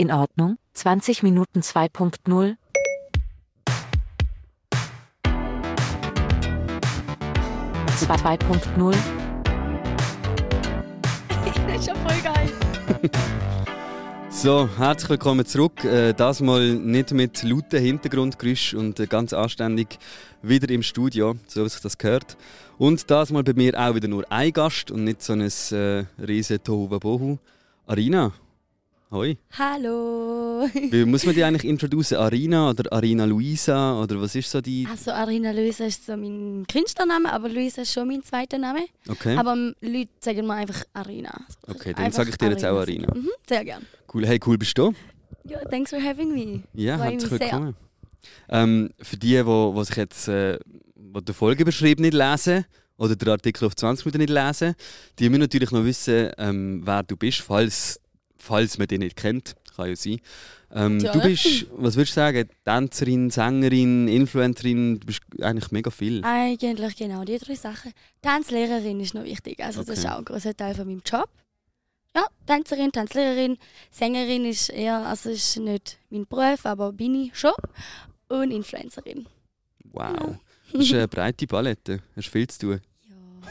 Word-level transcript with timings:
In 0.00 0.10
Ordnung, 0.10 0.56
20 0.72 1.22
Minuten 1.22 1.60
2.0. 1.60 2.56
Zwei- 7.98 8.16
2.0. 8.16 8.96
Das 11.66 11.80
ist 11.80 11.86
ja 11.86 11.94
voll 11.96 12.20
geil. 12.22 12.50
So, 14.30 14.70
herzlich 14.78 15.10
willkommen 15.10 15.44
zurück. 15.44 15.84
Äh, 15.84 16.14
das 16.14 16.40
mal 16.40 16.76
nicht 16.76 17.12
mit 17.12 17.42
lauten 17.42 17.82
Hintergrundgeräusch 17.82 18.72
und 18.72 18.98
äh, 19.00 19.06
ganz 19.06 19.34
anständig 19.34 19.98
wieder 20.40 20.70
im 20.70 20.82
Studio, 20.82 21.34
so 21.46 21.62
wie 21.62 21.68
sich 21.68 21.82
das 21.82 21.98
gehört. 21.98 22.38
Und 22.78 23.10
das 23.10 23.32
mal 23.32 23.42
bei 23.42 23.52
mir 23.52 23.78
auch 23.78 23.94
wieder 23.94 24.08
nur 24.08 24.24
ein 24.32 24.50
Gast 24.54 24.90
und 24.90 25.04
nicht 25.04 25.20
so 25.20 25.34
ein 25.34 25.42
äh, 25.42 26.04
riesen 26.26 26.64
Tohuwabohu. 26.64 27.36
Arina, 27.86 28.32
hoi. 29.10 29.36
Hallo. 29.58 30.68
Wie 30.72 31.04
muss 31.04 31.24
man 31.26 31.34
die 31.34 31.44
eigentlich 31.44 31.64
introducen? 31.64 32.16
Arina 32.16 32.70
oder 32.70 32.92
Arina 32.92 33.24
Luisa 33.24 34.00
oder 34.00 34.20
was 34.20 34.34
ist 34.34 34.50
so 34.50 34.60
die? 34.60 34.86
Also 34.90 35.10
Arina 35.12 35.50
Luisa 35.52 35.84
ist 35.84 36.06
so 36.06 36.16
mein 36.16 36.64
Künstlername, 36.70 37.32
aber 37.32 37.48
Luisa 37.48 37.82
ist 37.82 37.92
schon 37.92 38.08
mein 38.08 38.22
zweiter 38.22 38.58
Name. 38.58 38.86
Okay, 39.08 39.36
Aber 39.36 39.54
Leute 39.80 40.10
sagen 40.20 40.46
mir 40.46 40.54
einfach 40.54 40.84
Arina. 40.92 41.32
okay 41.66 41.94
dann 41.94 42.12
sage 42.12 42.30
ich 42.30 42.36
dir 42.36 42.50
jetzt 42.50 42.64
auch 42.64 42.78
Arina. 42.78 43.12
Mhm, 43.14 43.30
sehr 43.48 43.64
gern. 43.64 43.86
Cool, 44.12 44.26
hey, 44.26 44.38
cool 44.46 44.58
bist 44.58 44.76
du? 44.78 44.92
Ja, 45.44 45.58
thanks 45.70 45.90
for 45.90 46.00
having 46.00 46.32
me. 46.32 46.62
Ja, 46.74 46.98
herzlich 46.98 47.30
willkommen. 47.30 47.76
Ähm, 48.48 48.90
für 49.00 49.16
die, 49.16 49.28
die, 49.28 49.72
die 49.76 49.84
sich 49.84 49.96
jetzt 49.96 50.28
äh, 50.28 50.58
die 50.96 51.24
den 51.24 51.34
Folgebeschrieb 51.34 52.00
nicht 52.00 52.14
lesen 52.14 52.64
oder 52.96 53.16
den 53.16 53.28
Artikel 53.28 53.64
auf 53.64 53.74
20 53.74 54.04
Minuten 54.06 54.18
nicht 54.18 54.30
lesen, 54.30 54.74
die 55.18 55.28
müssen 55.28 55.40
natürlich 55.40 55.70
noch 55.70 55.84
wissen, 55.84 56.30
ähm, 56.38 56.82
wer 56.84 57.02
du 57.02 57.16
bist, 57.16 57.40
falls, 57.40 57.99
falls 58.40 58.78
man 58.78 58.88
dich 58.88 58.98
nicht 58.98 59.16
kennt. 59.16 59.54
Kann 59.76 59.88
ja 59.88 59.96
sein. 59.96 60.20
Ähm, 60.72 61.00
Ja. 61.00 61.12
du 61.12 61.20
bist, 61.20 61.66
was 61.72 61.96
würdest 61.96 62.16
du 62.16 62.20
sagen, 62.20 62.48
Tänzerin, 62.64 63.30
Sängerin, 63.30 64.06
Influencerin, 64.08 65.00
du 65.00 65.06
bist 65.06 65.20
eigentlich 65.40 65.70
mega 65.72 65.90
viel. 65.90 66.22
Eigentlich 66.24 66.96
genau 66.96 67.24
die 67.24 67.38
drei 67.38 67.54
Sachen. 67.54 67.92
Tanzlehrerin 68.22 69.00
ist 69.00 69.14
noch 69.14 69.24
wichtig. 69.24 69.60
Also 69.62 69.82
das 69.82 69.98
ist 69.98 70.04
Okay. 70.04 70.14
auch 70.14 70.18
ein 70.18 70.24
großer 70.24 70.56
Teil 70.56 70.74
von 70.74 70.86
meinem 70.86 71.02
Job. 71.04 71.28
Ja, 72.14 72.26
Tänzerin, 72.46 72.90
Tanzlehrerin, 72.92 73.56
Sängerin 73.90 74.44
ist 74.44 74.68
eher, 74.70 74.98
also 75.06 75.30
ist 75.30 75.56
nicht 75.58 75.98
mein 76.10 76.26
Beruf, 76.26 76.66
aber 76.66 76.92
bin 76.92 77.14
ich 77.14 77.36
schon. 77.38 77.52
Und 78.28 78.50
Influencerin. 78.52 79.26
Wow. 79.92 80.36
Das 80.72 80.82
ist 80.82 80.92
eine 80.94 81.08
breite 81.08 81.46
Palette. 81.46 82.00
Hast 82.16 82.28
viel 82.28 82.46
zu 82.48 82.58
tun. 82.60 82.80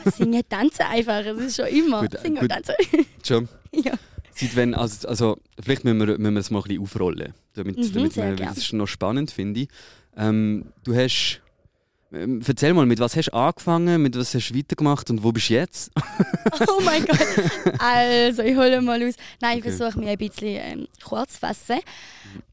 Ja, 0.06 0.12
singen, 0.12 0.44
tanzen 0.48 0.84
einfach. 0.84 1.20
Es 1.26 1.38
ist 1.38 1.56
schon 1.58 1.68
immer. 1.68 2.02
Gut, 2.02 2.20
singen 2.22 2.36
gut. 2.36 2.44
und 2.44 2.50
tanzen. 2.50 2.76
Schon. 3.26 3.50
ja. 3.74 3.92
Seit 4.40 4.56
wenn, 4.56 4.74
also, 4.74 5.08
also, 5.08 5.38
vielleicht 5.62 5.84
müssen 5.84 6.00
wir, 6.00 6.06
müssen 6.18 6.24
wir 6.36 6.40
das 6.40 6.52
mal 6.52 6.60
ein 6.60 6.64
bisschen 6.64 6.82
aufrollen, 6.82 7.34
damit, 7.54 7.78
Mhm, 7.78 7.94
damit 7.94 8.14
gern. 8.14 8.36
das 8.38 8.58
ist 8.58 8.74
noch 8.74 8.88
spannend, 8.88 9.32
finde 9.32 9.62
ich. 9.62 9.70
Ähm, 10.16 10.66
du 10.84 10.96
hast, 10.96 11.42
ähm, 12.12 12.42
erzähl 12.48 12.74
mal, 12.74 12.86
mit 12.86 13.00
was 13.00 13.16
hast 13.16 13.28
du 13.28 13.34
angefangen, 13.34 14.02
mit 14.02 14.18
was 14.18 14.34
hast 14.34 14.50
du 14.50 14.58
weitergemacht 14.58 15.10
und 15.10 15.24
wo 15.24 15.32
bist 15.32 15.50
du 15.50 15.54
jetzt? 15.56 15.92
Oh 16.68 16.82
mein 16.84 17.06
Gott. 17.06 17.20
Also, 17.80 18.42
ich 18.44 18.56
hole 18.56 18.82
mal 18.82 19.02
aus. 19.04 19.16
Nein, 19.42 19.60
ich 19.60 19.66
Okay. 19.66 19.72
versuche 19.78 20.00
mich 20.00 20.10
ein 20.10 20.18
bisschen 20.18 20.80
ähm, 20.80 20.88
kurz 21.04 21.34
zu 21.34 21.40
fassen. 21.40 21.80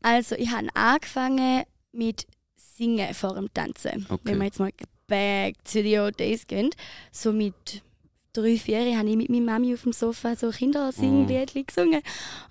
Also, 0.02 0.34
ich 0.36 0.50
habe 0.50 0.68
angefangen 0.74 1.62
mit 1.92 2.26
Singen 2.56 3.14
vor 3.14 3.34
dem 3.34 3.52
Tanzen. 3.54 4.04
Okay. 4.08 4.20
Wenn 4.24 4.38
wir 4.38 4.44
jetzt 4.46 4.58
mal 4.60 4.70
back 5.06 5.54
to 5.64 5.80
the 5.82 5.98
old 5.98 6.18
days 6.20 6.46
gehen. 6.46 6.70
So 7.12 7.32
mit 7.32 7.82
drei, 8.42 8.56
vier 8.56 8.96
habe 8.96 9.08
ich 9.08 9.16
mit 9.16 9.28
meiner 9.28 9.52
Mami 9.52 9.74
auf 9.74 9.82
dem 9.82 9.92
Sofa 9.92 10.36
so 10.36 10.50
Kindersingliedchen 10.50 11.66
gesungen. 11.66 12.00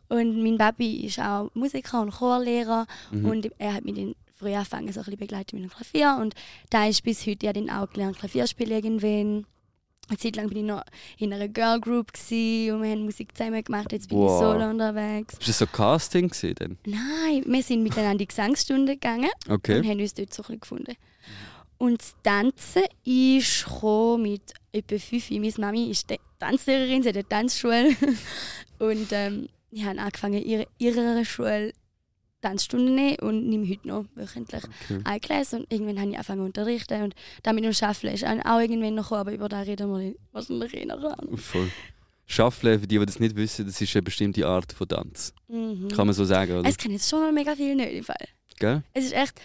Und 0.10 0.44
mein 0.44 0.58
Papi 0.58 1.06
ist 1.06 1.20
auch 1.20 1.50
Musiker 1.54 2.02
und 2.02 2.12
Chorlehrer. 2.12 2.86
Mhm. 3.12 3.26
Und 3.26 3.50
er 3.58 3.74
hat 3.74 3.86
mich 3.86 3.96
dann 3.96 4.16
früh 4.36 4.54
angefangen, 4.54 4.92
so 4.92 5.00
ein 5.00 5.06
bisschen 5.06 5.18
begleitet 5.20 5.54
mit 5.54 5.64
dem 5.64 5.70
Klavier. 5.70 6.18
Und 6.22 6.34
da 6.70 6.88
ist 6.88 7.04
bis 7.04 7.26
heute 7.26 7.46
ja 7.46 7.54
dann 7.54 7.70
auch 7.70 7.90
gelernt, 7.90 8.20
Klavier 8.20 8.48
spielen 8.48 8.72
irgendwann. 8.72 9.46
Eine 10.08 10.18
Zeit 10.20 10.36
lang 10.36 10.50
bin 10.50 10.58
ich 10.60 10.64
noch 10.66 10.84
in 11.18 11.34
einer 11.34 11.48
Girl 11.48 11.80
Group 11.80 12.12
und 12.14 12.30
wir 12.30 12.92
haben 12.92 13.06
Musik 13.06 13.36
zusammen 13.36 13.64
gemacht. 13.64 13.92
Jetzt 13.92 14.10
bin 14.10 14.20
Wow. 14.20 14.40
ich 14.40 14.46
solo 14.46 14.70
unterwegs. 14.70 15.34
Ist 15.40 15.48
das 15.50 15.58
so 15.58 15.66
Casting 15.66 16.28
gewesen, 16.30 16.54
dann? 16.60 16.78
Nein, 16.86 17.44
wir 17.48 17.64
sind 17.64 17.82
miteinander 17.82 18.12
in 18.12 18.18
die 18.20 18.28
Gesangsstunde 18.28 18.94
gegangen 18.94 19.32
Okay. 19.50 19.80
und 19.80 19.88
haben 19.88 20.00
uns 20.00 20.14
dort 20.14 20.32
so 20.32 20.44
ein 20.44 20.46
bisschen 20.46 20.60
gefunden. 20.60 20.96
Und 21.78 22.02
das 22.02 22.16
Tanzen 22.24 22.84
ist 23.04 23.68
mit 24.18 24.54
etwa 24.72 24.98
fünf. 24.98 25.30
Meine 25.32 25.54
Mami 25.58 25.90
ist 25.92 26.08
Ta- 26.08 26.16
Tanzlehrerin, 26.40 27.04
sie 27.04 27.10
hat 27.10 27.16
eine 27.16 27.28
Tanzschule. 27.28 27.96
und 28.80 29.08
ähm, 29.12 29.50
ich 29.72 29.84
habe 29.84 30.00
angefangen, 30.00 30.42
ihre, 30.42 30.68
ihrer 30.78 31.26
Schule 31.26 31.74
Tanzstunden 32.42 32.90
zu 32.90 32.94
nehmen 32.94 33.20
und 33.22 33.50
nehme 33.50 33.68
heute 33.68 33.88
noch 33.88 34.06
wöchentlich 34.16 34.64
okay. 34.64 35.02
ein 35.04 35.20
Class. 35.20 35.54
Und 35.54 35.72
irgendwann 35.72 36.00
habe 36.00 36.10
ich 36.12 36.16
angefangen 36.16 36.40
zu 36.42 36.46
unterrichten. 36.46 37.04
Und 37.04 37.16
damit 37.44 37.64
dem 37.64 37.74
Schaffen 37.74 38.10
ist 38.10 38.24
auch 38.24 38.60
irgendwann 38.60 38.96
noch 38.96 39.04
gekommen, 39.04 39.22
aber 39.22 39.34
über 39.34 39.50
das 39.50 39.68
reden 39.68 39.90
wir 39.92 40.16
wahrscheinlich 40.32 40.74
eh 40.76 40.86
noch 40.86 41.04
an. 41.04 41.38
Voll. 41.38 41.72
Schaffle, 42.28 42.80
für 42.80 42.88
die, 42.88 42.98
die 42.98 43.06
das 43.06 43.20
nicht 43.20 43.36
wissen, 43.36 43.66
das 43.66 43.80
ist 43.80 43.96
eine 43.96 44.04
bestimmte 44.04 44.48
Art 44.48 44.74
von 44.74 44.88
Tanz. 44.88 45.34
Mhm. 45.48 45.90
Kann 45.90 46.08
man 46.08 46.14
so 46.14 46.26
sagen, 46.26 46.58
oder? 46.58 46.68
Es 46.68 46.78
kennen 46.78 46.96
jetzt 46.96 47.10
schon 47.10 47.22
noch 47.22 47.32
mega 47.32 47.56
viele 47.56 47.76
nicht 47.76 47.94
im 47.94 48.04
Fall. 48.04 48.28
Gell? 48.58 48.84
Es 48.94 49.06
ist 49.06 49.14
echt 49.14 49.40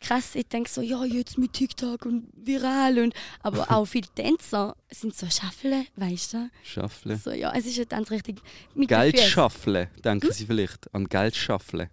krass. 0.00 0.34
Ich 0.34 0.48
denke 0.48 0.70
so, 0.70 0.80
ja, 0.80 1.04
jetzt 1.04 1.38
mit 1.38 1.52
TikTok 1.52 2.06
und 2.06 2.28
viral. 2.34 2.98
Und, 2.98 3.14
aber 3.42 3.70
auch 3.70 3.84
viele 3.84 4.08
Tänzer 4.14 4.76
sind 4.90 5.14
so 5.16 5.26
Schaffle, 5.28 5.86
weißt 5.96 6.34
du? 6.34 6.50
Schaffle. 6.62 7.16
So, 7.16 7.30
ja, 7.30 7.52
es 7.54 7.66
ist 7.66 7.76
eine 7.76 7.88
Tanzrichtung 7.88 8.36
mit 8.74 8.90
den 8.90 8.98
Geld 8.98 9.18
schaffle, 9.20 9.90
denken 10.04 10.32
Sie 10.32 10.46
vielleicht 10.46 10.92
an 10.94 11.06
Geld 11.06 11.36
schaffle. 11.36 11.90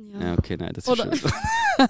Ja. 0.00 0.20
Ja, 0.28 0.34
okay, 0.38 0.56
nein, 0.58 0.70
das 0.74 0.84
ist 0.84 0.90
Oder- 0.90 1.14
schon. 1.16 1.30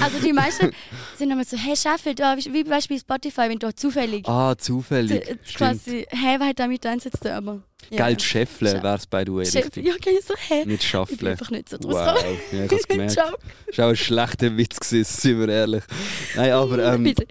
Also 0.00 0.18
die 0.24 0.32
meisten 0.32 0.70
sind 1.16 1.30
immer 1.30 1.44
so, 1.44 1.56
hey, 1.56 1.76
Schaffel, 1.76 2.14
da, 2.14 2.36
wie 2.36 2.64
Beispiel 2.64 2.98
Spotify, 2.98 3.42
wenn 3.48 3.58
du 3.58 3.72
zufällig 3.74 4.26
Ah, 4.28 4.56
zufällig. 4.56 5.24
zu- 5.44 5.54
quasi, 5.54 6.06
hey, 6.10 6.38
hat 6.38 6.58
damit 6.58 6.82
zu 6.82 7.10
tun? 7.10 7.30
Aber, 7.30 7.62
ja. 7.90 8.06
Geld 8.08 8.22
scheffle 8.22 8.70
Scha- 8.78 8.82
wäre 8.82 8.96
es 8.96 9.06
bei 9.06 9.24
du 9.24 9.38
richtig. 9.38 9.76
ja, 9.76 9.94
okay, 9.94 10.18
so, 10.26 10.34
hey. 10.48 10.58
Nicht 10.66 10.66
Ich 10.66 10.68
bin 10.68 10.80
schaffle. 10.80 11.30
einfach 11.30 11.50
nicht 11.50 11.68
so 11.68 11.78
draus 11.78 11.94
Wow, 11.94 12.24
ja, 12.52 12.64
ich 12.64 12.70
habe 12.70 12.74
es 12.80 12.88
gemerkt. 12.88 13.16
Das 13.16 13.78
war 13.78 13.86
auch 13.86 13.90
ein 13.90 13.96
schlechter 13.96 14.56
Witz, 14.56 14.80
gewesen, 14.80 15.04
sind 15.20 15.38
wir 15.40 15.48
ehrlich. 15.48 15.84
Nein, 16.36 16.50
aber 16.52 16.78
ähm, 16.94 17.04
Bitte. 17.04 17.26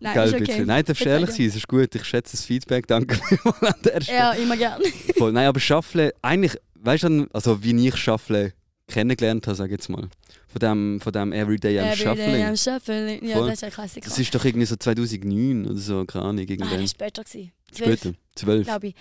Nein, 0.00 0.14
gell, 0.14 0.24
ist 0.28 0.34
okay. 0.34 0.44
bitte. 0.44 0.66
Nein, 0.66 0.84
darfst 0.84 1.04
du 1.04 1.08
ehrlich 1.08 1.30
sein, 1.30 1.46
es 1.46 1.56
ist 1.56 1.68
gut. 1.68 1.94
Ich 1.94 2.04
schätze 2.04 2.36
das 2.36 2.44
Feedback, 2.46 2.86
danke 2.86 3.18
an 3.60 3.74
der 3.84 4.00
Stelle. 4.00 4.18
Ja, 4.18 4.32
immer 4.32 4.56
gern. 4.56 4.80
Voll. 5.18 5.32
Nein, 5.32 5.46
aber 5.46 5.60
Schaffle, 5.60 6.14
eigentlich, 6.22 6.56
weißt 6.76 7.04
du, 7.04 7.26
also 7.34 7.62
wie 7.62 7.88
ich 7.88 7.96
Schaffle 7.96 8.52
kennengelernt 8.86 9.46
habe, 9.46 9.56
sag 9.56 9.66
ich 9.66 9.72
jetzt 9.72 9.88
mal. 9.88 10.08
Von 10.48 10.58
dem, 10.60 11.00
von 11.00 11.12
dem 11.12 11.32
Everyday 11.32 11.78
am 11.80 11.86
Everyday 11.86 12.04
Shuffling. 12.16 12.44
am 12.44 12.56
Shuffling. 12.56 13.24
Ja, 13.28 13.36
Voll. 13.36 13.46
das 13.48 13.54
ist 13.56 13.64
ein 13.64 13.70
Klassiker. 13.70 14.08
Das 14.08 14.18
ist 14.18 14.34
doch 14.34 14.44
irgendwie 14.44 14.66
so 14.66 14.76
2009 14.76 15.66
oder 15.66 15.76
so, 15.76 16.04
keine 16.04 16.24
Ahnung, 16.26 16.46
ah, 16.48 16.56
das 16.56 16.70
war 16.70 16.86
später. 16.88 17.24
gewesen. 17.24 17.52
Zwölf, 17.72 18.00
Später. 18.00 18.16
12. 18.36 18.66
glaube 18.66 18.86
ich. 18.88 18.94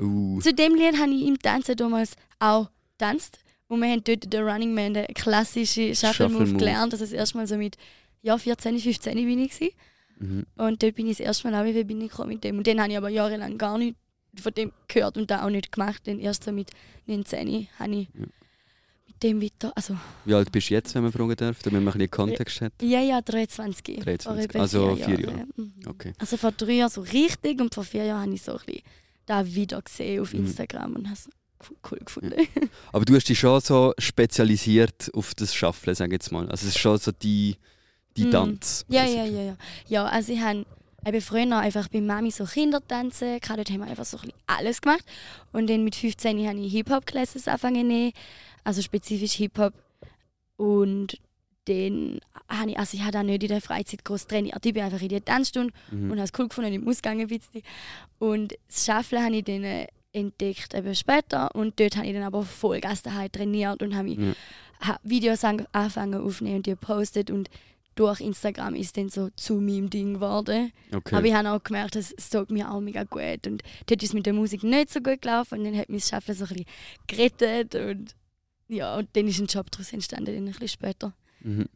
Uh, 0.00 0.40
Zu 0.40 0.52
dem 0.52 0.74
Lied 0.74 0.98
habe 0.98 1.10
ich 1.10 1.26
im 1.26 1.38
Tanzen 1.38 1.74
damals 1.76 2.12
auch 2.38 2.68
getanzt. 2.98 3.38
Und 3.66 3.80
wir 3.80 3.88
haben 3.88 4.02
dort 4.04 4.32
den 4.32 4.42
Running 4.42 4.74
Man, 4.74 4.94
den 4.94 5.06
klassischen 5.14 5.94
Shuffle 5.94 6.28
Move 6.28 6.38
Shuffle-Move. 6.40 6.58
gelernt. 6.58 6.92
Das 6.92 7.00
ist 7.00 7.12
erst 7.12 7.34
mal 7.34 7.46
so 7.46 7.56
mit 7.56 7.76
ja, 8.22 8.36
14, 8.36 8.78
15 8.78 9.14
bin 9.14 9.38
ich. 9.38 9.52
Gewesen. 9.52 9.72
mhm. 10.18 10.46
Und 10.56 10.82
dort 10.82 10.96
bin 10.96 11.06
ich 11.06 11.16
das 11.18 11.26
erste 11.26 11.50
Mal 11.50 11.62
auch 11.62 11.64
ich 11.64 11.86
gekommen 11.86 12.28
mit 12.30 12.44
dem. 12.44 12.58
Und 12.58 12.66
den 12.66 12.80
habe 12.80 12.90
ich 12.90 12.98
aber 12.98 13.08
jahrelang 13.08 13.56
gar 13.58 13.78
nicht 13.78 13.96
von 14.40 14.52
dem 14.52 14.72
gehört 14.88 15.16
und 15.16 15.30
da 15.30 15.44
auch 15.44 15.50
nicht 15.50 15.72
gemacht. 15.72 16.06
Denn 16.06 16.18
erst 16.18 16.44
so 16.44 16.52
mit 16.52 16.70
19 17.06 17.68
habe 17.78 17.94
ich 17.94 18.08
Ja. 18.18 18.26
Dem 19.22 19.40
weiter. 19.42 19.72
Also, 19.74 19.96
Wie 20.24 20.34
alt 20.34 20.50
bist 20.52 20.70
du 20.70 20.74
jetzt, 20.74 20.94
wenn 20.94 21.02
man 21.02 21.12
fragen 21.12 21.36
darf, 21.36 21.58
damit 21.62 21.82
man 21.82 21.92
ein 21.92 21.98
bisschen 21.98 22.10
Kontext 22.10 22.60
hat? 22.60 22.72
ja, 22.82 23.00
ja, 23.00 23.20
23. 23.20 24.00
23, 24.00 24.22
Vor 24.24 24.36
etwa 24.38 24.58
also 24.60 24.96
vier 24.96 25.20
Jahre. 25.20 25.46
Mhm. 25.56 25.72
Okay. 25.86 26.12
Also 26.18 26.36
vor 26.36 26.52
drei 26.52 26.72
Jahren 26.72 26.90
so 26.90 27.00
richtig 27.02 27.60
und 27.60 27.74
vor 27.74 27.84
vier 27.84 28.04
Jahren 28.04 28.22
habe 28.22 28.34
ich 28.34 28.42
so 28.42 28.52
ein 28.52 28.58
bisschen 28.64 28.82
da 29.26 29.46
wieder 29.46 29.80
gesehen 29.82 30.20
auf 30.22 30.32
Mhm. 30.32 30.40
Instagram 30.46 30.96
und 30.96 31.04
habe 31.06 31.14
es 31.16 31.28
cool 31.90 31.98
gefunden. 32.04 32.34
Aber 32.92 33.04
du 33.04 33.14
hast 33.14 33.28
dich 33.28 33.38
schon 33.38 33.60
so 33.60 33.92
spezialisiert 33.98 35.10
auf 35.14 35.34
das 35.34 35.54
Shuffle, 35.54 35.94
sag 35.94 36.06
ich 36.08 36.12
jetzt 36.14 36.32
mal. 36.32 36.44
Also 36.50 36.66
es 36.66 36.74
ist 36.74 36.78
schon 36.78 36.96
so 36.98 37.12
die, 37.12 37.56
die 38.16 38.24
Mhm. 38.26 38.30
Tanz. 38.30 38.84
Ja, 38.88 39.04
ja, 39.04 39.24
ja, 39.24 39.42
ja. 39.42 39.56
Ja, 39.86 40.04
also 40.06 40.32
ich 40.32 40.40
habe 40.40 40.64
eben 41.06 41.20
früher 41.20 41.56
einfach 41.58 41.88
bei 41.88 42.00
Mami 42.00 42.30
so 42.30 42.44
Kindertanzen, 42.44 43.40
gehabt. 43.40 43.58
dort 43.58 43.70
haben 43.70 43.80
wir 43.80 43.86
einfach 43.86 44.04
so 44.04 44.16
ein 44.18 44.22
bisschen 44.22 44.38
alles 44.46 44.80
gemacht. 44.80 45.04
Und 45.52 45.68
dann 45.68 45.84
mit 45.84 45.94
15 45.96 46.46
habe 46.48 46.58
ich 46.60 46.72
Hip-Hop-Classes 46.72 47.46
angefangen 47.48 48.12
also 48.64 48.82
spezifisch 48.82 49.32
Hip-Hop. 49.32 49.74
Und 50.56 51.18
dann 51.66 52.20
habe 52.48 52.70
ich, 52.70 52.78
also 52.78 52.96
ich 52.96 53.02
habe 53.04 53.18
auch 53.18 53.22
nicht 53.22 53.42
in 53.42 53.48
der 53.48 53.60
Freizeit 53.60 54.04
groß 54.04 54.26
trainiert. 54.26 54.64
Ich 54.64 54.72
bin 54.74 54.82
einfach 54.82 55.00
in 55.00 55.08
die 55.08 55.20
Tanzstunde 55.20 55.72
Mhm. 55.90 56.10
und 56.10 56.18
habe 56.18 56.22
es 56.32 56.32
cool 56.38 56.48
gefunden, 56.48 56.72
im 56.72 56.88
Ausgang 56.88 57.20
ein 57.20 57.26
bisschen. 57.28 57.62
Und 58.18 58.54
das 58.68 58.84
Schaffeln 58.86 59.22
habe 59.24 59.36
ich 59.36 59.44
dann 59.44 59.64
äh, 59.64 59.86
entdeckt 60.12 60.74
eben 60.74 60.94
später 60.94 61.54
und 61.54 61.78
dort 61.78 61.96
habe 61.96 62.06
ich 62.06 62.12
dann 62.14 62.24
aber 62.24 62.42
Vollgas 62.42 63.02
daheim 63.02 63.30
trainiert 63.30 63.82
und 63.82 63.94
habe 63.94 64.34
ha- 64.80 64.98
Videos 65.04 65.44
an- 65.44 65.66
angefangen 65.72 66.20
aufnehmen 66.20 66.56
und 66.56 66.66
die 66.66 66.70
gepostet 66.70 67.30
und 67.30 67.48
durch 67.94 68.20
Instagram 68.20 68.74
ist 68.74 68.96
dann 68.96 69.08
so 69.08 69.28
zu 69.36 69.54
meinem 69.60 69.88
Ding 69.90 70.14
geworden. 70.14 70.72
Okay. 70.92 71.14
Aber 71.14 71.26
ich 71.26 71.34
habe 71.34 71.50
auch 71.50 71.62
gemerkt, 71.62 71.94
es 71.96 72.12
es 72.12 72.30
tut 72.30 72.50
mir 72.50 72.70
auch 72.72 72.80
mega 72.80 73.04
gut. 73.04 73.46
Und 73.46 73.62
dort 73.86 74.02
ist 74.02 74.14
mit 74.14 74.26
der 74.26 74.32
Musik 74.32 74.62
nicht 74.64 74.90
so 74.90 75.00
gut 75.00 75.22
gelaufen 75.22 75.58
und 75.58 75.64
dann 75.64 75.76
hat 75.76 75.88
mich 75.90 76.02
das 76.02 76.10
Schaffen 76.10 76.34
so 76.34 76.44
ein 76.44 76.48
bisschen 76.48 76.66
gerettet 77.06 77.74
und 77.74 78.14
ja, 78.70 78.96
und 78.96 79.08
dann 79.14 79.26
ist 79.28 79.38
ein 79.40 79.46
Job 79.46 79.70
daraus 79.70 79.92
entstanden, 79.92 80.26
dann 80.26 80.36
ein 80.36 80.44
bisschen 80.46 80.68
später. 80.68 81.12
Mhm. 81.42 81.66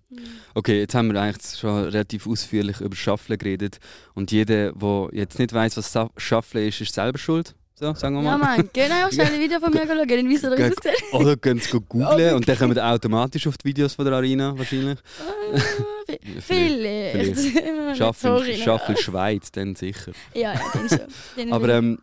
Okay, 0.54 0.80
jetzt 0.80 0.94
haben 0.94 1.12
wir 1.12 1.20
eigentlich 1.20 1.58
schon 1.58 1.84
relativ 1.84 2.26
ausführlich 2.26 2.80
über 2.80 2.94
Shuffle 2.94 3.38
geredet. 3.38 3.78
Und 4.14 4.30
jeder, 4.30 4.72
der 4.72 5.08
jetzt 5.12 5.38
nicht 5.38 5.52
weiß, 5.52 5.76
was 5.78 6.08
Shuffle 6.18 6.66
ist, 6.66 6.80
ist 6.82 6.94
selber 6.94 7.18
schuld. 7.18 7.54
So, 7.76 7.92
sagen 7.94 8.14
wir 8.14 8.22
mal. 8.22 8.32
Ja, 8.32 8.38
Mann, 8.38 8.70
geht 8.72 8.90
einfach 8.90 9.10
schnell 9.12 9.26
ein 9.34 9.40
Video 9.40 9.58
von 9.58 9.72
mir 9.72 9.80
schauen, 9.86 10.06
dann 10.06 10.28
wisst 10.28 10.44
ihr, 10.44 10.50
wie 10.56 10.62
es 10.62 10.76
aussieht. 10.78 11.12
Oder 11.12 11.36
könnt 11.36 11.74
ihr 11.74 11.80
googeln 11.80 12.34
und 12.36 12.46
dann 12.46 12.56
kommen 12.58 12.74
wir 12.76 12.86
automatisch 12.86 13.46
auf 13.48 13.56
die 13.58 13.64
Videos 13.64 13.94
von 13.94 14.04
der 14.04 14.14
Arena 14.14 14.56
wahrscheinlich. 14.56 14.98
Ah, 15.18 15.58
vi- 16.06 16.40
Vielleicht. 16.40 17.96
Shuffle, 17.96 18.14
Sorry, 18.38 18.56
Shuffle 18.58 18.96
Schweiz, 18.96 19.50
dann 19.50 19.74
sicher. 19.74 20.12
Ja, 20.34 20.52
ja, 20.54 20.60
den 20.74 20.88
schon. 20.88 21.52
Aber 21.52 21.68
ähm, 21.70 21.98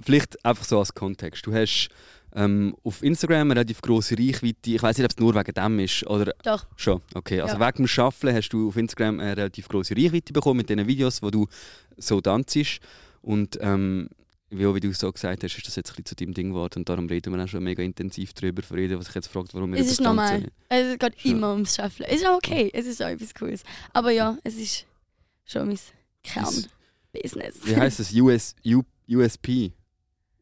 vielleicht 0.00 0.44
einfach 0.44 0.64
so 0.64 0.78
als 0.78 0.94
Kontext. 0.94 1.44
Du 1.46 1.52
hast 1.54 1.88
ähm, 2.34 2.76
auf 2.84 3.02
Instagram 3.02 3.42
eine 3.50 3.54
relativ 3.60 3.80
grosse 3.80 4.16
Reichweite. 4.18 4.70
Ich 4.74 4.82
weiß 4.82 4.98
nicht, 4.98 5.04
ob 5.04 5.10
es 5.12 5.18
nur 5.18 5.34
wegen 5.34 5.52
dem 5.54 5.78
ist 5.78 6.06
oder 6.06 6.32
Doch. 6.42 6.66
schon. 6.76 7.00
Okay, 7.14 7.40
also 7.40 7.56
Ja. 7.58 7.66
wegen 7.66 7.76
dem 7.84 7.86
Shuffle 7.86 8.34
hast 8.34 8.48
du 8.50 8.68
auf 8.68 8.76
Instagram 8.76 9.20
eine 9.20 9.36
relativ 9.36 9.68
grosse 9.68 9.96
Reichweite 9.96 10.32
bekommen 10.32 10.58
mit 10.58 10.68
den 10.70 10.86
Videos, 10.86 11.22
wo 11.22 11.30
du 11.30 11.46
so 11.96 12.20
tanzt. 12.20 12.56
Und 13.22 13.58
ähm, 13.60 14.08
wie, 14.50 14.74
wie 14.74 14.80
du 14.80 14.92
so 14.92 15.10
gesagt 15.10 15.42
hast, 15.42 15.56
ist 15.56 15.66
das 15.66 15.74
jetzt 15.76 15.90
ein 15.90 15.96
bisschen 15.96 16.04
zu 16.06 16.14
deinem 16.14 16.34
Ding 16.34 16.50
geworden 16.50 16.78
und 16.80 16.88
darum 16.88 17.06
reden 17.06 17.34
wir 17.34 17.42
auch 17.42 17.48
schon 17.48 17.64
mega 17.64 17.82
intensiv 17.82 18.32
darüber. 18.34 18.62
Für 18.62 18.78
jeden, 18.78 18.98
was 18.98 19.06
sich 19.06 19.14
jetzt 19.16 19.28
fragt, 19.28 19.52
warum 19.54 19.72
wir 19.72 19.80
Es 19.80 19.90
ist 19.90 20.00
normal. 20.00 20.44
Es 20.68 20.98
geht 20.98 21.20
Schon. 21.20 21.30
immer 21.32 21.52
ums 21.52 21.74
Schaffen. 21.74 22.04
Es 22.06 22.16
ist 22.20 22.26
auch 22.26 22.36
okay. 22.36 22.70
Es 22.72 22.86
ist 22.86 23.02
auch 23.02 23.08
etwas 23.08 23.34
Cooles. 23.34 23.62
Aber 23.92 24.10
ja, 24.12 24.38
es 24.44 24.54
ist 24.56 24.86
schon 25.44 25.66
mein 25.66 25.78
Kernbusiness. 26.22 27.54
Wie 27.64 27.76
heißt 27.76 27.98
das? 28.00 28.12
US, 28.14 28.54
U, 28.66 28.82
USP? 29.08 29.72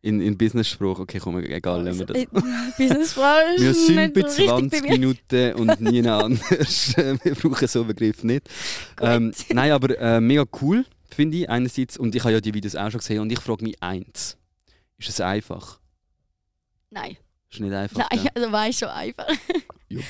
In, 0.05 0.21
in 0.21 0.37
Business-Sprache. 0.37 1.01
Okay, 1.03 1.19
komm, 1.19 1.39
egal. 1.39 1.83
lassen 1.83 2.01
wir 2.01 2.07
das. 2.07 2.17
Äh, 2.19 2.27
Business-Sprache 2.77 3.55
ist 3.57 3.63
Wir 3.63 3.75
sind 3.75 4.13
bei 4.15 4.21
so 4.21 4.27
richtig 4.27 4.47
20 4.49 4.71
bei 4.83 4.87
mir. 4.89 4.93
Minuten 4.99 5.53
und 5.55 5.81
nie 5.81 6.07
anders. 6.07 6.95
Wir 6.97 7.35
brauchen 7.35 7.69
so 7.69 7.79
einen 7.81 7.89
Begriff 7.89 8.23
nicht. 8.23 8.49
Ähm, 9.01 9.33
nein, 9.51 9.73
aber 9.73 9.99
äh, 9.99 10.21
mega 10.21 10.45
cool, 10.61 10.85
finde 11.11 11.39
ich 11.39 11.49
einerseits. 11.49 11.97
Und 11.97 12.15
ich 12.15 12.23
habe 12.23 12.35
ja 12.35 12.41
die 12.43 12.53
Videos 12.53 12.77
auch 12.77 12.91
schon 12.91 12.99
gesehen 12.99 13.21
und 13.21 13.33
ich 13.33 13.39
frage 13.41 13.65
mich 13.65 13.83
eins. 13.83 14.37
Ist 14.99 15.09
es 15.09 15.21
einfach? 15.23 15.81
Nein, 16.91 17.17
Ist 17.51 17.61
nicht 17.61 17.73
einfach. 17.73 17.99
nein, 18.11 18.21
gell? 18.23 18.31
also 18.35 18.53
war 18.53 18.73
schon 18.73 18.89
einfach. 18.89 19.27
Ja, 19.89 20.01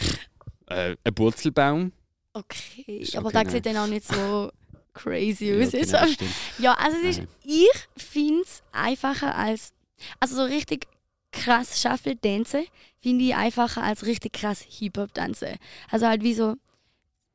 äh, 0.67 0.97
ein 1.05 1.19
Wurzelbaum. 1.19 1.93
Okay, 2.33 2.99
Ist 3.01 3.17
aber 3.17 3.27
okay, 3.27 3.35
das 3.35 3.45
nein. 3.45 3.53
sieht 3.53 3.67
dann 3.67 3.77
auch 3.77 3.87
nicht 3.87 4.07
so 4.07 4.51
crazy 4.93 5.51
Ja, 5.51 5.63
aus. 5.63 5.69
okay, 5.69 5.79
Ist 5.81 5.93
nein, 5.93 6.17
das. 6.19 6.29
Ja, 6.59 6.75
also 6.75 6.97
es 7.05 7.19
ist, 7.19 7.23
ich 7.45 7.69
finde 7.97 8.43
es 8.43 8.63
einfacher 8.73 9.37
als, 9.37 9.73
also 10.21 10.37
so 10.37 10.43
richtig 10.45 10.87
krass 11.33 11.81
Shuffle 11.81 12.17
tanzen 12.21 12.65
finde 13.03 13.25
ich 13.25 13.35
einfacher 13.35 13.83
als 13.83 14.07
richtig 14.07 14.33
krass 14.35 14.65
Hip-Hop 14.79 15.13
tanzen. 15.15 15.57
Also 15.91 16.07
halt 16.07 16.23
wie 16.23 16.35
so, 16.35 16.55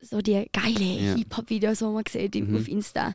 so 0.01 0.21
die 0.21 0.47
geile 0.53 0.79
Ja. 0.83 1.13
Hip-Hop-Videos, 1.15 1.79
die 1.79 1.85
man 1.85 2.03
sieht 2.09 2.35
Mhm. 2.35 2.55
auf 2.55 2.67
Insta. 2.67 3.13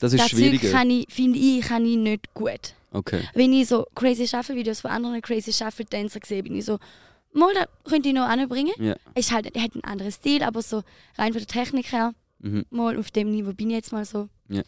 Das 0.00 0.12
ist 0.12 0.20
Das 0.20 0.28
Zeug 0.30 0.38
schwieriger. 0.38 0.70
kann 0.70 0.90
ich, 0.90 1.06
finde 1.10 1.38
ich, 1.38 1.60
kann 1.62 1.84
ich 1.84 1.96
nicht 1.96 2.32
gut. 2.34 2.74
Okay. 2.92 3.22
Wenn 3.34 3.52
ich 3.52 3.68
so 3.68 3.86
crazy 3.94 4.26
Shuffle-Videos 4.26 4.80
von 4.80 4.90
anderen 4.90 5.20
crazy 5.22 5.52
Shuffle-Tänzer 5.52 6.20
sehe, 6.24 6.42
bin 6.42 6.56
ich 6.56 6.64
so, 6.64 6.78
mal, 7.32 7.52
da 7.54 7.66
könnte 7.84 8.08
ich 8.08 8.14
noch 8.14 8.26
anbringen. 8.28 8.72
Ja. 8.78 8.96
Ist 9.14 9.32
halt, 9.32 9.46
hat 9.46 9.72
einen 9.74 9.84
anderen 9.84 10.12
Stil, 10.12 10.42
aber 10.42 10.60
so 10.62 10.82
rein 11.16 11.32
von 11.32 11.40
der 11.40 11.46
Technik 11.46 11.92
her, 11.92 12.14
Mhm. 12.40 12.64
mal 12.70 12.98
auf 12.98 13.10
dem 13.10 13.30
Niveau 13.30 13.52
bin 13.52 13.70
ich 13.70 13.76
jetzt 13.76 13.92
mal 13.92 14.04
so. 14.04 14.28
Ja. 14.48 14.62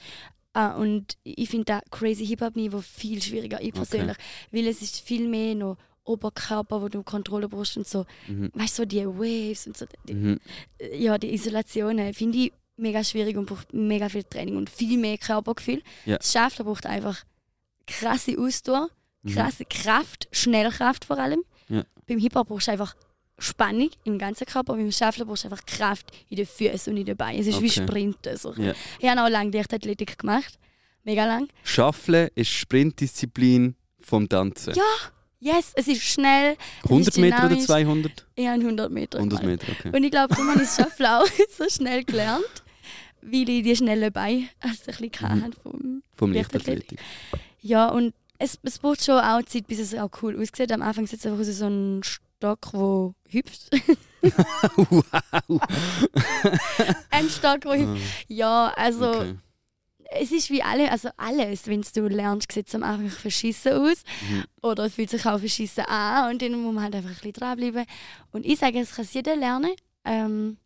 Ah, 0.55 0.77
und 0.77 1.19
ich 1.25 1.51
finde 1.51 1.65
das 1.67 1.83
crazy 1.91 2.25
Hip-Hop-Niveau 2.27 2.81
viel 2.81 3.21
schwieriger, 3.21 3.61
ich 3.61 3.75
persönlich. 3.75 4.17
Weil 4.53 4.67
es 4.69 4.81
ist 4.83 5.01
viel 5.01 5.29
mehr 5.29 5.55
noch 5.57 5.77
Oberkörper, 6.05 6.81
wo 6.81 6.89
du 6.89 7.03
Kontrolle 7.03 7.49
brauchst 7.49 7.77
und 7.77 7.89
so. 7.89 8.07
Mhm. 8.29 8.51
Weißt 8.55 8.79
du, 8.79 8.83
so 8.83 8.87
die 8.87 9.05
Waves 9.07 9.67
und 9.67 9.77
so. 9.77 9.87
Die, 10.09 10.15
Mhm. 10.15 10.41
Ja, 10.97 11.19
die 11.19 11.35
Isolationen 11.35 12.15
finde 12.15 12.39
ich 12.39 12.53
mega 12.77 13.03
schwierig 13.03 13.37
und 13.37 13.47
braucht 13.47 13.73
mega 13.75 14.09
viel 14.09 14.23
Training 14.25 14.57
und 14.57 14.71
viel 14.71 14.97
mehr 14.99 15.19
Körpergefühl. 15.19 15.83
Ja. 16.05 16.19
Das 16.19 16.33
Schafter 16.33 16.65
braucht 16.65 16.87
einfach 16.87 17.25
krasse 17.87 18.39
Ausdauer, 18.39 18.91
Mhm. 19.23 19.31
krasse 19.35 19.65
Kraft, 19.65 20.29
Schnellkraft 20.33 21.05
vor 21.07 21.19
allem. 21.19 21.43
Ja. 21.69 21.85
Beim 22.07 22.19
Hip-Hop 22.19 22.49
brauchst 22.49 22.69
du 22.69 22.73
einfach 22.73 22.95
Spannung 23.39 23.91
im 24.05 24.19
ganzen 24.19 24.47
Körper, 24.47 24.75
beim 24.75 24.93
Schaffler 24.93 25.25
brauchst 25.25 25.45
du 25.45 25.49
einfach 25.49 25.65
Kraft 25.67 26.07
in 26.31 26.37
den 26.37 26.47
Füßen 26.47 26.93
und 26.93 26.99
in 27.01 27.07
den 27.07 27.17
Beinen. 27.17 27.41
Es 27.41 27.47
ist 27.47 27.61
wie 27.61 27.67
Okay. 27.71 27.83
Sprinten. 27.83 28.37
So. 28.37 28.53
Ja. 28.55 28.73
Ich 29.01 29.09
habe 29.09 29.23
auch 29.23 29.29
lange 29.29 29.51
Leichtathletik 29.51 30.19
gemacht. 30.19 30.59
Mega 31.03 31.27
lang. 31.27 31.49
Shuffle 31.65 32.29
ist 32.35 32.51
Sprintdisziplin 32.51 33.75
vom 34.01 34.29
Tanzen. 34.29 34.75
Ja, 34.75 34.83
Yes, 35.41 35.73
es 35.75 35.89
ist 35.89 36.01
schnell. 36.03 36.57
es 36.83 36.91
100 36.91 37.09
ist 37.09 37.19
Meter 37.19 37.37
oder 37.41 37.49
dynamisch. 37.49 37.67
200? 37.67 38.27
Ich 38.35 38.47
habe 38.47 38.61
100 38.61 38.91
Meter 38.91 39.19
100 39.19 39.41
gemacht. 39.41 39.61
Meter, 39.67 39.73
okay. 39.79 39.95
Und 39.95 40.03
ich 40.05 40.11
glaube, 40.11 40.29
darum 40.35 40.49
habe 40.51 40.63
ich 40.63 40.69
es 40.71 40.77
schon 40.77 40.87
flau 40.91 41.23
so 41.59 41.69
schnell 41.69 42.03
gelernt, 42.05 42.45
weil 43.21 43.47
ich 43.51 43.63
die 43.63 43.77
schnellen 43.77 44.11
Beine 44.11 44.49
also 44.61 44.75
ein 44.87 45.11
bisschen 45.11 45.11
Mhm. 45.37 45.43
hatte 45.45 45.61
vom 45.63 46.03
Vom 46.17 46.33
Leichtathletik. 46.33 46.99
Ja, 47.61 47.89
und 47.91 48.15
es, 48.39 48.59
es 48.63 48.79
braucht 48.79 49.05
schon 49.05 49.19
auch 49.21 49.43
Zeit, 49.43 49.67
bis 49.67 49.81
es 49.81 49.95
auch 49.95 50.09
cool 50.23 50.41
aussieht. 50.41 50.73
Am 50.73 50.81
Anfang 50.81 51.07
sieht 51.07 51.19
es 51.19 51.27
einfach 51.27 51.41
aus 51.41 51.49
wie 51.49 51.53
so 51.53 51.67
ein 51.67 52.01
Stock, 52.45 52.61
der 52.73 53.15
hüpft. 53.33 53.71
wow! 54.77 55.61
ein 57.11 57.29
Stock, 57.31 57.61
der 57.63 57.79
hüpft. 57.79 58.03
Ja, 58.29 58.73
also 58.77 59.05
Ah, 59.07 59.21
Okay. 59.21 59.37
es 60.23 60.31
ist 60.33 60.51
wie 60.51 60.63
alle, 60.63 60.91
also 60.91 61.09
alles, 61.17 61.67
wenn 61.67 61.83
du 61.83 62.07
lernst, 62.09 62.53
sieht 62.53 62.69
es 62.69 62.75
am 62.75 62.83
Anfang 62.83 63.09
verschissen 63.09 63.73
aus. 63.73 64.03
Mhm. 64.29 64.45
Oder 64.63 64.85
es 64.85 64.95
fühlt 64.95 65.11
sich 65.11 65.25
auch 65.27 65.39
verschissen 65.39 65.85
an 65.87 66.31
und 66.33 66.43
dann 66.43 66.61
muss 66.61 66.75
man 66.75 66.85
halt 66.85 66.95
einfach 66.97 67.11
ein 67.11 67.15
bisschen 67.17 67.33
dranbleiben. 67.33 67.85
Und 68.33 68.45
ich 68.47 68.59
sage, 68.59 68.79
es 68.81 68.95
kann 68.95 69.07
jeder 69.11 69.37
lernen. 69.37 69.73
Ähm, 70.05 70.59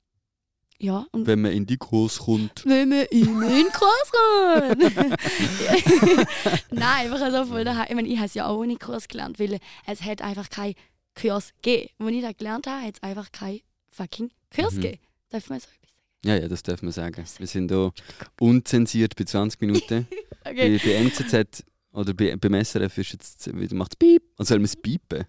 ja, 0.80 1.06
Wenn 1.12 1.40
man 1.40 1.50
in 1.52 1.66
die 1.66 1.76
Kurs 1.76 2.18
kommt. 2.18 2.62
wenn 2.64 2.90
wir 2.92 3.10
in 3.10 3.40
den 3.40 3.66
Kurs 3.72 4.12
gehen. 4.12 4.92
Nein, 6.70 6.82
einfach 7.12 7.20
also 7.20 7.46
voll 7.46 7.64
daheim. 7.64 7.86
Ich 7.88 7.94
meine, 7.96 8.08
ich 8.08 8.16
habe 8.16 8.26
es 8.26 8.34
ja 8.34 8.46
auch 8.46 8.58
ohne 8.58 8.76
Kurs 8.76 9.08
gelernt, 9.08 9.40
weil 9.40 9.58
es 9.86 10.02
hat 10.02 10.22
einfach 10.22 10.48
keinen 10.50 10.74
Kurs 11.20 11.52
gegeben. 11.62 11.90
Als 11.98 12.10
ich 12.12 12.22
das 12.22 12.36
gelernt 12.36 12.66
habe, 12.66 12.86
hat 12.86 12.94
es 12.96 13.02
einfach 13.02 13.32
keinen 13.32 13.60
fucking 13.90 14.30
Kurs 14.54 14.74
Mhm. 14.74 14.94
Darf 15.30 15.50
man 15.50 15.60
so 15.60 15.66
etwas 15.66 15.78
Ja, 16.24 16.36
ja, 16.36 16.48
das 16.48 16.62
darf 16.62 16.82
man 16.82 16.92
sagen. 16.92 17.24
Wir 17.38 17.46
sind 17.46 17.70
hier 17.70 17.92
unzensiert 18.40 19.14
bei 19.16 19.24
20 19.24 19.60
Minuten. 19.60 19.88
sagen? 19.88 20.06
Okay. 20.44 20.78
bei, 20.78 20.84
bei 20.84 20.94
NZZ 20.94 21.64
oder 21.92 22.14
bei, 22.14 22.34
beim 22.36 22.64
SRF 22.64 22.96
ist 22.98 23.12
jetzt, 23.12 23.52
macht 23.74 23.92
es 23.92 23.96
Piep. 23.96 24.22
Also 24.38 24.48
soll 24.50 24.58
man 24.60 24.64
es 24.64 24.76
piepen? 24.76 25.24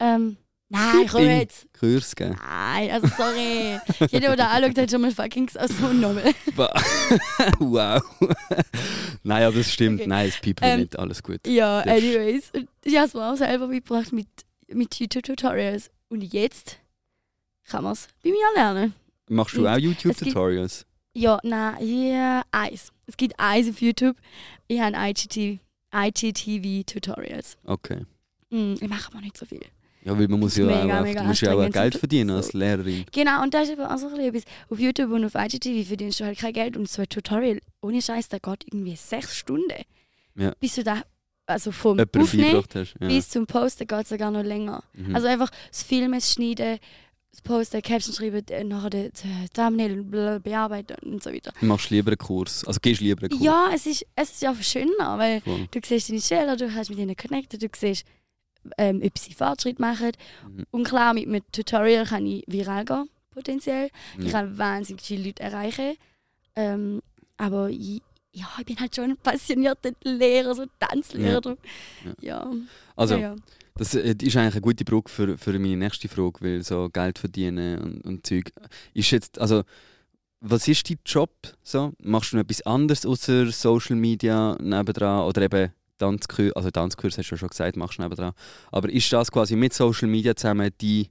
Ähm, 0.00 0.36
nein, 0.68 1.06
komm 1.08 1.22
jetzt. 1.26 1.66
Kurs 1.78 2.16
geben. 2.16 2.36
Nein, 2.44 2.90
also 2.90 3.06
sorry. 3.16 3.78
Jeder, 4.10 4.28
der 4.28 4.36
da 4.36 4.46
anschaut, 4.48 4.78
hat 4.78 4.90
schon 4.90 5.02
mal 5.02 5.12
fucking. 5.12 5.48
Wa- 6.56 6.74
wow. 7.60 8.02
Nein, 9.22 9.42
aber 9.44 9.56
das 9.58 9.70
stimmt. 9.72 10.00
Okay. 10.00 10.08
Nein, 10.08 10.28
es 10.28 10.38
piept 10.40 10.60
Ähm, 10.62 10.80
nicht. 10.80 10.98
Alles 10.98 11.22
gut. 11.22 11.46
Ja, 11.46 11.80
anyways. 11.80 12.50
Und 12.52 12.68
Ich 12.84 12.96
habe 12.96 13.06
es 13.06 13.14
mir 13.14 13.30
auch 13.32 13.36
selber 13.36 13.68
beigebracht 13.68 14.12
mit, 14.12 14.26
mit 14.74 14.94
YouTube-Tutorials. 14.94 15.90
Und 16.08 16.22
jetzt 16.22 16.78
kann 17.64 17.84
man 17.84 17.92
es 17.92 18.08
bei 18.22 18.30
mir 18.30 18.46
lernen. 18.54 18.94
Machst 19.28 19.56
du 19.56 19.66
auch 19.66 19.78
YouTube-Tutorials? 19.78 20.86
Ja, 21.14 21.38
nein, 21.42 21.86
ja, 21.86 22.42
eins. 22.50 22.92
Es 23.06 23.16
gibt 23.16 23.38
eins 23.38 23.68
auf 23.68 23.80
YouTube. 23.80 24.16
Ich 24.66 24.80
habe 24.80 24.96
IGT, 24.96 25.60
IGTV-Tutorials. 25.94 27.56
Okay. 27.64 28.04
Mm, 28.50 28.74
ich 28.74 28.88
mache 28.88 29.12
aber 29.12 29.20
nicht 29.20 29.36
so 29.36 29.46
viel. 29.46 29.60
Ja, 30.02 30.18
weil 30.18 30.28
man 30.28 30.40
muss 30.40 30.54
Das 30.54 30.58
ja 30.58 30.66
auch, 30.66 30.82
mega, 30.84 31.00
mega 31.00 31.22
du 31.22 31.28
musst 31.28 31.40
ja 31.40 31.54
auch 31.54 31.70
Geld 31.70 31.94
verdienen 31.94 32.30
als 32.30 32.52
Lehrerin. 32.52 33.06
Genau, 33.10 33.42
und 33.42 33.54
da 33.54 33.62
ist 33.62 33.70
eben 33.70 33.80
auch 33.80 33.96
so 33.96 34.06
ein 34.08 34.12
bisschen 34.12 34.34
etwas. 34.34 34.44
Auf 34.68 34.78
YouTube 34.78 35.10
und 35.12 35.24
auf 35.24 35.34
IGTV 35.34 35.88
verdienst 35.88 36.20
du 36.20 36.24
halt 36.24 36.38
kein 36.38 36.52
Geld. 36.52 36.76
Und 36.76 36.88
so 36.90 37.00
ein 37.00 37.08
Tutorial, 37.08 37.60
ohne 37.80 38.02
Scheiß, 38.02 38.28
da 38.28 38.38
geht 38.38 38.64
irgendwie 38.66 38.96
sechs 38.96 39.34
Stunden. 39.34 39.82
Ja. 40.36 40.52
Bis 40.60 40.74
du 40.74 40.84
da, 40.84 41.02
also 41.46 41.72
vom 41.72 41.98
Jemandem 41.98 42.22
Aufnehmen 42.22 42.62
hast. 42.74 42.94
Ja. 43.00 43.06
bis 43.08 43.28
zum 43.28 43.46
Posten 43.46 43.86
geht 43.86 44.02
es 44.02 44.08
sogar 44.08 44.30
noch 44.30 44.42
länger. 44.42 44.82
Mhm. 44.94 45.14
Also 45.14 45.28
einfach 45.28 45.50
das 45.70 45.82
Filmen, 45.82 46.14
das 46.14 46.32
Schneiden, 46.32 46.78
das 47.30 47.42
Posten, 47.42 47.82
Caption 47.82 48.14
schreiben, 48.14 48.68
nachher 48.68 48.90
den 48.90 49.12
Thumbnail 49.52 50.02
bearbeiten 50.40 50.94
und 51.04 51.22
so 51.22 51.32
weiter. 51.32 51.52
Du 51.60 51.66
machst 51.66 51.90
lieber 51.90 52.10
einen 52.12 52.18
Kurs. 52.18 52.64
Also 52.64 52.78
gehst 52.80 53.00
lieber 53.00 53.22
einen 53.22 53.30
Kurs. 53.30 53.42
Ja, 53.42 53.70
es 53.74 53.86
ist, 53.86 54.06
es 54.14 54.30
ist 54.30 54.42
ja 54.42 54.54
schöner, 54.54 55.18
weil 55.18 55.40
Voll. 55.40 55.66
du 55.70 55.80
siehst 55.84 56.08
deine 56.10 56.20
Schüler, 56.20 56.56
du 56.56 56.68
kannst 56.68 56.90
mit 56.90 56.98
ihnen 56.98 57.16
connecten, 57.16 57.58
du 57.58 57.66
siehst, 57.76 58.04
ähm, 58.78 59.02
ob 59.04 59.18
sie 59.18 59.34
Fortschritt 59.34 59.78
machen. 59.80 60.12
Mhm. 60.48 60.64
Und 60.70 60.84
klar, 60.84 61.12
mit 61.12 61.26
einem 61.26 61.42
Tutorial 61.52 62.06
kann 62.06 62.24
ich 62.24 62.44
viral 62.46 62.84
gehen, 62.84 63.08
potenziell. 63.32 63.90
Ich 64.18 64.26
Ja. 64.26 64.30
kann 64.30 64.56
wahnsinnig 64.56 65.02
viele 65.02 65.24
Leute 65.26 65.42
erreichen. 65.42 65.96
Ähm, 66.56 67.02
aber 67.36 67.68
ich, 67.68 68.00
ja, 68.34 68.48
ich 68.58 68.66
bin 68.66 68.78
halt 68.78 68.94
schon 68.94 69.10
ein 69.10 69.16
passionierter 69.16 69.92
Lehrer, 70.02 70.54
so 70.54 70.66
Tanzlehrer. 70.78 71.56
Ja. 72.04 72.12
Ja. 72.20 72.52
Also, 72.96 73.14
ja, 73.14 73.20
ja. 73.20 73.36
das 73.76 73.94
äh, 73.94 74.14
ist 74.20 74.36
eigentlich 74.36 74.54
eine 74.54 74.60
gute 74.60 74.84
Brücke 74.84 75.10
für, 75.10 75.38
für 75.38 75.52
meine 75.52 75.76
nächste 75.76 76.08
Frage, 76.08 76.40
weil 76.40 76.62
so 76.62 76.88
Geld 76.92 77.18
verdienen 77.18 77.78
und, 77.80 78.00
und 78.04 78.26
Zeug. 78.26 78.52
Ist 78.92 79.10
jetzt, 79.12 79.38
also, 79.38 79.62
was 80.40 80.68
ist 80.68 80.90
dein 80.90 80.98
Job? 81.06 81.30
So? 81.62 81.92
Machst 82.02 82.32
du 82.32 82.36
noch 82.36 82.42
etwas 82.42 82.62
anderes 82.62 83.06
außer 83.06 83.50
Social 83.50 83.96
Media 83.96 84.58
nebendran 84.60 85.26
oder 85.26 85.42
eben 85.42 85.72
Tanzkurs? 85.98 86.52
Also 86.52 86.70
Tanzkurs 86.70 87.16
hast 87.16 87.30
du 87.30 87.34
ja 87.34 87.38
schon 87.38 87.48
gesagt, 87.48 87.76
machst 87.76 87.98
du 87.98 88.02
nebendran. 88.02 88.32
Aber 88.70 88.90
ist 88.90 89.10
das 89.12 89.30
quasi 89.30 89.56
mit 89.56 89.72
Social 89.72 90.08
Media 90.08 90.36
zusammen 90.36 90.70
die 90.80 91.08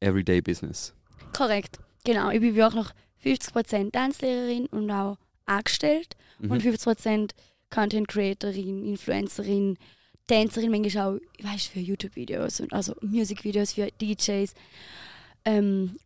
Everyday 0.00 0.40
Business. 0.40 0.94
Korrekt. 1.32 1.78
Genau. 2.04 2.30
Ich 2.30 2.40
bin 2.40 2.56
wirklich 2.56 2.86
noch 2.86 2.92
50% 3.22 3.92
Tanzlehrerin 3.92 4.66
und 4.66 4.90
auch 4.90 5.18
angestellt 5.46 6.16
Mhm. 6.38 6.50
und 6.50 6.62
50% 6.62 7.30
Content 7.70 8.08
Creatorin, 8.08 8.84
Influencerin, 8.84 9.78
Tänzerin, 10.28 10.70
manchmal 10.70 11.14
auch, 11.16 11.20
ich 11.38 11.44
weiß, 11.44 11.66
für 11.66 11.80
YouTube-Videos 11.80 12.60
und 12.60 12.72
also 12.72 12.94
Musikvideos 13.00 13.72
für 13.72 13.88
DJs. 14.00 14.52
Ähm, 15.44 15.96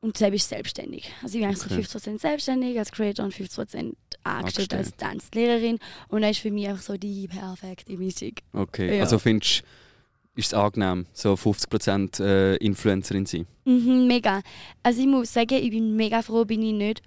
und 0.00 0.16
selbst 0.16 0.36
ist 0.42 0.48
selbstständig. 0.50 1.10
Also 1.22 1.38
ich 1.38 1.44
bin 1.44 1.50
Okay. 1.56 1.82
so 1.82 1.98
50% 1.98 2.20
selbstständig 2.20 2.78
als 2.78 2.92
Creator 2.92 3.24
und 3.24 3.34
50% 3.34 3.96
angestellt 4.22 4.72
als. 4.74 4.96
Tanzlehrerin. 4.96 5.78
Und 6.08 6.22
das 6.22 6.32
ist 6.32 6.38
für 6.40 6.50
mich 6.50 6.68
auch 6.68 6.76
so 6.78 6.96
die 6.96 7.26
perfekte 7.26 7.96
Mischung. 7.96 8.32
Okay, 8.52 8.96
Ja. 8.96 9.02
also 9.02 9.18
findest 9.18 9.60
du, 9.62 10.40
ist 10.40 10.46
es 10.48 10.54
angenehm, 10.54 11.06
so 11.12 11.34
50% 11.34 12.20
äh, 12.22 12.56
Influencerin 12.56 13.26
sein? 13.26 13.46
Mhm, 13.64 14.06
mega. 14.06 14.42
Also 14.82 15.00
ich 15.00 15.06
muss 15.06 15.32
sagen, 15.32 15.54
ich 15.54 15.70
bin 15.70 15.96
mega 15.96 16.22
froh, 16.22 16.44
bin 16.44 16.62
ich 16.62 16.72
nicht. 16.74 17.02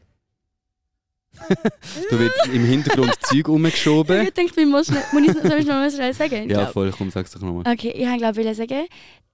Da 2.10 2.20
wird 2.20 2.34
im 2.54 2.66
Hintergrund 2.66 3.14
Zeug 3.22 3.48
rumgeschoben. 3.48 4.22
Ich 4.24 4.34
denke, 4.34 4.60
ich 4.62 4.68
muss 4.68 4.88
schnell, 4.88 5.04
muss 5.14 5.22
ich, 5.24 5.34
soll 5.34 5.60
ich 5.60 5.66
noch 5.66 5.76
mal 5.76 5.92
schnell 5.92 6.14
sagen? 6.14 6.44
Ich 6.46 6.52
Ja, 6.52 6.64
glaub- 6.64 6.74
voll, 6.74 6.92
komm, 6.92 7.12
sag's 7.12 7.32
doch 7.32 7.42
nochmal. 7.42 7.72
Okay, 7.72 7.92
ich 7.92 8.08
wollte 8.08 8.18
glaube 8.42 8.56
sagen, 8.56 8.88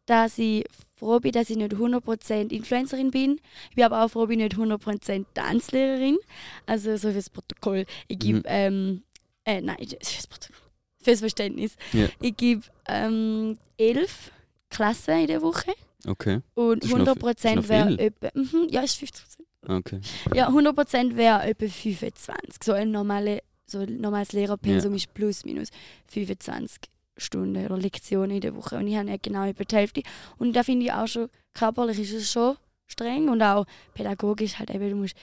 dass 0.06 0.38
ich 0.38 0.66
froh 0.98 1.20
bin, 1.20 1.32
dass 1.32 1.50
ich 1.50 1.58
nicht 1.58 1.74
100% 1.74 2.52
Influencerin 2.52 3.12
bin. 3.12 3.40
Ich 3.70 3.76
bin 3.76 3.84
aber 3.86 4.04
auch 4.06 4.10
froh, 4.10 4.28
bin 4.28 4.40
ich 4.40 4.46
nicht 4.46 4.58
100% 4.58 5.26
Tanzlehrerin. 5.34 6.18
Also 6.66 6.96
so 6.98 7.12
fürs 7.12 7.30
Protokoll. 7.30 7.86
Ich 8.08 8.20
gebe, 8.20 8.40
Mhm. 8.40 8.44
ähm, 8.46 9.04
äh, 9.46 9.62
nein, 9.62 9.78
fürs 10.04 10.28
Protokoll. 10.28 10.56
Fürs 11.02 11.20
Verständnis. 11.20 11.76
Ja. 11.94 12.08
Ich 12.22 12.36
gebe 12.38 12.62
ähm, 12.88 13.58
elf 13.78 14.32
Klassen 14.70 15.20
in 15.22 15.28
der 15.28 15.42
Woche. 15.42 15.72
Okay, 16.08 16.42
Und 16.54 16.84
Das 16.84 16.92
ist 16.92 16.98
noch- 16.98 17.06
100% 17.16 17.34
das 17.34 17.46
ist 17.46 17.56
noch 17.56 17.70
wäre 17.70 18.00
etwa, 18.00 18.30
mhm, 18.36 18.68
ja, 18.70 18.82
ist 18.82 18.96
50%. 19.00 19.45
Okay. 19.68 20.00
Ja, 20.34 20.50
100% 20.50 21.16
wäre 21.16 21.44
etwa 21.44 21.68
25. 21.68 22.64
So 22.64 22.74
ein 22.74 22.92
normale, 22.92 23.42
so 23.66 23.80
ein 23.80 24.00
normales 24.02 24.32
Lehrerpensum 24.34 24.94
ist 24.96 25.14
plus 25.14 25.46
minus 25.46 25.70
25 26.08 26.84
Stunden 27.18 27.66
oder 27.66 27.78
Lektionen 27.78 28.32
in 28.32 28.42
der 28.42 28.56
Woche. 28.56 28.78
Und 28.78 28.88
ich 28.88 28.96
habe 28.96 29.06
nicht 29.06 29.24
genau 29.24 29.48
über 29.50 29.64
die 29.64 29.76
Hälfte. 29.76 30.02
Und 30.38 30.56
da 30.56 30.64
finde 30.64 30.86
ich 30.86 30.92
auch 30.94 31.08
schon, 31.08 31.30
körperlich 31.54 32.00
ist 32.00 32.14
es 32.14 32.32
schon 32.32 32.58
streng 32.88 33.30
und 33.30 33.42
auch 33.42 33.66
pädagogisch 33.94 34.60
halt 34.60 34.70
eben, 34.70 34.90
du 34.90 34.96
musst 34.98 35.16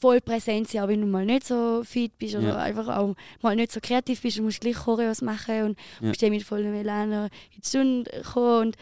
voll 0.00 0.20
präsent 0.20 0.68
sein, 0.68 0.82
auch 0.82 0.88
wenn 0.88 1.00
du 1.00 1.06
mal 1.06 1.24
nicht 1.24 1.46
so 1.46 1.82
fit 1.84 2.18
bist 2.18 2.34
oder 2.34 2.48
Ja. 2.48 2.56
einfach 2.56 2.88
auch 2.88 3.14
mal 3.42 3.54
nicht 3.56 3.72
so 3.72 3.80
kreativ 3.80 4.20
bist, 4.22 4.38
du 4.38 4.42
musst 4.42 4.60
gleich 4.60 4.74
Choreos 4.76 5.22
machen 5.22 5.62
und 5.62 5.78
Ja. 6.00 6.08
musst 6.08 6.22
dann 6.22 6.30
mit 6.30 6.42
vollem 6.42 6.74
Elan 6.74 7.12
in 7.12 7.30
die 7.62 7.66
Stunde 7.66 8.10
kommen 8.32 8.68
und 8.68 8.76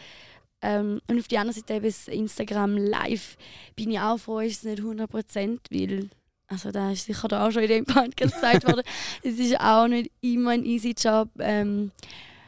ähm, 0.65 1.01
und 1.07 1.19
auf 1.19 1.27
die 1.27 1.37
andere 1.37 1.55
Seite 1.55 1.75
eben 1.75 1.85
das 1.85 2.07
Instagram 2.07 2.77
Live 2.77 3.37
bin 3.75 3.91
ich 3.91 3.99
auch 3.99 4.17
froh, 4.17 4.39
ist 4.39 4.57
es 4.57 4.63
nicht 4.63 4.81
100%, 4.81 5.59
weil 5.69 6.09
also 6.47 6.71
da 6.71 6.91
ist 6.91 7.05
sicher 7.05 7.27
da 7.27 7.45
auch 7.45 7.51
schon 7.51 7.63
in 7.63 7.69
dem 7.69 7.85
Podcast 7.85 8.35
gesagt 8.41 8.67
worden, 8.67 8.83
es 9.23 9.39
ist 9.39 9.59
auch 9.59 9.87
nicht 9.87 10.11
immer 10.21 10.51
ein 10.51 10.65
easy 10.65 10.95
Job 10.97 11.29
ähm, 11.39 11.91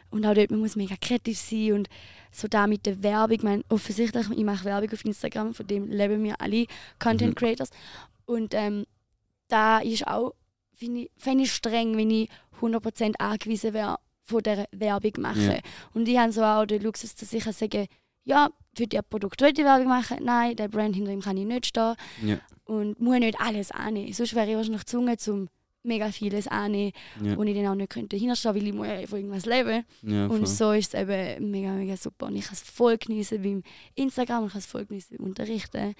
und 0.09 0.25
auch 0.25 0.33
dort, 0.33 0.51
man 0.51 0.59
muss 0.59 0.75
mega 0.75 0.95
kreativ 0.99 1.37
sein 1.37 1.73
und 1.73 1.89
so 2.31 2.47
da 2.47 2.67
mit 2.67 2.85
der 2.85 3.01
Werbung, 3.01 3.35
ich 3.35 3.43
meine, 3.43 3.63
offensichtlich, 3.69 4.29
ich 4.29 4.43
mache 4.43 4.65
Werbung 4.65 4.91
auf 4.91 5.05
Instagram, 5.05 5.53
von 5.53 5.67
dem 5.67 5.87
leben 5.89 6.23
wir 6.23 6.39
alle 6.41 6.65
Content 6.99 7.31
Mhm. 7.31 7.35
Creators 7.35 7.69
und 8.25 8.53
ähm, 8.53 8.85
da 9.47 9.79
ist 9.79 10.05
auch, 10.07 10.33
finde 10.73 11.01
ich, 11.01 11.11
fände 11.17 11.43
ich 11.43 11.53
streng, 11.53 11.97
wenn 11.97 12.11
ich 12.11 12.29
100% 12.61 13.15
angewiesen 13.17 13.73
wäre 13.73 13.97
von 14.23 14.43
der 14.43 14.67
Werbung 14.71 15.13
machen. 15.19 15.51
Ja. 15.51 15.59
Und 15.93 16.07
ich 16.07 16.17
habe 16.17 16.31
so 16.31 16.43
auch 16.43 16.65
den 16.65 16.83
Luxus, 16.83 17.15
dass 17.15 17.31
ich 17.33 17.43
kann 17.43 17.87
ja, 18.27 18.49
für 18.75 18.85
das 18.87 19.01
Produkt 19.09 19.41
will 19.41 19.51
ich 19.51 19.57
Werbung 19.63 19.87
machen, 19.87 20.17
nein, 20.21 20.55
der 20.55 20.67
Brand 20.67 20.95
hinter 20.95 21.11
ihm 21.11 21.21
kann 21.21 21.37
ich 21.37 21.45
nicht 21.45 21.65
stehen 21.67 21.95
Ja, 22.21 22.37
und 22.65 22.99
muss 22.99 23.17
nicht 23.19 23.39
alles 23.39 23.71
annehmen. 23.71 24.11
Sonst 24.13 24.35
wäre 24.35 24.49
ich 24.49 24.55
wahrscheinlich 24.55 24.81
gezwungen, 24.81 25.17
um 25.27 25.49
mega 25.83 26.11
vieles 26.11 26.47
annehmen, 26.47 26.91
ja, 27.23 27.37
wo 27.37 27.43
ich 27.43 27.55
dann 27.55 27.67
auch 27.67 27.75
nicht 27.75 27.89
könnte 27.89 28.17
hinterstehen, 28.17 28.53
weil 28.55 28.67
ich 28.67 28.73
muss 28.73 28.87
ja 28.87 29.07
von 29.07 29.19
irgendwas 29.19 29.45
leben. 29.45 29.85
ja. 30.01 30.27
Und 30.27 30.45
so 30.47 30.73
ist 30.73 30.93
es 30.93 30.99
eben 31.01 31.49
mega, 31.49 31.71
mega 31.71 31.95
super. 31.95 32.25
Und 32.27 32.35
ich 32.35 32.43
kann 32.43 32.53
es 32.53 32.61
voll 32.61 32.97
genießen 32.97 33.41
beim 33.41 33.63
Instagram 33.95 34.41
und 34.41 34.47
ich 34.47 34.51
kann 34.53 34.59
es 34.59 34.65
voll 34.65 34.85
genießen 34.85 35.17
beim 35.17 35.25
Unterrichten. 35.27 35.95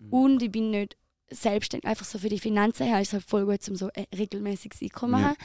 Mhm. 0.00 0.08
Und 0.12 0.42
ich 0.42 0.50
bin 0.50 0.70
nicht 0.70 0.96
selbstständig, 1.30 1.86
einfach 1.86 2.06
so 2.06 2.18
für 2.18 2.28
die 2.30 2.38
Finanzen 2.38 2.86
her 2.86 3.00
ist 3.00 3.08
es 3.08 3.12
halt 3.14 3.24
voll 3.24 3.44
gut, 3.44 3.68
um 3.68 3.76
so 3.76 3.90
ein 3.94 4.06
regelmäßiges 4.16 4.80
Einkommen 4.80 5.14
zu 5.16 5.20
Ja. 5.20 5.26
haben. 5.28 5.36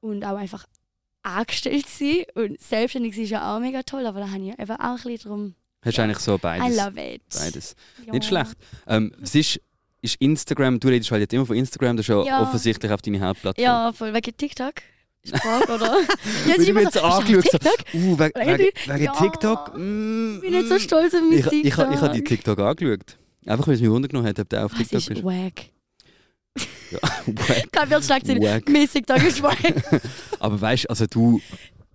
Und 0.00 0.24
auch 0.24 0.36
einfach 0.36 0.64
angestellt 1.22 1.86
sein. 1.88 2.24
Und 2.34 2.60
selbstständig 2.60 3.14
sein 3.14 3.24
ist 3.24 3.30
ja 3.30 3.54
auch 3.56 3.60
mega 3.60 3.82
toll, 3.82 4.06
aber 4.06 4.20
da 4.20 4.30
habe 4.30 4.42
ich 4.42 4.58
eben 4.58 4.70
auch 4.70 4.78
ein 4.80 4.94
bisschen 4.96 5.18
drum. 5.30 5.54
Hast 5.82 5.96
du 5.98 6.02
eigentlich 6.02 6.18
so 6.18 6.34
I 6.34 6.38
beides? 6.38 6.76
love 6.76 7.00
it. 7.14 7.22
Beides. 7.34 7.76
Ja. 8.06 8.12
Nicht 8.12 8.24
schlecht. 8.26 8.52
Ähm, 8.86 9.12
es 9.22 9.34
ist, 9.34 9.60
ist 10.02 10.16
Instagram, 10.16 10.80
du 10.80 10.88
redest 10.88 11.10
halt 11.10 11.20
jetzt 11.20 11.32
immer 11.32 11.46
von 11.46 11.56
Instagram, 11.56 11.96
das 11.96 12.04
ist 12.04 12.08
ja, 12.08 12.22
Ja. 12.24 12.42
offensichtlich 12.42 12.90
auf 12.90 13.00
deine 13.02 13.20
Hauptplattform. 13.20 13.64
Ja, 13.64 13.92
voll 13.92 14.12
wegen 14.12 14.36
TikTok. 14.36 14.74
Frage, 15.34 15.72
oder? 15.74 15.96
ja, 16.48 16.54
immer 16.54 16.72
mir 16.74 16.82
jetzt 16.84 16.94
so, 16.94 17.00
angeschaut 17.02 17.44
«Ist 17.44 17.62
so, 17.62 17.68
uh, 17.98 18.18
wegen, 18.18 18.34
Wegen 18.34 18.70
wegen, 18.86 19.04
Ja. 19.04 19.12
TikTok? 19.12 19.76
Mm, 19.76 20.34
Ich 20.36 20.40
bin 20.40 20.50
nicht 20.52 20.68
so 20.68 20.78
stolz 20.78 21.14
auf 21.14 21.20
mein 21.20 21.38
ich, 21.38 21.46
ich, 21.46 21.52
ich, 21.52 21.66
ich 21.66 21.76
habe 21.76 22.10
die 22.14 22.24
TikTok 22.24 22.58
angeschaut. 22.58 23.18
Einfach 23.46 23.66
weil 23.66 23.74
es 23.74 23.80
mich 23.80 23.90
wundern 23.90 24.08
genommen 24.08 24.28
hat, 24.28 24.38
ob 24.38 24.48
der 24.48 24.64
auf 24.64 24.74
TikTok 24.74 24.98
ist 25.00 25.10
ist. 25.10 25.24
wack. 25.24 25.66
Kein. 28.46 28.62
Mein 28.68 28.88
TikTok 28.88 29.22
ist 29.22 29.42
wack. 29.42 29.58
Aber 30.38 30.60
weißt 30.60 30.84
du, 30.84 30.90
also 30.90 31.06
du 31.06 31.40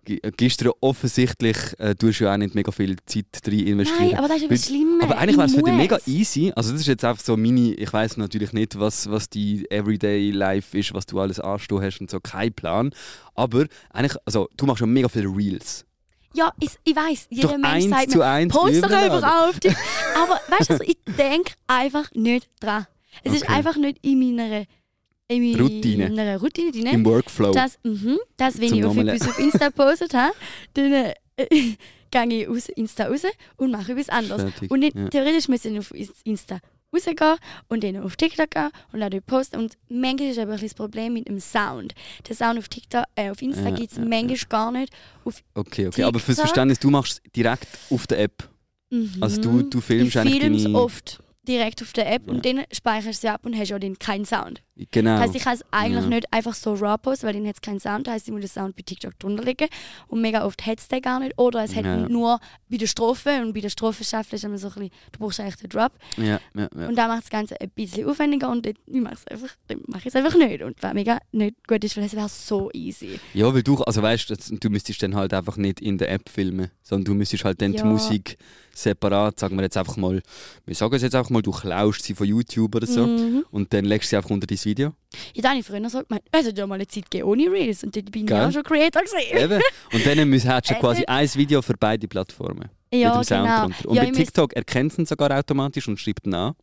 gibst 0.05 0.61
dir 0.61 0.71
offensichtlich, 0.81 1.57
äh, 1.79 1.95
du 1.95 2.09
hast 2.09 2.19
ja 2.19 2.33
auch 2.33 2.37
nicht 2.37 2.55
mega 2.55 2.71
viel 2.71 2.97
Zeit 3.05 3.25
drin 3.41 3.67
investieren. 3.67 4.09
Nein, 4.09 4.17
aber 4.17 4.27
das 4.27 4.37
ist 4.37 4.43
etwas 4.43 4.65
Schlimmes. 4.65 5.03
Aber 5.03 5.17
eigentlich 5.17 5.37
wäre 5.37 5.47
es 5.47 5.53
für 5.53 5.59
Ich 5.59 5.65
dich 5.65 5.73
mega 5.73 5.97
easy. 6.05 6.51
Also 6.55 6.71
das 6.71 6.81
ist 6.81 6.87
jetzt 6.87 7.05
einfach 7.05 7.23
so 7.23 7.37
meine, 7.37 7.73
ich 7.73 7.91
weiß 7.91 8.17
natürlich 8.17 8.51
nicht, 8.51 8.77
was, 8.77 9.09
was 9.09 9.29
die 9.29 9.65
Everyday 9.71 10.31
Life 10.31 10.77
ist, 10.77 10.93
was 10.93 11.05
du 11.05 11.19
alles 11.19 11.39
anstehen 11.39 11.81
hast 11.81 12.01
und 12.01 12.11
so, 12.11 12.19
kein 12.19 12.53
Plan. 12.53 12.91
Aber 13.35 13.65
eigentlich, 13.91 14.17
also 14.25 14.49
du 14.57 14.65
machst 14.65 14.81
ja 14.81 14.87
mega 14.87 15.07
viele 15.07 15.27
Reels. 15.27 15.85
Ja, 16.35 16.51
ich, 16.59 16.71
ich 16.83 16.95
weiß, 16.95 17.27
jeder 17.29 17.49
Doch 17.49 17.57
Mensch 17.57 17.85
sagt 17.85 18.11
zu 18.11 18.17
mir, 18.17 18.47
post 18.47 18.83
doch 18.83 18.89
einfach 18.89 19.47
auf. 19.47 19.59
dich. 19.59 19.75
Aber 20.15 20.39
weißt 20.49 20.69
du, 20.69 20.73
also, 20.73 20.83
ich 20.83 20.97
denke 21.15 21.53
einfach 21.67 22.11
nicht 22.13 22.49
dran. 22.59 22.87
Es 23.23 23.33
ist 23.33 23.43
Okay. 23.43 23.53
einfach 23.53 23.75
nicht 23.77 23.97
in 24.01 24.19
meiner, 24.35 24.65
in 25.27 25.51
meiner 25.51 25.63
Routine. 25.63 26.05
In 26.07 26.15
meiner 26.15 26.37
Routine 26.39 26.71
drin. 26.71 26.87
Im 26.87 27.05
Workflow. 27.05 27.51
dass, 27.51 27.77
mhm, 27.83 28.17
dass 28.37 28.59
wenn 28.59 28.69
Zum 28.69 28.77
ich 28.79 28.85
auf 28.85 28.97
etwas 28.97 29.27
auf 29.29 29.39
Insta 29.39 29.67
gepostet 29.67 30.13
habe, 30.13 30.33
dann 30.73 30.91
äh, 30.93 31.13
gehe 32.11 32.41
ich 32.43 32.47
aus 32.47 32.69
Insta 32.69 33.07
raus 33.07 33.23
und 33.57 33.71
mache 33.71 33.91
etwas 33.93 34.09
anderes. 34.09 34.41
Fertig. 34.43 34.71
Und 34.71 34.79
nicht, 34.79 34.95
ja. 34.95 35.07
theoretisch 35.09 35.47
müsste 35.47 35.69
ich 35.69 35.79
auf 35.79 35.93
Insta 36.23 36.59
rausgehen 36.93 37.37
und 37.69 37.83
dann 37.83 37.97
auf 38.03 38.15
TikTok 38.15 38.51
gehen 38.51 38.69
und 38.91 38.99
dann 38.99 39.09
dort 39.09 39.25
posten. 39.25 39.57
Und 39.57 39.73
manchmal 39.89 40.29
ist 40.29 40.37
aber 40.37 40.53
ein 40.53 40.61
das 40.61 40.75
Problem 40.75 41.13
mit 41.13 41.27
dem 41.27 41.39
Sound. 41.39 41.95
Der 42.27 42.35
Sound 42.35 42.59
auf, 42.59 42.67
TikTok, 42.69 43.05
äh, 43.15 43.31
auf 43.31 43.41
Insta 43.41 43.63
Ja, 43.69 43.71
gibt 43.71 43.91
es 43.91 43.97
ja, 43.97 44.05
manchmal 44.05 44.37
gar 44.47 44.71
nicht. 44.71 44.93
Auf, 45.25 45.41
Okay, 45.55 45.87
okay. 45.87 46.03
Aber 46.03 46.19
fürs 46.19 46.37
TikTok. 46.37 46.49
Verständnis, 46.49 46.77
du 46.79 46.91
machst 46.91 47.21
es 47.25 47.31
direkt 47.31 47.67
auf 47.89 48.05
der 48.05 48.19
App. 48.19 48.47
mhm. 48.91 49.11
Also 49.21 49.41
du, 49.41 49.63
du 49.63 49.81
filmst 49.81 50.13
ich 50.15 50.19
eigentlich 50.19 50.39
film's 50.39 50.63
deine... 50.65 50.77
oft 50.77 51.19
direkt 51.47 51.81
auf 51.81 51.93
der 51.93 52.11
App 52.11 52.23
Ja. 52.27 52.33
und 52.33 52.45
dann 52.45 52.63
speicherst 52.71 53.23
du 53.23 53.27
sie 53.27 53.33
ab 53.33 53.45
und 53.45 53.57
hast 53.57 53.71
auch 53.73 53.79
dann 53.79 53.99
keinen 53.99 54.25
Sound. 54.25 54.61
Genau. 54.91 55.11
Das 55.11 55.21
heisst, 55.21 55.35
ich 55.35 55.43
kann 55.43 55.53
es 55.53 55.63
eigentlich 55.69 56.03
Ja. 56.03 56.09
nicht 56.09 56.33
einfach 56.33 56.55
so 56.55 56.73
raw 56.73 56.97
posten, 56.97 57.27
weil 57.27 57.33
dann 57.33 57.45
hat 57.47 57.55
es 57.55 57.61
keinen 57.61 57.79
Sound. 57.79 58.07
Heisst, 58.07 58.27
ich 58.27 58.31
muss 58.33 58.41
den 58.41 58.49
Sound 58.49 58.75
bei 58.75 58.81
TikTok 58.81 59.17
drunter 59.19 59.43
legen. 59.43 59.67
Und 60.07 60.21
mega 60.21 60.43
oft 60.45 60.65
hat 60.65 60.79
es 60.79 60.87
den 60.87 60.99
gar 61.01 61.19
nicht. 61.19 61.37
Oder 61.37 61.63
es 61.63 61.75
hat 61.75 61.85
Ja. 61.85 61.97
nur 62.09 62.39
bei 62.69 62.77
der 62.77 62.87
Strophe. 62.87 63.39
Und 63.41 63.53
bei 63.53 63.59
der 63.61 63.69
Strophe 63.69 64.03
schafft 64.03 64.33
es 64.33 64.41
so 64.41 64.47
ein 64.47 64.53
bisschen, 64.53 64.89
du 65.11 65.19
brauchst 65.19 65.39
eigentlich 65.39 65.57
den 65.57 65.69
Drop. 65.69 65.91
ja, 66.17 66.39
ja, 66.55 66.69
ja. 66.75 66.87
Und 66.87 66.95
da 66.95 67.07
macht 67.07 67.23
das 67.23 67.29
Ganze 67.29 67.59
ein 67.61 67.69
bisschen 67.69 68.07
aufwendiger 68.09 68.49
und 68.49 68.65
dann, 68.65 68.73
ich 68.87 69.01
mache 69.01 69.13
es 69.15 69.27
einfach, 69.27 69.55
ich 69.99 70.05
es 70.07 70.15
einfach 70.15 70.35
nicht. 70.37 70.63
Und 70.63 70.81
was 70.81 70.93
mega 70.95 71.19
nicht 71.31 71.67
gut 71.67 71.83
ist, 71.83 71.95
weil 71.95 72.05
es 72.05 72.15
wäre 72.15 72.29
so 72.29 72.71
easy. 72.73 73.19
Ja, 73.35 73.53
weil 73.53 73.61
du, 73.63 73.75
also 73.83 74.01
weißt 74.01 74.29
du, 74.31 74.57
du 74.57 74.69
müsstest 74.71 75.03
dann 75.03 75.15
halt 75.15 75.33
einfach 75.35 75.57
nicht 75.57 75.81
in 75.81 75.99
der 75.99 76.09
App 76.11 76.27
filmen, 76.29 76.71
sondern 76.81 77.05
du 77.05 77.13
müsstest 77.13 77.45
halt 77.45 77.61
dann 77.61 77.73
Ja. 77.73 77.83
die 77.83 77.87
Musik 77.87 78.37
separat, 78.75 79.39
sagen 79.39 79.55
wir 79.55 79.63
jetzt 79.63 79.77
einfach 79.77 79.97
mal, 79.97 80.21
wir 80.65 80.75
sagen 80.75 80.95
es 80.95 81.03
jetzt 81.03 81.13
einfach 81.13 81.29
mal, 81.29 81.43
du 81.43 81.51
klaust 81.51 82.01
sie 82.03 82.15
von 82.15 82.25
YouTube 82.27 82.73
oder 82.75 82.87
so 82.87 83.05
Mhm. 83.05 83.45
und 83.51 83.71
dann 83.71 83.85
legst 83.85 84.07
du 84.07 84.09
sie 84.11 84.17
einfach 84.17 84.31
unter 84.31 84.47
dein 84.47 84.57
Video. 84.65 84.93
Ja, 85.33 85.41
da 85.43 85.49
habe 85.49 85.59
ich 85.59 85.65
früher 85.65 85.89
so 85.89 86.01
gemeint, 86.03 86.23
es 86.31 86.47
hat 86.47 86.57
ja 86.57 86.67
mal 86.67 86.75
eine 86.75 86.87
Zeit 86.87 87.09
gegeben 87.09 87.29
ohne 87.29 87.51
Reels. 87.51 87.83
Und 87.83 87.95
dort 87.95 88.11
bin 88.11 88.23
ich 88.23 88.27
Geil. 88.27 88.47
auch 88.47 88.51
schon 88.51 88.63
Creator 88.63 89.01
gewesen. 89.03 89.37
Eben. 89.37 89.61
Und 89.93 90.05
dann 90.05 90.17
du 90.69 90.73
Äh, 90.73 90.79
quasi 90.79 91.05
ein 91.05 91.29
Video 91.35 91.61
für 91.61 91.73
beide 91.79 92.07
Plattformen 92.07 92.69
Ja, 92.93 93.09
mit 93.09 93.17
dem 93.17 93.23
Sound 93.23 93.47
genau. 93.47 93.61
drunter. 93.61 93.89
Und 93.89 93.95
ja, 93.95 94.03
bei 94.03 94.09
ich 94.09 94.15
TikTok 94.15 94.53
erkennt 94.53 94.91
es 94.91 94.97
ihn 94.99 95.05
sogar 95.05 95.37
automatisch 95.37 95.87
und 95.87 95.99
schreibt 95.99 96.25
ihn 96.25 96.33
an. 96.33 96.53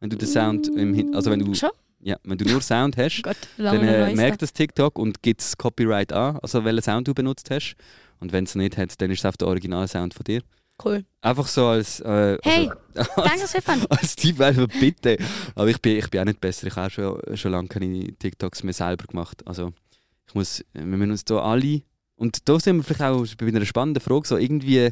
Wenn 0.00 0.10
du 0.10 0.16
den 0.16 0.28
Sound 0.28 0.68
im 0.68 0.92
Hin 0.94 1.14
also 1.14 1.30
wenn 1.30 1.40
du, 1.40 1.54
Schon? 1.54 1.70
ja, 2.00 2.16
wenn 2.24 2.36
du 2.36 2.44
nur 2.44 2.60
Sound 2.60 2.96
hast, 2.96 3.22
Gott, 3.24 3.36
dann 3.56 3.86
äh, 3.86 4.14
merkt 4.14 4.42
das 4.42 4.52
TikTok 4.52 4.98
und 4.98 5.22
gibt 5.22 5.40
das 5.40 5.56
Copyright 5.56 6.12
an, 6.12 6.38
also 6.42 6.64
welchen 6.64 6.82
Sound 6.82 7.08
du 7.08 7.14
benutzt 7.14 7.50
hast. 7.50 7.76
Und 8.20 8.32
wenn 8.32 8.44
es 8.44 8.54
nicht 8.54 8.76
hat, 8.76 9.00
dann 9.00 9.10
ist 9.10 9.20
es 9.20 9.26
auf 9.26 9.36
der 9.36 9.48
Originalsound 9.48 10.14
von 10.14 10.24
dir. 10.24 10.42
Cool. 10.82 11.04
Einfach 11.20 11.46
so 11.46 11.66
als, 11.66 12.00
äh, 12.00 12.36
Hey, 12.42 12.70
also, 12.94 13.10
danke 13.16 13.46
Stefan. 13.48 13.86
als 13.88 14.16
Tipp 14.16 14.40
einfach 14.40 14.66
bitte. 14.80 15.18
Aber 15.54 15.68
ich 15.68 15.80
bin, 15.80 15.96
ich 15.98 16.08
bin 16.10 16.20
auch 16.20 16.24
nicht 16.24 16.40
besser. 16.40 16.66
Ich 16.66 16.76
habe 16.76 16.86
auch 16.86 16.90
schon, 16.90 17.36
schon 17.36 17.52
lange 17.52 17.68
keine 17.68 18.12
TikToks 18.18 18.62
mehr 18.64 18.74
selber 18.74 19.04
gemacht. 19.06 19.42
Also 19.46 19.72
ich 20.26 20.34
muss, 20.34 20.64
wir 20.72 20.82
müssen 20.84 21.10
uns 21.12 21.24
da 21.24 21.38
alle 21.38 21.82
und 22.16 22.48
da 22.48 22.58
sind 22.58 22.76
wir 22.76 22.82
vielleicht 22.82 23.02
auch 23.02 23.26
bei 23.38 23.46
einer 23.46 23.64
spannenden 23.64 24.02
Frage 24.02 24.26
so 24.26 24.36
irgendwie 24.36 24.90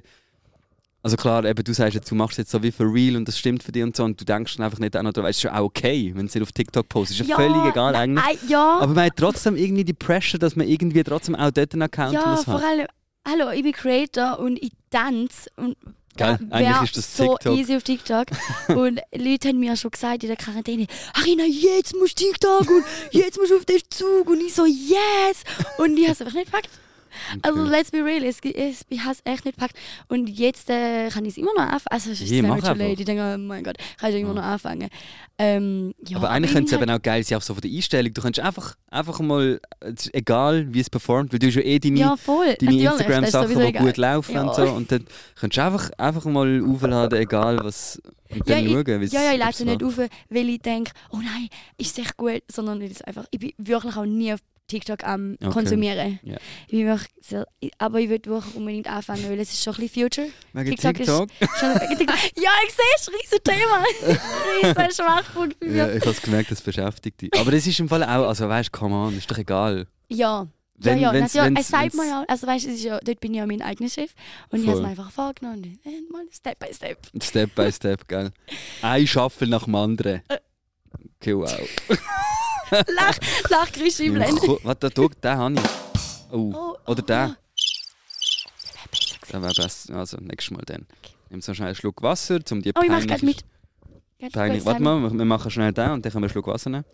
Also 1.03 1.17
klar, 1.17 1.45
eben, 1.45 1.65
du 1.65 1.73
sagst 1.73 1.95
jetzt, 1.95 2.11
du 2.11 2.15
machst 2.15 2.39
jetzt 2.39 2.51
so 2.53 2.63
wie 2.63 2.71
for 2.71 2.87
real 2.93 3.17
und 3.17 3.27
das 3.27 3.37
stimmt 3.39 3.63
für 3.65 3.73
dich 3.73 3.83
und 3.83 3.97
so 3.97 4.05
und 4.05 4.21
du 4.21 4.25
denkst 4.25 4.57
dann 4.57 4.65
einfach 4.67 4.79
nicht 4.79 4.95
an 4.95 5.07
oder 5.07 5.23
weißt 5.25 5.41
schon 5.41 5.51
auch 5.51 5.65
okay, 5.65 6.13
wenn 6.15 6.27
es 6.27 6.33
dir 6.33 6.43
auf 6.43 6.53
TikTok 6.53 6.89
postet. 6.89 7.19
Ist 7.21 7.29
ja, 7.29 7.35
völlig 7.37 7.65
egal 7.65 7.97
eigentlich. 7.97 8.25
Nein, 8.25 8.39
ja, 8.49 8.79
Aber 8.81 8.95
man 8.95 9.07
hat 9.07 9.17
trotzdem 9.17 9.57
irgendwie 9.57 9.85
die 9.85 9.95
Pressure, 9.95 10.39
dass 10.39 10.55
man 10.55 10.69
irgendwie 10.69 11.03
trotzdem 11.03 11.35
auch 11.35 11.51
dort 11.51 11.73
einen 11.73 11.83
Account 11.83 12.13
ja 12.15 12.27
muss 12.27 12.45
vor 12.45 12.55
haben. 12.55 12.63
allem, 12.65 12.87
hallo, 13.27 13.51
ich 13.51 13.63
bin 13.63 13.73
Creator 13.73 14.39
und 14.39 14.63
ich 14.63 14.73
tanze 14.91 15.51
und 15.57 15.77
wär 16.17 16.39
Eigentlich 16.51 16.83
ist 16.83 16.97
das 16.97 17.17
so 17.17 17.37
TikTok. 17.37 17.57
easy 17.57 17.77
auf 17.77 17.83
TikTok. 17.83 18.27
und 18.69 19.01
Leute 19.15 19.49
haben 19.49 19.61
mir 19.61 19.77
schon 19.77 19.91
gesagt 19.91 20.23
in 20.23 20.29
der 20.29 20.37
Quarantäne, 20.37 20.87
Arina, 21.15 21.45
jetzt 21.45 21.95
musst 21.97 22.21
du 22.21 22.27
TikTok 22.27 22.69
und 22.69 22.85
jetzt 23.11 23.39
musst 23.39 23.51
du 23.51 23.57
auf 23.57 23.65
den 23.65 23.81
Zug. 23.89 24.29
Und 24.29 24.41
ich 24.41 24.55
so, 24.55 24.67
yes! 24.67 25.45
Und 25.79 25.97
ich 25.97 26.05
habe 26.05 26.13
es 26.13 26.21
einfach 26.21 26.35
nicht 26.35 26.47
gepackt. 26.47 26.69
Also, 27.43 27.61
Okay. 27.63 27.71
let's 27.71 27.91
be 27.91 28.05
real, 28.05 28.23
es, 28.25 28.39
es, 28.43 28.85
ich 28.89 29.01
habe 29.01 29.13
es 29.13 29.21
echt 29.25 29.45
nicht 29.45 29.57
gepackt. 29.57 29.77
Und 30.09 30.29
jetzt 30.29 30.71
äh, 30.71 31.09
kann 31.11 31.25
ich 31.25 31.33
es 31.33 31.37
immer 31.39 31.53
noch 31.55 31.63
anfangen. 31.63 31.87
Also, 31.91 32.11
es 32.11 32.21
ist 32.21 32.29
sehr 32.29 32.43
mach 32.43 32.59
too 32.61 32.69
late. 32.75 33.01
Ich 33.01 33.05
denke, 33.05 33.35
oh 33.35 33.39
mein 33.39 33.65
Gott, 33.65 33.77
kann 33.99 34.11
ich 34.11 34.21
immer 34.21 34.31
Ja. 34.31 34.35
noch 34.35 34.43
anfangen. 34.43 34.89
Ähm, 35.39 35.95
ja, 36.07 36.19
aber 36.19 36.31
eigentlich 36.31 36.51
ich 36.51 36.55
könnte 36.57 36.75
es 36.75 36.79
bin 36.81 36.89
eben 36.89 36.99
auch 36.99 37.03
geil 37.03 37.25
sein, 37.25 37.39
auch 37.39 37.43
so 37.43 37.55
von 37.55 37.61
der 37.63 37.71
Einstellung. 37.71 38.13
Du 38.15 38.21
könntest 38.23 38.47
einfach, 38.47 38.75
einfach 38.91 39.19
mal, 39.21 39.61
es 39.81 40.13
egal 40.13 40.73
wie 40.73 40.81
es 40.81 40.91
performt, 40.91 41.33
weil 41.33 41.39
du 41.39 41.47
hast 41.49 41.55
ja 41.57 41.63
eh 41.63 41.79
deine, 41.79 41.99
Ja, 41.99 42.17
deine 42.27 42.83
Instagram-Sachen, 42.83 43.67
die 43.67 43.73
gut 43.73 43.97
laufen 43.97 44.37
und 44.39 44.47
Ja. 44.47 44.55
so. 44.55 44.63
Und 44.73 44.93
dann 44.93 45.05
könntest 45.39 45.59
du 45.59 45.63
einfach, 45.65 45.91
einfach 45.99 46.25
mal 46.27 46.63
aufladen, 46.65 47.19
egal 47.19 47.59
was. 47.63 48.01
Und 48.31 48.49
dann 48.49 48.65
Ja, 48.65 48.81
ich- 48.81 48.87
schauen, 48.87 49.03
Ja, 49.11 49.23
ja, 49.25 49.33
ich 49.33 49.39
lade 49.39 49.57
sie 49.57 49.65
nicht 49.65 49.83
auf, 49.83 49.99
weil 49.99 50.49
ich 50.49 50.61
denke, 50.63 50.93
oh 51.11 51.17
nein, 51.19 51.49
ist 51.77 51.99
es 51.99 52.05
echt 52.05 52.17
gut, 52.17 52.43
sondern 52.51 52.81
ich, 52.81 53.05
einfach, 53.07 53.27
ich 53.31 53.39
bin 53.41 53.53
wirklich 53.59 53.97
auch 53.97 54.07
nie 54.07 54.33
auf 54.33 54.41
TikTok 54.69 55.05
am 55.05 55.37
Okay. 55.41 55.51
konsumieren. 55.51 56.19
Ja. 56.23 56.37
Ich 56.69 56.85
ich- 57.61 57.73
aber 57.79 58.01
ich 58.01 58.09
würde 58.09 58.31
unbedingt 58.55 58.87
anfangen, 58.89 59.29
weil 59.29 59.39
es 59.41 59.53
ist 59.53 59.63
schon 59.63 59.75
ein 59.75 59.81
bisschen 59.81 60.05
Future. 60.11 60.29
Wegen 60.53 60.71
TikTok 60.71 61.01
ist- 61.01 61.07
TikTok? 61.07 61.29
Schon, 61.59 61.89
TikTok. 61.99 62.09
ja, 62.43 62.51
ich 62.67 62.73
sehe 62.73 62.95
es, 62.97 63.11
riesen 63.13 63.45
Thema. 63.45 63.85
riesen 64.63 64.91
Schwachpunkt 65.05 65.61
bei 65.61 65.67
Ja, 65.67 65.87
mir. 65.87 65.97
ich 65.97 66.07
habe 66.07 66.17
gemerkt, 66.21 66.51
das 66.51 66.61
beschäftigt 66.63 67.21
dich. 67.21 67.31
Aber 67.39 67.53
es 67.53 67.67
ist 67.67 67.79
im 67.81 67.89
Fall 67.89 68.03
auch, 68.03 68.29
also 68.29 68.49
weißt 68.49 68.69
du, 68.75 68.79
come 68.79 68.95
on, 68.95 69.17
ist 69.19 69.31
doch 69.31 69.39
egal. 69.39 69.87
Ja. 70.09 70.47
Wenn- 70.77 70.99
ja, 70.99 71.13
ja, 71.13 71.13
wenn's- 71.21 71.35
natürlich. 71.35 71.57
wenn's- 71.59 71.67
Es 71.67 71.69
sagt 71.69 71.95
ja, 72.09 72.25
also 72.27 72.47
weißt, 72.47 72.67
es 72.67 72.75
ist 72.75 72.85
ja, 72.85 72.99
dort 73.05 73.21
bin 73.21 73.33
ich 73.35 73.39
ja 73.39 73.47
mein 73.47 73.63
eigenes 73.63 73.95
Chef 73.95 74.13
und 74.51 74.61
ich 74.61 74.67
habe 74.67 74.73
es 74.73 74.79
Voll. 74.79 74.83
mir 74.83 74.89
einfach 74.89 75.11
vorgenommen. 75.13 75.79
und, 75.85 76.11
Mal 76.11 76.25
Step 76.33 76.59
by 76.59 76.73
Step. 76.75 76.99
Step 77.23 77.55
by 77.55 77.71
Step, 77.71 78.09
gell? 78.09 78.31
Ein 78.83 79.07
Schaffel 79.07 79.49
nach 79.49 79.65
dem 79.65 79.75
anderen. 79.77 80.23
Äh. 80.29 80.39
Okay, 81.21 81.37
wow. 81.37 81.61
Lach, 82.73 83.19
lach, 83.51 83.73
Chris 83.73 84.01
einblenden. 84.01 84.39
Ko- 84.39 84.59
Warte, 84.63 84.91
da, 84.91 85.07
den 85.09 85.39
habe 85.39 85.55
ich. 85.55 85.61
Oh. 86.33 86.53
Oh, 86.55 86.77
Oder 86.91 87.03
oh, 87.03 87.07
der. 87.07 87.37
oh. 87.37 88.49
Der 89.33 89.43
wäre 89.43 89.55
besser. 89.55 89.95
Also, 89.95 90.17
nächstes 90.19 90.51
Mal 90.51 90.63
dann. 90.67 90.87
Nimm 91.31 91.41
so 91.41 91.55
schnell 91.55 91.69
einen 91.69 91.77
Schluck 91.77 92.03
Wasser, 92.03 92.39
um 92.51 92.63
die 92.63 92.73
Oh, 92.75 92.81
ich 92.83 92.89
mach 92.89 93.01
grad 93.07 93.21
peinliche- 93.21 93.45
mit. 94.21 94.33
Peinlich. 94.33 94.65
Warte 94.65 94.83
mal, 94.83 95.13
wir 95.13 95.25
machen 95.25 95.51
schnell 95.51 95.73
den 95.73 95.91
und 95.91 96.05
dann 96.05 96.13
können 96.13 96.23
wir 96.23 96.27
einen 96.29 96.31
Schluck 96.33 96.47
Wasser 96.47 96.71
nehmen. 96.71 96.85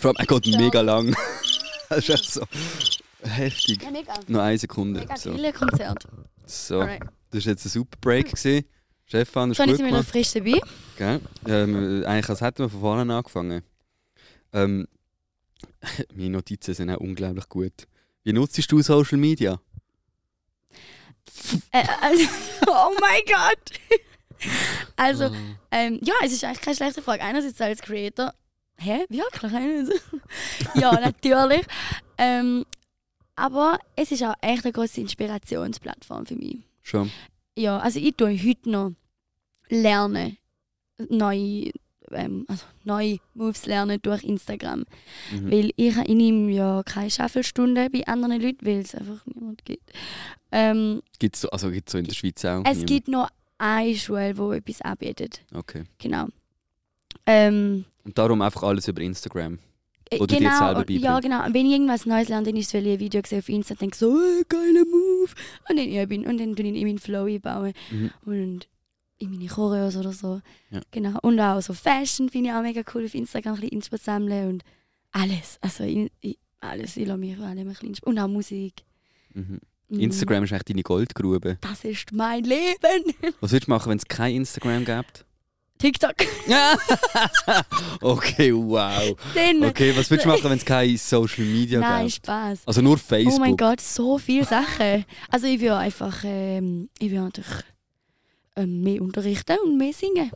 Vor 0.00 0.10
allem, 0.10 0.16
er 0.18 0.26
geht 0.26 0.58
mega 0.58 0.80
lang. 0.80 1.14
das 1.88 1.98
ist 1.98 2.10
echt 2.10 2.32
so 2.32 2.42
heftig. 3.22 3.82
Ja, 3.82 3.90
mega. 3.90 4.14
Nur 4.26 4.42
eine 4.42 4.58
Sekunde. 4.58 5.00
Mega 5.00 5.16
So, 5.16 5.32
Konzert. 5.52 6.06
so. 6.46 6.80
Alright. 6.80 7.02
das 7.30 7.44
war 7.46 7.52
jetzt 7.52 7.64
ein 7.66 7.68
super 7.68 7.96
Break. 8.00 8.26
Gewesen. 8.30 8.64
Stefan, 9.06 9.50
ist 9.50 9.58
jetzt 9.58 9.66
gut 9.68 9.76
sind 9.76 9.86
wir 9.86 9.92
noch 9.92 9.98
gemacht. 9.98 10.10
frisch 10.10 10.32
dabei. 10.32 10.60
Gell? 10.96 11.20
Ähm, 11.46 12.04
eigentlich 12.06 12.28
als 12.28 12.40
hätten 12.40 12.58
wir 12.64 12.68
von 12.70 12.80
vorne 12.80 13.14
angefangen. 13.14 13.62
Ähm, 14.52 14.86
meine 16.14 16.30
Notizen 16.30 16.74
sind 16.74 16.90
auch 16.90 16.98
unglaublich 16.98 17.48
gut. 17.48 17.86
Wie 18.24 18.32
nutzt 18.32 18.70
du 18.70 18.80
Social 18.82 19.18
Media? 19.18 19.60
Äh, 21.72 21.84
also, 22.00 22.24
oh 22.68 22.94
mein 23.00 23.20
Gott! 23.26 23.78
Also, 24.96 25.24
Ah. 25.24 25.32
ähm, 25.70 26.00
ja, 26.02 26.14
es 26.24 26.32
ist 26.32 26.44
eigentlich 26.44 26.60
keine 26.60 26.76
schlechte 26.76 27.02
Frage. 27.02 27.22
Einerseits 27.22 27.60
als 27.60 27.80
Creator. 27.80 28.32
Hä? 28.76 29.04
Wirklich? 29.08 29.52
Einerseits- 29.52 30.02
ja, 30.74 30.92
natürlich. 30.98 31.64
Ähm, 32.18 32.64
aber 33.36 33.78
es 33.96 34.10
ist 34.12 34.22
auch 34.24 34.34
echt 34.40 34.64
eine 34.64 34.72
große 34.72 35.00
Inspirationsplattform 35.00 36.26
für 36.26 36.34
mich. 36.34 36.58
Schon. 36.82 37.10
Ja, 37.56 37.78
also 37.78 37.98
ich 38.00 38.14
tue 38.16 38.36
heute 38.38 38.70
noch 38.70 38.92
lernen. 39.68 40.36
Neue, 41.08 41.72
ähm, 42.10 42.44
also 42.48 42.64
neue 42.84 43.18
Moves 43.34 43.66
lernen 43.66 43.98
durch 44.02 44.22
Instagram. 44.22 44.84
Mhm. 45.32 45.50
Weil 45.50 45.70
ich, 45.76 45.96
ich 45.96 46.08
nehme 46.08 46.50
ja 46.52 46.82
keine 46.84 47.10
Schaffelstunde 47.10 47.88
bei 47.90 48.06
anderen 48.06 48.40
Leuten, 48.40 48.64
weil 48.64 48.80
es 48.80 48.94
einfach 48.94 49.24
niemand 49.26 49.64
gibt. 49.64 49.90
Ähm, 50.50 51.02
Gibt's 51.18 51.40
so, 51.40 51.50
also 51.50 51.70
gibt's 51.70 51.92
so 51.92 51.98
in 51.98 52.04
der 52.04 52.14
Schweiz 52.14 52.44
auch? 52.44 52.62
es 52.64 52.72
Niemand? 52.78 52.86
gibt 52.86 53.08
noch 53.08 53.28
eine 53.58 53.94
Schule, 53.96 54.34
die 54.34 54.56
etwas 54.56 54.80
anbietet. 54.82 55.42
Okay. 55.54 55.84
Genau. 55.98 56.26
Ähm, 57.26 57.84
Und 58.04 58.16
darum 58.18 58.42
einfach 58.42 58.62
alles 58.64 58.88
über 58.88 59.00
Instagram. 59.02 59.58
Äh, 60.12 60.18
Oder 60.18 60.26
dir 60.26 60.38
genau, 60.38 60.50
selber 60.58 60.68
und- 60.70 60.76
beibringen. 60.86 61.02
Ja, 61.02 61.20
genau. 61.20 61.40
Wenn 61.52 61.66
ich 61.66 61.72
irgendwas 61.72 62.06
Neues 62.06 62.28
lerne, 62.28 62.46
dann 62.46 62.56
ist 62.56 62.68
es, 62.68 62.74
weil 62.74 62.86
ich 62.86 62.92
ein 62.94 63.00
Video 63.00 63.22
gesehen 63.22 63.38
auf 63.40 63.48
Insta 63.48 63.74
und 63.74 63.80
denke 63.80 63.96
so, 63.96 64.18
äh, 64.20 64.44
geiler 64.48 64.84
Move. 64.84 65.30
Und 65.68 65.76
dann, 65.78 65.88
ja, 65.90 66.06
bin, 66.06 66.26
und 66.26 66.38
dann 66.38 66.54
tue 66.56 66.66
ich 66.66 66.74
in 66.76 66.86
meinen 66.86 66.98
Flow 66.98 67.24
einbauen. 67.26 67.72
Mhm. 67.90 68.10
Und 68.24 68.68
in 69.18 69.30
meine 69.30 69.46
Choreos 69.46 69.96
oder 69.96 70.12
so. 70.12 70.40
Ja. 70.70 70.80
Genau. 70.90 71.18
Und 71.22 71.38
auch 71.40 71.60
so 71.62 71.72
Fashion 71.74 72.28
finde 72.28 72.50
ich 72.50 72.54
auch 72.56 72.62
mega 72.62 72.82
cool 72.94 73.04
auf 73.04 73.14
Instagram, 73.14 73.54
ein 73.54 73.60
bisschen 73.60 73.76
Inspo 73.76 73.96
sammeln 73.96 74.48
und 74.48 74.64
alles. 75.12 75.58
Also 75.60 75.84
in, 75.84 76.10
ich, 76.20 76.38
alles. 76.60 76.96
Ich 76.96 77.06
lasse 77.06 77.18
mich 77.18 77.36
von 77.36 77.44
allem 77.44 77.58
ein 77.58 77.68
bisschen 77.68 77.94
insp- 77.94 78.04
Und 78.04 78.18
auch 78.18 78.28
Musik. 78.28 78.82
Mhm. 79.34 79.60
Mhm. 79.88 80.00
Instagram 80.00 80.44
ist 80.44 80.52
eigentlich 80.52 80.64
deine 80.64 80.82
Goldgrube. 80.82 81.58
Das 81.60 81.84
ist 81.84 82.12
mein 82.12 82.42
Leben. 82.44 83.14
Was 83.40 83.52
würdest 83.52 83.66
du 83.68 83.70
machen, 83.70 83.90
wenn 83.90 83.98
es 83.98 84.06
kein 84.06 84.34
Instagram 84.36 84.84
gibt? 84.84 85.24
TikTok. 85.82 86.14
okay, 88.00 88.54
wow. 88.54 89.16
Dann, 89.34 89.64
Okay, 89.64 89.92
was 89.96 90.08
würdest 90.08 90.24
du 90.24 90.28
machen, 90.28 90.44
wenn 90.44 90.58
es 90.58 90.64
kein 90.64 90.96
Social 90.96 91.44
Media 91.44 91.80
Nein, 91.80 92.06
gibt? 92.06 92.24
Spaß. 92.24 92.60
Also 92.66 92.82
nur 92.82 92.96
Facebook. 92.98 93.34
Oh 93.34 93.40
mein 93.40 93.56
Gott, 93.56 93.80
so 93.80 94.16
viele 94.16 94.44
Sachen. 94.44 95.04
Also 95.28 95.48
ich 95.48 95.58
will 95.58 95.72
einfach, 95.72 96.22
ähm, 96.22 96.88
ich 97.00 97.10
will 97.10 97.20
natürlich 97.20 97.50
ähm, 98.54 98.82
mehr 98.84 99.02
unterrichten 99.02 99.56
und 99.64 99.76
mehr 99.76 99.92
singen. 99.92 100.30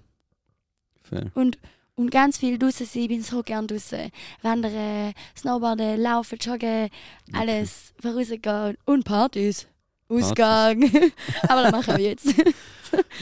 Fair. 1.05 1.31
Und, 1.35 1.59
und 1.95 2.11
ganz 2.11 2.39
viel 2.39 2.59
draußen 2.59 2.85
sein. 2.85 3.03
Ich 3.03 3.09
bin 3.09 3.23
so 3.23 3.45
gern 3.45 3.69
draußen. 3.69 4.11
Wandern, 4.43 5.15
Snowboarden, 5.39 6.01
Laufen, 6.03 6.39
Joggen, 6.41 6.91
alles 7.33 7.95
vorausgehen. 8.03 8.77
Und 8.85 9.05
Partys. 9.05 9.69
Ausgang. 10.09 10.91
Aber 11.49 11.63
das 11.63 11.73
mache 11.73 11.91
ich 11.93 11.95
auch 11.95 11.99
jetzt. 11.99 12.35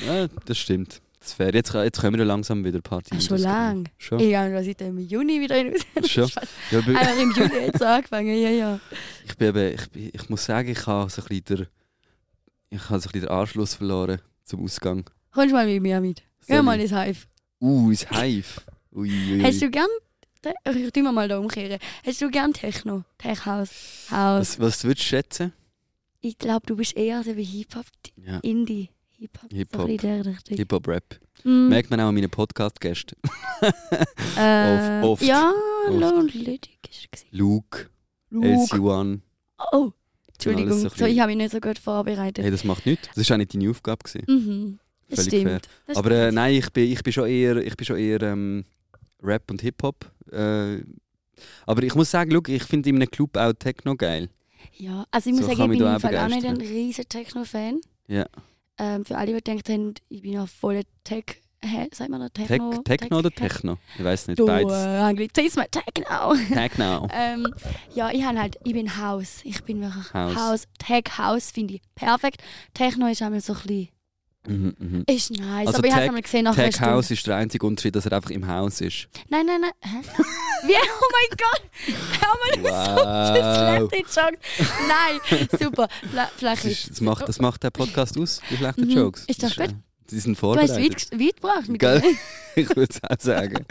Ja, 0.07 0.27
das 0.47 0.57
stimmt. 0.57 1.03
Das 1.25 1.33
fair. 1.33 1.55
Jetzt, 1.55 1.73
jetzt 1.73 2.01
können 2.03 2.19
wir 2.19 2.25
langsam 2.27 2.63
wieder 2.67 2.83
Party. 2.83 3.15
Ah, 3.17 3.21
schon 3.21 3.39
lang. 3.39 3.89
Schon? 3.97 4.21
Ich 4.21 4.29
gehe 4.29 4.63
seit 4.65 4.83
im 4.83 4.99
Juni 4.99 5.41
wieder 5.41 5.57
in 5.59 5.75
Schon? 6.07 6.31
Ja, 6.71 6.81
Einfach 6.81 7.19
im 7.19 7.31
Juni 7.33 7.55
jetzt 7.65 7.83
angefangen, 7.83 8.37
ja, 8.37 8.51
ja. 8.51 8.81
ich, 9.27 9.35
bin 9.39 9.49
eben, 9.49 9.75
ich, 9.75 9.91
bin, 9.91 10.11
ich 10.13 10.29
muss 10.29 10.45
sagen, 10.45 10.69
ich 10.69 10.87
habe 10.87 11.09
so 11.09 11.23
ein 11.23 11.29
bisschen 11.29 11.45
der, 11.45 11.67
ich 12.69 12.91
habe 12.91 13.01
so 13.01 13.09
ein 13.09 13.13
bisschen 13.13 13.21
den 13.23 13.29
Anschluss 13.29 13.73
verloren 13.75 14.21
zum 14.45 14.63
Ausgang. 14.63 15.09
Kommst 15.31 15.51
du 15.51 15.55
mal 15.55 15.67
mit 15.67 15.81
mir 15.81 15.99
mit? 16.03 16.23
Geh 16.47 16.61
mal 16.61 16.79
ins 16.79 16.93
Hive. 16.93 17.27
Uh, 17.59 17.89
ins 17.89 18.07
Hive. 18.11 18.61
Ui, 18.93 19.09
ui, 19.09 19.33
ui. 19.37 19.43
Hast 19.43 19.63
du 19.63 19.71
gern. 19.71 19.89
Ich 20.75 20.93
tu 20.93 21.03
mal 21.05 21.27
da 21.27 21.39
umkehren. 21.39 21.79
Hast 22.05 22.21
du 22.21 22.31
gern 22.31 22.53
Techno? 22.53 23.03
Tech 23.17 23.47
House? 23.47 23.71
House? 24.11 24.59
was, 24.59 24.61
was 24.61 24.85
würdest 24.85 25.07
du 25.07 25.09
schätzen? 25.09 25.53
Ich 26.21 26.37
glaube, 26.37 26.67
du 26.67 26.77
bist 26.77 26.95
eher 26.99 27.23
so 27.23 27.35
wie 27.35 27.45
Hip-Hop, 27.45 27.87
Ja, 28.17 28.41
Indie. 28.41 28.91
Hip-Hop. 29.19 29.51
So. 29.81 30.55
Hip-Hop-Rap. 30.57 31.21
Mm, 31.45 31.69
Merkt 31.69 31.91
man 31.91 32.01
auch 32.01 32.09
an 32.09 32.15
meinen 32.15 32.31
Podcast-Gästen. 32.31 33.17
äh, 34.37 35.01
oft, 35.03 35.05
oft. 35.05 35.23
Ja, 35.23 35.53
Oft. 35.89 36.01
Lonely 36.01 36.59
Dick 36.59 36.79
ist 36.91 37.09
es. 37.13 37.25
Luke, 37.31 37.91
Luke. 38.31 38.47
LC1. 38.47 39.21
Oh, 39.73 39.91
Entschuldigung. 40.33 40.79
So 40.79 40.89
So, 40.89 41.07
ich 41.07 41.21
habe 41.21 41.29
mich 41.31 41.37
nicht 41.37 41.53
so 41.53 41.61
gut 41.61 41.79
vorbereitet. 41.79 42.45
Hey, 42.45 42.51
das 42.51 42.65
macht 42.65 42.87
nichts. 42.87 43.09
Das 43.15 43.29
war 43.29 43.35
auch 43.35 43.39
nicht 43.39 43.55
deine 43.55 43.71
Aufgabe. 43.71 44.03
Gewesen. 44.05 44.25
Mhm. 44.27 44.79
Das 45.09 45.19
Völlig 45.21 45.29
stimmt. 45.43 45.51
fair. 45.51 45.61
Das 45.87 45.97
Aber 45.97 46.11
äh, 46.11 46.33
nein, 46.33 46.55
ich 46.55 46.71
bin, 46.73 46.91
ich 46.91 47.03
bin 47.03 47.13
schon 47.13 47.29
eher, 47.29 47.57
ich 47.59 47.77
bin 47.77 47.85
schon 47.87 47.99
eher 47.99 48.23
ähm, 48.23 48.65
Rap 49.23 49.51
und 49.51 49.61
Hip-Hop. 49.63 50.11
Äh, 50.33 50.79
aber 51.67 51.83
ich 51.83 51.95
muss 51.95 52.11
sagen, 52.11 52.31
look, 52.31 52.49
ich 52.49 52.63
finde 52.65 52.89
in 52.89 52.97
einem 52.97 53.11
Club 53.11 53.37
auch 53.37 53.53
Techno 53.53 53.97
geil. 53.97 54.31
Ja, 54.77 55.07
also 55.11 55.29
ich 55.31 55.37
muss 55.37 55.45
so 55.47 55.55
sagen, 55.55 55.73
ich 55.73 55.79
bin 55.79 55.87
im 55.87 56.01
Fall 56.01 56.17
auch 56.17 56.29
nicht 56.29 56.45
ein 56.47 56.57
riesiger 56.57 57.09
Techno-Fan. 57.09 57.81
Ja. 58.09 58.27
Ähm, 58.79 59.05
für 59.05 59.17
alle, 59.17 59.27
die 59.29 59.43
gedacht 59.43 59.69
haben, 59.69 59.95
ich 60.09 60.23
bin 60.23 60.39
auch 60.39 60.49
voll 60.49 60.83
Tech... 61.05 61.25
Hä? 61.67 61.89
Sagt 61.95 62.11
man 62.11 62.21
da 62.21 62.29
Tech, 62.29 62.47
Techno? 62.49 62.83
Techno 62.85 63.19
oder 63.21 63.31
Tech- 63.31 63.53
Techno? 63.55 63.79
Ich 63.97 64.05
weiß 64.05 64.29
nicht, 64.29 64.39
Du, 64.39 64.45
beides. 64.45 64.71
äh, 64.71 64.99
Anglizismus, 64.99 65.65
Techno. 65.71 66.35
Techno. 66.53 67.09
ähm, 67.15 67.47
ja, 67.95 68.11
ich 68.11 68.23
halt, 68.23 68.59
ich 68.65 68.75
bin 68.75 68.99
House. 68.99 69.41
Ich 69.45 69.65
bin 69.65 69.81
wirklich 69.81 70.13
House. 70.13 70.37
House. 70.37 70.65
Tech 70.79 71.05
House 71.17 71.51
finde 71.53 71.75
ich 71.77 71.83
perfekt. 71.95 72.43
Techno 72.75 73.07
ist 73.07 73.23
einmal 73.23 73.41
so 73.41 73.55
ein 73.55 73.61
bisschen 73.63 73.89
Mhm, 74.47 74.75
mhm. 74.79 75.05
Ist 75.07 75.31
nice, 75.31 75.67
Also 75.69 75.79
aber 75.79 75.87
ich 75.87 75.93
habe 75.95 76.03
es 76.03 76.09
einmal 76.09 76.23
gesehen 76.23 76.45
nach 76.45 76.57
einer 76.59 76.71
Tech. 76.71 76.81
House 76.81 77.11
ist 77.11 77.27
der 77.27 77.37
einzige 77.37 77.67
Unterschied, 77.67 77.97
dass 77.97 78.07
er 78.07 78.13
einfach 78.13 78.31
im 78.31 78.47
Haus 78.47 78.81
ist. 78.81 79.09
Nein, 79.31 79.47
nein, 79.47 79.61
nein. 79.63 79.71
Hä? 79.81 79.97
Wie? 80.67 80.75
Oh 80.75 81.11
mein 81.13 81.39
Gott! 81.39 81.63
Hör 82.21 82.63
mal, 82.63 82.73
Wow. 82.73 83.89
so 83.89 83.91
schlechte 83.91 84.21
Jokes. 84.21 84.71
Nein, 84.89 85.49
super. 85.61 85.89
Vielleicht 86.37 86.65
Das, 86.65 86.87
das, 86.89 87.01
macht, 87.01 87.29
das 87.29 87.41
macht 87.41 87.63
der 87.63 87.71
Podcast 87.71 88.19
aus, 88.19 88.41
die 88.51 88.57
schlechten 88.57 88.85
Mhm. 88.85 88.91
Jokes. 88.91 89.25
Ist 89.27 89.43
das 89.43 89.57
äh, 89.59 89.67
gut? 89.67 89.77
Die 90.11 90.19
sind 90.21 90.39
Du 90.41 90.49
hast 90.59 90.65
es 90.65 90.71
vorbereitet. 90.71 91.11
weit, 91.13 91.21
weit 91.21 91.37
gebracht 91.37 91.69
mit 91.69 91.81
Gell? 91.81 92.03
ich 92.57 92.69
würde 92.77 92.93
es 92.93 93.03
auch 93.03 93.19
sagen. 93.19 93.65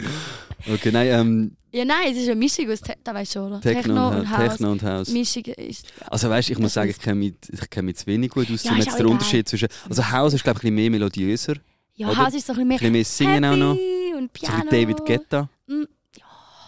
Okay, 0.72 0.90
nein, 0.92 1.06
ähm, 1.08 1.56
Ja, 1.76 1.84
nein, 1.84 2.12
es 2.12 2.18
ist 2.18 2.26
eine 2.28 2.36
Mischung 2.36 2.70
aus, 2.70 2.80
Te 2.80 2.94
da 3.02 3.12
weißt 3.12 3.34
du, 3.34 3.40
oder? 3.40 3.60
Techno, 3.60 4.08
und, 4.10 4.30
House. 4.30 4.48
Techno 4.52 4.70
und 4.72 4.82
House. 4.84 5.08
Mischung 5.08 5.42
ist. 5.44 5.86
Also 6.08 6.30
weißt, 6.30 6.50
ich 6.50 6.58
muss 6.58 6.66
Das 6.68 6.74
sagen, 6.74 6.90
ich 6.90 6.98
kenne 7.00 7.16
mich, 7.16 7.34
ich 7.50 7.82
mich 7.82 7.96
zu 7.96 8.06
wenig 8.06 8.30
gut 8.30 8.48
aus, 8.52 8.62
Ja, 8.62 8.70
um 8.72 8.78
jetzt 8.78 8.96
den. 8.96 9.06
Unterschied 9.06 9.48
zwischen... 9.48 9.66
Also 9.88 10.08
House 10.08 10.34
ist 10.34 10.44
glaube 10.44 10.58
ich 10.60 10.64
ein 10.66 10.74
bisschen 10.74 10.74
mehr 10.76 10.90
melodiöser, 10.90 11.54
Ja, 11.96 12.08
Oder? 12.10 12.26
House 12.26 12.34
ist 12.34 12.46
so 12.46 12.52
ein 12.52 12.68
bisschen 12.68 12.68
mehr. 12.68 12.76
ein 12.80 12.92
bisschen 12.92 13.26
mehr 13.26 13.40
Singen 13.40 13.44
auch 13.44 13.56
noch. 13.56 13.78
Und 14.16 14.30
So 14.38 14.46
Piano. 14.46 14.64
wie 14.64 14.68
David 14.70 15.04
Guetta. 15.04 15.48
Mm, 15.66 15.82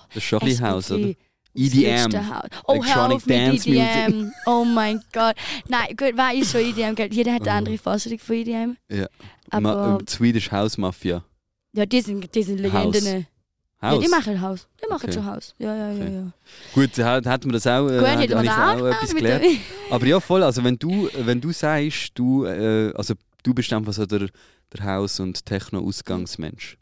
Das 0.08 0.16
ist 0.16 0.24
schon 0.24 0.40
ein 0.40 0.48
bisschen 0.48 0.66
House, 0.66 0.90
oder? 0.90 1.12
EDM. 1.54 2.10
das 2.10 2.28
House. 2.28 2.48
Oh, 2.66 2.72
Electronic 2.74 3.24
Dance 3.26 3.68
EDM. 3.70 4.32
Oh 4.46 4.64
mein 4.64 5.00
Gott. 5.12 5.36
Nein, 5.68 5.96
gut, 5.96 6.12
was 6.16 6.34
ist 6.34 6.50
schon 6.50 6.60
EDM? 6.62 6.94
gell? 6.96 7.12
Jeder 7.12 7.32
hat 7.34 7.42
eine 7.42 7.50
Oh. 7.52 7.58
andere 7.58 7.78
Vorstellung 7.78 8.18
von 8.18 8.34
EDM. 8.34 8.76
Ja. 8.90 9.06
Aber 9.50 9.60
Ma, 9.60 9.98
ähm, 10.00 10.06
Swedish 10.08 10.50
House 10.50 10.76
Mafia. 10.76 11.22
ja, 11.74 11.86
die 11.86 12.00
sind, 12.00 12.34
die 12.34 12.42
sind 12.42 12.72
House. 12.72 13.00
Legenden. 13.80 14.02
Ja, 14.02 14.06
die 14.06 14.08
machen 14.08 14.40
Haus. 14.40 14.68
Die 14.82 14.88
machen 14.88 15.04
Okay. 15.04 15.12
schon 15.12 15.26
Haus. 15.26 15.54
Ja, 15.58 15.74
ja, 15.74 15.90
ja. 15.92 16.02
Okay. 16.04 16.14
ja. 16.14 16.32
Gut, 16.74 16.98
da 16.98 17.20
da 17.20 17.30
hätten 17.32 17.48
wir 17.48 17.52
das 17.52 17.66
auch, 17.66 17.88
äh, 17.88 17.98
Gut, 17.98 18.24
ich 18.24 18.30
da 18.46 18.72
auch 18.74 18.80
auch 18.80 18.86
etwas 18.86 19.14
gelernt. 19.14 19.44
Aber 19.90 20.06
ja, 20.06 20.20
voll. 20.20 20.42
Also 20.42 20.64
wenn 20.64 20.78
du, 20.78 21.08
wenn 21.14 21.40
du 21.40 21.52
sagst, 21.52 22.12
du, 22.14 22.44
äh, 22.44 22.92
also 22.94 23.14
du 23.42 23.54
bist 23.54 23.72
einfach 23.72 23.92
so 23.92 24.06
der, 24.06 24.28
der 24.72 24.84
House- 24.84 25.20
und 25.20 25.44
Techno-Ausgangsmensch. 25.44 26.78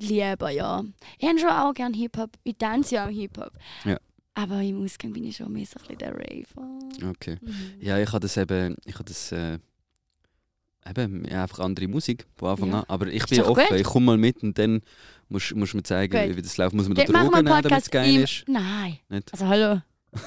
Lieber, 0.00 0.50
ja. 0.50 0.84
Ich 1.18 1.28
habe 1.28 1.38
schon 1.38 1.50
auch 1.50 1.74
gerne 1.74 1.96
Hip-Hop. 1.96 2.30
Ich 2.44 2.56
tanze 2.56 2.96
ja 2.96 3.06
auch 3.06 3.10
Hip-Hop. 3.10 3.52
Ja. 3.84 3.98
Aber 4.34 4.62
im 4.62 4.84
Ausgang 4.84 5.12
bin 5.12 5.24
ich 5.24 5.36
schon 5.36 5.52
mehr 5.52 5.66
so 5.66 5.80
ein 5.80 5.96
bisschen 5.96 5.98
der 5.98 6.14
Raver. 6.14 7.10
Okay. 7.10 7.38
Mhm. 7.40 7.54
Ja, 7.80 7.98
ich 7.98 8.08
habe 8.08 8.20
das 8.20 8.36
eben, 8.36 8.76
ich 8.84 8.94
habe 8.94 9.04
das 9.04 9.32
äh, 9.32 9.58
eben 10.96 11.24
ja, 11.30 11.42
einfach 11.42 11.60
andere 11.60 11.88
Musik 11.88 12.26
von 12.36 12.50
Anfang 12.50 12.70
Ja. 12.70 12.78
an. 12.80 12.84
Aber 12.88 13.06
ich 13.08 13.16
Ist 13.22 13.28
bin 13.30 13.42
offen. 13.42 13.64
gut. 13.68 13.78
Ich 13.78 13.84
komme 13.84 14.06
mal 14.06 14.18
mit 14.18 14.42
und 14.42 14.56
dann 14.58 14.80
musst 15.28 15.50
du 15.50 15.56
mir 15.56 15.82
zeigen, 15.82 16.28
Gut. 16.28 16.36
wie 16.36 16.42
das 16.42 16.56
läuft. 16.56 16.74
Muss 16.74 16.86
man 16.88 16.96
da 16.96 17.04
Drogen 17.04 17.44
nehmen, 17.44 17.62
damit 17.62 17.72
es 17.72 17.90
geil 17.90 18.14
im... 18.14 18.24
ist? 18.24 18.44
Nein. 18.46 18.98
Nicht? 19.08 19.32
Also 19.32 19.46
hallo. 19.46 19.80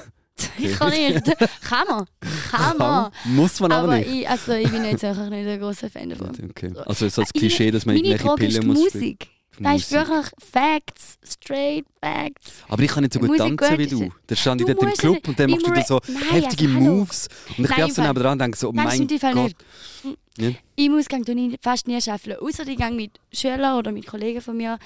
Ich 0.58 0.76
kann 0.76 0.90
nicht. 0.90 1.22
Kann 1.62 1.86
man. 1.88 2.06
Kann 2.50 2.78
man. 2.78 3.10
Muss 3.26 3.60
man 3.60 3.70
aber, 3.70 3.82
Aber 3.84 3.98
nicht. 3.98 4.10
ich, 4.10 4.28
also, 4.28 4.52
ich 4.54 4.68
bin 4.70 4.82
jetzt 4.84 5.04
einfach 5.04 5.28
nicht 5.28 5.46
ein 5.46 5.60
großer 5.60 5.88
Fan 5.90 6.08
davon. 6.08 6.30
Okay. 6.50 6.70
So. 6.74 6.80
Also 6.80 7.08
so 7.08 7.20
das 7.22 7.30
Ich- 7.32 7.40
Klischee, 7.40 7.70
dass 7.70 7.86
man 7.86 7.96
irgendwelche 7.96 8.34
Pillen 8.34 8.66
muss. 8.66 8.78
Musik. 8.92 9.28
Das 9.60 9.76
ist 9.82 9.92
wirklich 9.92 10.26
Facts. 10.50 11.18
Straight 11.22 11.84
Facts. 12.00 12.64
Aber 12.68 12.82
ich 12.82 12.90
kann 12.90 13.02
nicht 13.02 13.12
so 13.12 13.20
gut 13.20 13.28
Musik 13.28 13.58
tanzen 13.60 13.78
wie 13.78 13.86
gut 13.86 13.92
du. 14.00 14.04
ist- 14.06 14.12
Da 14.26 14.34
stand 14.36 14.60
ich 14.62 14.66
Du 14.66 14.72
dort 14.74 14.82
im 14.86 14.92
Club 14.98 15.28
und 15.28 15.38
dann 15.38 15.50
machst 15.50 15.66
du 15.66 15.70
da 15.70 15.82
so 15.84 16.00
Nein, 16.08 16.22
heftige 16.30 16.64
also. 16.74 16.80
Moves. 16.80 17.28
Und 17.58 17.70
ich 17.70 17.78
im 17.78 17.90
so 17.90 18.02
nebenan 18.02 18.32
und 18.32 18.38
denke 18.40 18.58
so, 18.58 18.68
oh 18.70 18.72
mein 18.72 19.06
Gott. 19.08 19.34
nicht. 19.34 19.56
Nicht? 20.38 20.62
Im 20.76 20.96
Ausgang 20.96 21.24
tue 21.24 21.34
ich 21.34 21.58
fast 21.60 21.86
nie 21.86 22.00
schaffeln. 22.00 22.38
Außer 22.38 22.66
ich 22.66 22.78
gehe 22.78 22.90
mit 22.90 23.20
Schülern 23.32 23.78
oder 23.78 23.92
mit 23.92 24.06
Kollegen 24.06 24.40
von 24.40 24.56
mir 24.56 24.78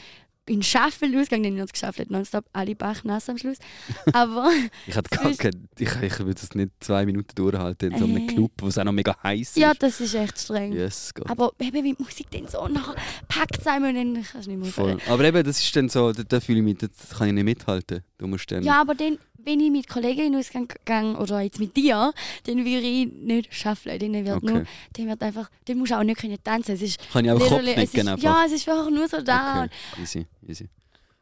in 0.48 0.62
Schaffel-Ausgang, 0.62 1.42
den 1.42 1.56
ich 1.56 1.62
noch 1.62 1.68
geschaffelt 1.70 2.10
nonstop, 2.10 2.44
alle 2.52 2.74
bachnass 2.74 3.28
am 3.28 3.36
Schluss. 3.38 3.58
Aber 4.12 4.50
Ich, 4.86 4.94
hätte 4.96 5.10
gar 5.10 5.32
kein, 5.34 5.68
ich, 5.78 5.88
ich 6.02 6.18
würde 6.20 6.34
das 6.34 6.54
nicht 6.54 6.70
zwei 6.80 7.04
Minuten 7.04 7.34
durchhalten 7.34 7.92
in 7.92 7.98
so 7.98 8.04
einem 8.04 8.16
Äh. 8.18 8.26
Club, 8.26 8.52
wo 8.58 8.68
es 8.68 8.78
auch 8.78 8.84
noch 8.84 8.92
mega 8.92 9.16
heiß 9.22 9.56
ja, 9.56 9.72
ist. 9.72 9.82
das 9.82 10.00
ist 10.00 10.14
echt 10.14 10.38
streng. 10.38 10.72
Yes. 10.72 11.12
Aber 11.26 11.52
eben 11.60 11.82
mit 11.82 11.98
Musik 12.00 12.30
dann 12.30 12.46
so 12.46 12.66
nachher 12.68 12.94
packt 13.28 13.58
es 13.60 13.66
einem 13.66 13.88
und 13.88 13.94
dann 14.14 14.24
kannst 14.24 14.46
du 14.46 14.50
nicht 14.52 14.62
mehr 14.62 14.72
Voll. 14.72 14.98
Aber 15.08 15.24
eben, 15.24 15.44
das 15.44 15.58
ist 15.60 15.74
dann 15.76 15.88
so, 15.88 16.12
da, 16.12 16.22
da 16.22 16.40
fühle 16.40 16.58
ich 16.58 16.64
mich, 16.64 16.78
das 16.78 17.18
kann 17.18 17.28
ich 17.28 17.34
nicht 17.34 17.44
mithalten. 17.44 18.02
Du 18.18 18.26
musst 18.26 18.50
dann... 18.50 18.62
Ja, 18.62 18.80
aber 18.80 18.94
dann, 18.94 19.18
wenn 19.44 19.60
ich 19.60 19.70
mit 19.70 19.88
Kollegen 19.88 20.20
in 20.26 20.32
den 20.32 20.40
Ausgang 20.40 20.68
gehe 20.84 21.16
oder 21.18 21.40
jetzt 21.40 21.60
mit 21.60 21.76
dir, 21.76 22.12
dann 22.46 22.56
würde 22.64 22.80
ich 22.86 23.06
nicht 23.12 23.54
schaffen. 23.54 23.96
Dann 23.98 24.12
wird 24.24 24.36
Okay. 24.36 24.46
nur, 24.52 24.64
dann 24.94 25.06
wird 25.08 25.22
einfach, 25.22 25.50
dann 25.66 25.78
musst 25.78 25.92
du 25.92 25.98
auch 25.98 26.02
nicht 26.02 26.18
können 26.20 26.38
tanzen. 26.42 26.72
Es 26.74 26.82
ist 26.82 26.98
kann 27.12 27.24
ich 27.24 27.30
auch 27.30 27.38
Kopf 27.38 27.50
literally- 27.62 27.70
es 27.72 27.76
nicken 27.92 28.00
ist, 28.00 28.08
einfach. 28.08 28.22
Ja, 28.24 28.44
es 28.46 28.52
ist 28.52 28.68
einfach 28.68 28.90
nur 28.90 29.06
so 29.06 29.20
da. 29.20 29.64
Okay, 29.64 30.02
easy, 30.02 30.26
easy. 30.48 30.68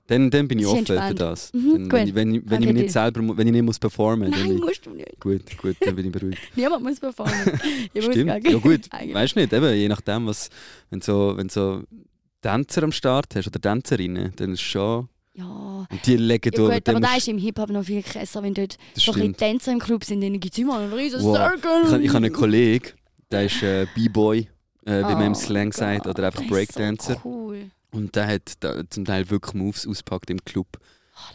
Dann, 0.07 0.29
dann 0.31 0.47
bin 0.49 0.59
ich 0.59 0.67
offen 0.67 0.85
für 0.85 1.15
das. 1.15 1.51
Mhm, 1.55 1.89
dann, 1.89 1.93
wenn, 1.93 2.09
ich, 2.09 2.15
wenn, 2.15 2.35
ich, 2.35 2.43
wenn 2.45 2.63
ich 2.63 2.69
Okay, 2.69 2.73
mich 2.75 2.83
nicht 2.83 2.95
deal. 2.95 3.05
selber, 3.15 3.37
wenn 3.39 3.47
ich 3.47 3.53
nicht 3.55 3.63
muss 3.63 3.79
performen 3.79 4.29
muss, 4.29 4.39
Nein, 4.39 4.49
dann 4.51 4.59
musst 4.59 4.85
du 4.85 4.91
nicht. 4.91 5.19
gut, 5.19 5.43
gut, 5.57 5.77
dann 5.81 5.97
bin 5.97 6.07
ich 6.07 6.13
beruhigt. 6.13 6.39
Niemand 6.57 6.83
muss 6.83 7.01
performen. 7.01 7.35
Ich 7.95 8.05
muss 8.05 8.15
Stimmt. 8.15 8.27
gar- 8.45 8.53
Ja 8.53 8.59
gut, 8.59 8.81
weißt 9.13 9.35
du 9.37 9.41
nicht, 9.41 9.53
eben, 9.55 9.75
je 9.75 9.89
nachdem, 9.89 10.27
was, 10.27 10.51
wenn 10.91 11.01
so, 11.01 11.33
wenn 11.37 11.49
so 11.49 11.83
Tänzer 12.43 12.83
am 12.83 12.93
Start 12.93 13.35
hast 13.35 13.47
oder 13.47 13.59
Tänzerinnen, 13.59 14.33
dann 14.37 14.53
ist 14.53 14.61
schon, 14.61 15.09
Ja. 15.33 15.87
und 15.91 16.07
die 16.07 16.17
legen 16.19 16.51
Ja, 16.55 16.61
gut, 16.61 16.87
dann 16.87 16.97
aber 16.97 17.07
da 17.07 17.17
ist 17.17 17.27
im 17.29 17.39
Hip-Hop 17.39 17.71
noch 17.71 17.85
viel 17.85 18.03
krasser, 18.03 18.43
wenn 18.43 18.53
dort 18.53 18.77
so 18.95 19.13
ein. 19.15 19.35
Tänzer 19.35 19.73
im 19.73 19.79
Club 19.79 20.05
sind, 20.05 20.21
dann 20.21 20.39
gibt 20.39 20.53
es 20.53 20.59
immer 20.59 20.81
einen 20.81 20.93
riesen 20.93 21.23
Wow. 21.23 21.35
Circle. 21.37 21.83
Ich, 21.87 21.93
habe- 21.93 22.03
ich 22.03 22.09
habe 22.11 22.19
einen 22.19 22.33
Kollegen, 22.35 22.89
der 23.31 23.47
ist 23.47 23.63
äh, 23.63 23.87
B-Boy, 23.95 24.49
äh, 24.85 24.99
wie 24.99 25.03
man 25.03 25.23
im 25.29 25.33
Oh 25.33 25.35
Slang 25.35 25.63
mein 25.69 25.73
sagt, 25.73 26.07
oder 26.07 26.27
einfach 26.27 26.47
Breakdancer. 26.47 27.15
So 27.15 27.21
cool. 27.25 27.71
Und 27.95 28.17
der 28.17 28.27
hat 28.27 28.53
da 28.61 28.83
zum 28.91 29.05
Teil 29.05 29.31
wirklich 29.31 29.55
Moves 29.55 29.87
ausgepackt 29.87 30.31
im 30.31 30.45
Club. 30.45 30.67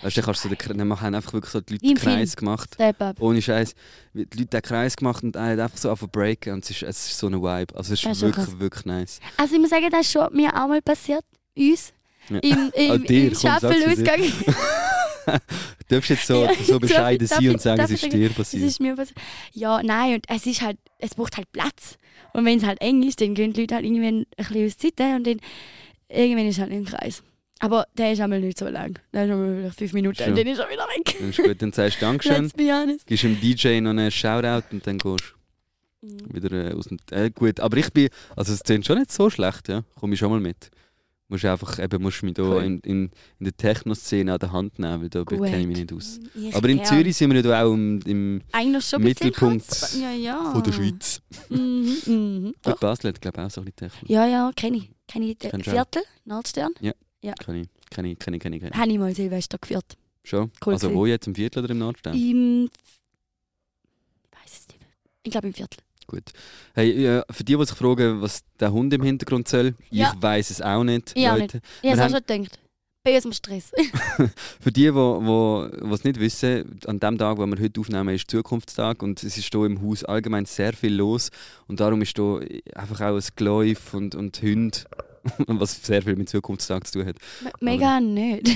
Weißt 0.02 0.18
du, 0.18 0.22
kannst 0.22 0.42
so 0.42 0.50
den, 0.50 0.78
dann 0.78 1.02
haben 1.02 1.16
einfach 1.16 1.32
wirklich 1.32 1.52
so 1.52 1.62
die 1.62 1.74
Leute 1.74 1.86
den 1.86 1.96
Kreis 1.96 2.36
gemacht. 2.36 2.72
Step 2.74 3.02
up. 3.02 3.22
Ohne 3.22 3.42
Scheiß. 3.42 3.74
Die 4.14 4.20
Leute 4.20 4.46
den 4.46 4.62
Kreis 4.62 4.98
gemacht 4.98 5.24
und 5.24 5.38
er 5.38 5.54
hat 5.54 5.60
einfach 5.60 5.78
so 5.78 5.96
zu 5.96 6.08
breaken 6.08 6.54
und 6.54 6.64
es 6.66 6.72
ist, 6.72 6.84
es 6.84 7.08
ist 7.12 7.18
so 7.18 7.28
eine 7.28 7.42
Vibe. 7.42 7.76
Also 7.76 7.94
es 7.94 8.04
ist 8.04 8.12
ist 8.12 8.22
wirklich, 8.22 8.46
krass. 8.46 8.60
wirklich 8.60 8.86
nice. 8.86 9.20
Also 9.38 9.56
ich 9.56 9.62
muss 9.62 9.70
sagen, 9.70 9.88
das 9.90 10.02
ist 10.02 10.12
schon 10.12 10.28
mir 10.36 10.50
auch 10.54 10.68
mal 10.68 10.82
passiert. 10.82 11.24
Uns. 11.56 11.94
Ja. 12.30 12.40
Im, 12.40 12.72
im, 12.76 13.04
dir, 13.06 13.28
im 13.30 13.36
Schaffelausgang. 13.36 14.22
Du 15.88 15.96
darfst 15.96 16.10
jetzt 16.10 16.26
so, 16.28 16.44
Ja, 16.44 16.54
so 16.64 16.80
bescheiden 16.80 17.28
darf 17.28 17.38
sein 17.38 17.50
und 17.50 17.62
sagen, 17.62 17.82
es 17.82 17.92
ist 17.92 18.12
dir 18.12 18.30
passiert. 18.30 18.64
ist 18.64 18.80
mir 18.80 18.96
passiert. 18.96 19.18
Ja, 19.54 19.82
nein, 19.84 20.16
und 20.16 20.26
es 20.28 20.46
ist 20.46 20.62
halt, 20.62 20.78
es 20.98 21.14
braucht 21.16 21.38
halt 21.38 21.52
Platz. 21.52 21.98
Und 22.34 22.46
wenn 22.46 22.58
es 22.58 22.64
halt 22.64 22.82
eng 22.82 23.04
ist, 23.04 23.22
dann 23.22 23.34
gehen 23.34 23.54
die 23.54 23.62
Leute 23.62 23.76
halt 23.76 23.86
irgendwann 23.86 24.20
ein 24.20 24.26
bisschen 24.38 24.66
aus 24.66 24.78
der 24.78 24.90
Seite 24.90 25.16
und 25.16 25.28
dann 25.28 25.40
irgendwann 26.10 26.48
ist 26.48 26.60
halt 26.60 26.72
im 26.72 26.86
Kreis. 26.86 27.24
Aber 27.62 27.86
der 27.98 28.14
ist 28.14 28.22
einmal 28.22 28.40
nicht 28.40 28.58
so 28.58 28.68
lang. 28.70 28.98
Der 29.14 29.26
ist 29.26 29.32
einmal 29.32 29.56
vielleicht 29.58 29.78
fünf 29.80 29.94
Minuten 29.94 30.16
Schon. 30.18 30.30
und 30.30 30.38
dann 30.38 30.48
ist 30.48 30.60
er 30.60 30.70
wieder 30.70 30.86
weg. 30.88 31.16
Dann 31.20 31.30
ist 31.30 31.38
gut, 31.38 31.62
dann 31.62 31.72
sagst 31.74 31.98
du 32.02 32.06
Dankeschön, 32.06 32.52
gibst 33.06 33.24
dem 33.24 33.40
DJ 33.42 33.82
noch 33.82 33.90
einen 33.92 34.10
Shoutout 34.12 34.64
und 34.72 34.86
dann 34.88 34.98
gehst 34.98 35.34
Mhm. 36.02 36.18
du 36.30 36.34
wieder 36.34 36.72
äh, 36.72 36.74
aus 36.74 36.86
dem... 36.86 36.98
Äh, 37.12 37.30
gut, 37.30 37.60
aber 37.60 37.76
ich 37.76 37.92
bin... 37.92 38.08
Also 38.34 38.54
es 38.54 38.64
klingt 38.64 38.86
schon 38.86 39.00
nicht 39.00 39.12
so 39.12 39.30
schlecht, 39.30 39.68
ja. 39.68 39.84
Komm 40.00 40.14
ich 40.14 40.20
schon 40.20 40.32
mal 40.32 40.40
mit. 40.40 40.72
Musst 41.32 41.46
einfach, 41.46 41.78
eben, 41.78 42.02
musst 42.02 42.24
mich 42.24 42.34
da 42.34 42.42
Cool. 42.42 42.64
in, 42.64 42.80
in, 42.80 43.04
in 43.38 43.46
der 43.46 43.56
Techno-Szene 43.56 44.34
an 44.34 44.40
der 44.40 44.52
Hand 44.52 44.80
nehmen, 44.80 45.04
weil 45.04 45.10
da 45.10 45.24
kenne 45.24 45.62
ich 45.62 45.68
mich 45.68 45.78
nicht 45.78 45.94
aus. 45.94 46.20
Ich 46.34 46.56
Aber 46.56 46.68
in. 46.68 46.84
Zürich 46.84 47.16
sind 47.16 47.32
wir 47.32 47.46
ja 47.46 47.64
auch 47.64 47.72
im, 47.72 48.00
im 48.06 48.42
Mittelpunkt. 48.98 49.94
Ja, 50.02 50.12
ja. 50.12 50.52
von 50.52 50.64
der 50.64 50.72
Schweiz. 50.72 51.22
Mhm, 51.50 51.98
mhm. 52.08 52.54
Gut. 52.64 52.80
Basel 52.80 53.10
hat 53.10 53.22
glaube 53.22 53.42
ich 53.42 53.46
auch 53.46 53.52
so 53.52 53.62
ein 53.62 53.66
bisschen 53.66 53.92
Techno. 53.92 54.12
Ja, 54.12 54.26
ja, 54.26 54.52
kenne 54.56 54.78
ich. 54.78 54.90
Kenne 55.08 55.26
ich 55.26 55.38
den? 55.38 55.64
Viertel, 55.64 56.02
Nordstern. 56.26 56.74
Kann 56.74 57.56
ich, 57.56 57.70
kann 57.92 58.06
ich, 58.06 58.18
kann 58.18 58.34
ich, 58.34 58.42
kann 58.42 58.54
ich. 58.54 58.62
Kann 58.62 58.72
ich. 58.72 58.78
Habe 58.78 58.92
ich 58.92 58.98
mal 58.98 59.14
Silvester 59.14 59.60
geführt. 59.60 59.98
Schon? 60.24 60.52
Cool 60.66 60.74
also 60.74 60.94
wo 60.94 61.06
jetzt, 61.06 61.28
im 61.28 61.36
Viertel 61.36 61.64
oder 61.64 61.72
im 61.72 61.78
Nordstern? 61.80 62.16
Im. 62.16 62.70
Ich 64.24 64.32
weiß 64.32 64.62
es 64.62 64.68
nicht. 64.68 64.80
Ich 65.24 65.32
glaube 65.32 65.48
im 65.48 65.54
Viertel. 65.54 65.80
Gut. 66.10 66.32
Hey, 66.74 67.06
äh, 67.06 67.24
für 67.30 67.44
die, 67.44 67.56
die 67.56 67.66
sich 67.66 67.78
fragen, 67.78 68.20
was 68.20 68.42
der 68.60 68.72
Hund 68.72 68.92
im 68.96 69.04
Hintergrund 69.04 69.48
soll, 69.48 69.76
Ja. 69.92 70.12
ich 70.16 70.22
weiß 70.24 70.50
es 70.50 70.60
auch 70.62 70.84
nicht, 70.84 71.12
Ich 71.16 71.24
Leute. 71.28 71.62
Ich 71.84 71.92
habe 71.92 72.02
es 72.02 72.06
auch 72.14 72.18
schon 72.18 72.26
gedacht. 72.40 72.60
Bei 73.04 73.16
unserem 73.16 73.34
Stress. 73.34 73.72
Für 74.60 74.72
die, 74.72 74.82
die 74.82 74.94
wo, 74.96 75.22
wo, 75.22 75.94
es 75.94 76.04
nicht 76.04 76.20
wissen, 76.20 76.80
an 76.88 77.00
dem 77.00 77.18
Tag, 77.20 77.38
wo 77.38 77.46
wir 77.46 77.60
heute 77.60 77.80
aufnehmen, 77.80 78.14
ist 78.16 78.30
Zukunftstag 78.30 79.04
und 79.04 79.24
es 79.24 79.38
ist 79.38 79.54
hier 79.54 79.66
im 79.66 79.82
Haus 79.82 80.04
allgemein 80.04 80.46
sehr 80.46 80.74
viel 80.74 80.96
los 80.96 81.30
und 81.68 81.80
darum 81.80 82.02
ist 82.02 82.18
hier 82.18 82.42
einfach 82.76 83.00
auch 83.02 83.16
ein 83.16 83.24
Geläuf 83.36 83.94
und, 83.94 84.16
und 84.16 84.42
Hunde, 84.42 84.80
was 85.48 85.82
sehr 85.84 86.02
viel 86.02 86.16
mit 86.16 86.28
Zukunftstag 86.28 86.88
zu 86.88 87.00
tun 87.00 87.08
hat. 87.08 87.16
Me- 87.42 87.52
Mega 87.62 88.00
nicht. 88.02 88.50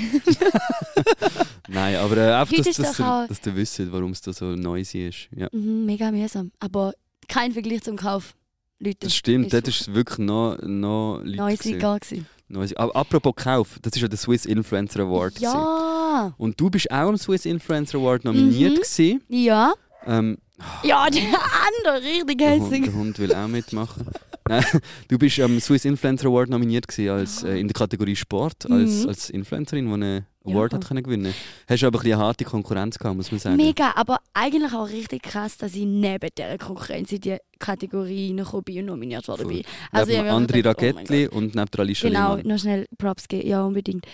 Nein, 1.70 1.96
aber 1.96 2.18
äh, 2.18 2.34
einfach, 2.34 2.58
dass, 2.58 2.76
dass, 2.76 2.98
doch 2.98 3.00
ihr, 3.00 3.28
dass 3.30 3.46
ihr 3.46 3.56
wisst, 3.56 3.92
warum 3.92 4.12
es 4.12 4.22
da 4.22 4.34
so 4.34 4.46
noisy 4.56 5.08
ist. 5.08 5.30
Ja. 5.36 5.48
Mhm, 5.52 5.86
Mega 5.86 6.12
mühsam. 6.12 6.52
Aber 6.60 6.94
kein 7.28 7.52
Vergleich 7.52 7.82
zum 7.84 7.96
Kauf. 7.98 8.34
Leute. 8.80 8.98
Das 9.02 9.16
stimmt, 9.16 9.46
Ist 9.48 9.54
dort 9.54 9.68
ist 9.68 9.82
es 9.82 9.94
wirklich 9.94 10.18
noch, 10.20 10.58
noch 10.62 11.22
Leute 11.24 11.58
gewesen. 11.58 11.76
egal 11.76 12.00
gewesen. 12.00 12.28
Noisy. 12.50 12.76
Aber 12.76 12.96
apropos 12.96 13.34
Kauf, 13.36 13.80
das 13.82 13.94
ist 13.96 14.02
ja 14.02 14.08
der 14.08 14.18
Swiss 14.18 14.46
Influencer 14.46 15.00
Award. 15.02 15.36
gewesen. 15.36 15.54
Ja. 15.54 16.34
Und 16.38 16.60
du 16.60 16.70
bist 16.70 16.92
auch 16.92 17.08
am 17.10 17.18
Swiss 17.18 17.46
Influencer 17.46 17.98
Award 17.98 18.26
nominiert 18.26 18.72
Mhm. 18.74 18.76
gewesen. 18.76 19.24
Ja. 19.30 19.74
Ähm, 20.06 20.38
Ja, 20.84 21.10
der 21.10 21.22
andere, 21.24 22.04
richtig 22.08 22.42
hässlich. 22.42 22.84
der 22.84 22.94
Hund 22.94 23.18
will 23.20 23.34
auch 23.34 23.48
mitmachen. 23.48 24.06
Nein, 24.50 24.66
du 25.08 25.18
bist 25.18 25.40
am 25.40 25.60
Swiss 25.62 25.86
Influencer 25.86 26.28
Award 26.28 26.50
nominiert 26.50 26.88
gewesen 26.88 27.10
als, 27.12 27.44
äh, 27.44 27.58
in 27.58 27.68
der 27.70 27.74
Kategorie 27.74 28.16
Sport, 28.18 28.70
als, 28.70 29.04
Mhm. 29.04 29.08
als 29.10 29.30
Influencerin, 29.30 29.86
die 30.02 30.24
einen 30.46 30.54
Ja. 30.54 30.60
Award 30.60 30.74
hat 30.74 30.88
können 30.88 31.04
gewinnen 31.04 31.34
Hast 31.68 31.82
du 31.82 31.88
aber 31.88 32.00
ein 32.00 32.02
bisschen 32.04 32.14
eine 32.20 32.24
harte 32.26 32.44
Konkurrenz 32.46 32.98
gehabt, 33.00 33.16
muss 33.16 33.32
man 33.32 33.40
sagen. 33.40 33.56
Mega, 33.58 33.94
aber 33.96 34.20
eigentlich 34.34 34.74
auch 34.74 34.90
richtig 34.90 35.24
krass, 35.24 35.58
dass 35.58 35.74
ich 35.76 35.86
neben 35.86 36.30
dieser 36.38 36.58
Konkurrenz 36.58 37.12
in 37.12 37.22
die 37.22 37.38
Kategorie 37.60 38.30
reingekommen 38.30 38.64
bin 38.64 38.80
und 38.80 38.86
nominiert 38.86 39.28
worden 39.28 39.48
bin. 39.48 39.64
Also 39.92 40.12
ich 40.12 40.20
andere 40.20 40.58
gedacht, 40.58 40.78
oh 40.82 40.86
Rakettli 40.86 41.28
und 41.28 41.56
neben 41.56 41.72
der 41.72 41.80
Alicia 41.80 42.10
Genau, 42.10 42.38
noch 42.38 42.60
schnell 42.60 42.88
Props 42.98 43.28
geben. 43.28 43.48
Ja, 43.48 43.64
unbedingt. 43.64 44.06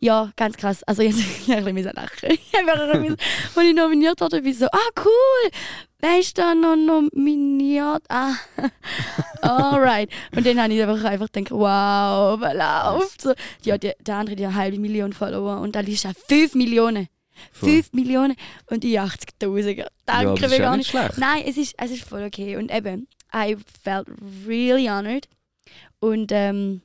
Ja, 0.00 0.32
ganz 0.36 0.56
krass. 0.56 0.82
Also 0.84 1.02
jetzt 1.02 1.18
ich 1.46 1.54
ein 1.54 1.64
bisschen 1.64 1.92
lachen. 1.94 2.28
Als 3.56 3.66
ich 3.66 3.74
nominiert 3.74 4.20
wurde, 4.20 4.42
bin 4.42 4.52
ich 4.52 4.58
so, 4.58 4.66
ah 4.66 4.90
cool, 5.04 5.50
wer 6.00 6.18
ist 6.18 6.36
da 6.38 6.54
noch 6.54 6.76
nominiert? 6.76 8.02
Ah, 8.08 8.34
alright. 9.42 10.10
Und 10.34 10.46
dann 10.46 10.62
habe 10.62 10.72
ich 10.72 10.82
einfach, 10.82 11.04
einfach 11.04 11.32
gedacht, 11.32 11.50
wow, 11.50 12.40
was 12.40 12.54
läuft? 12.54 13.22
So, 13.22 13.32
ja, 13.64 13.78
die, 13.78 13.92
der 14.00 14.16
andere, 14.16 14.36
die 14.36 14.46
eine 14.46 14.54
halbe 14.54 14.78
Million 14.78 15.12
Follower 15.12 15.60
und 15.60 15.76
Alicia 15.76 16.12
5 16.28 16.54
Millionen. 16.54 17.08
Voll. 17.52 17.70
5 17.70 17.92
Millionen 17.92 18.34
und 18.66 18.84
ich 18.84 18.98
80.000. 19.00 19.70
Ja, 19.70 19.86
Danke, 20.06 20.46
ja 20.46 20.58
gar 20.58 20.76
nicht 20.76 20.78
nicht. 20.78 20.90
schlecht. 20.90 21.18
Nein, 21.18 21.42
es 21.46 21.56
ist, 21.56 21.74
es 21.78 21.90
ist 21.90 22.04
voll 22.04 22.22
okay. 22.24 22.56
Und 22.56 22.72
eben, 22.74 23.06
I 23.34 23.56
felt 23.82 24.08
really 24.46 24.86
honored. 24.88 25.28
Und 26.00 26.30
ähm, 26.32 26.82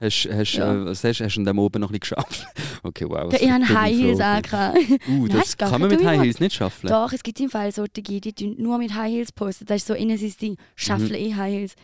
Hast, 0.00 0.28
hast, 0.30 0.52
Ja. 0.54 0.72
äh, 0.74 0.84
was 0.86 1.04
hast, 1.04 1.20
hast 1.20 1.36
du 1.36 1.44
dem 1.44 1.58
oben 1.58 1.80
noch 1.80 1.90
bisschen 1.90 2.16
geschafft? 2.16 2.46
Okay, 2.84 3.06
wow. 3.08 3.32
ich 3.32 3.50
habe 3.50 3.68
High 3.68 3.96
Heels 3.96 4.20
angehabt. 4.20 4.78
Uh, 5.08 5.26
Nein, 5.26 5.28
das 5.30 5.56
gar 5.56 5.68
kann 5.70 5.80
man 5.80 5.90
mit 5.90 6.04
High. 6.04 6.20
Heels 6.22 6.38
nicht 6.38 6.54
schaffen. 6.54 6.86
Doch, 6.88 7.12
es 7.12 7.24
gibt 7.24 7.40
im 7.40 7.50
Fall 7.50 7.72
solche, 7.72 7.90
die 7.90 8.54
nur 8.56 8.78
mit 8.78 8.94
High 8.94 9.12
Heels 9.12 9.32
posten. 9.32 9.66
Das 9.66 9.78
ist 9.78 9.88
so 9.88 9.94
innen 9.94 10.16
sein 10.16 10.32
Ding. 10.40 10.56
Schaffen 10.76 11.12
eh 11.12 11.34
High 11.34 11.52
Heels. 11.52 11.74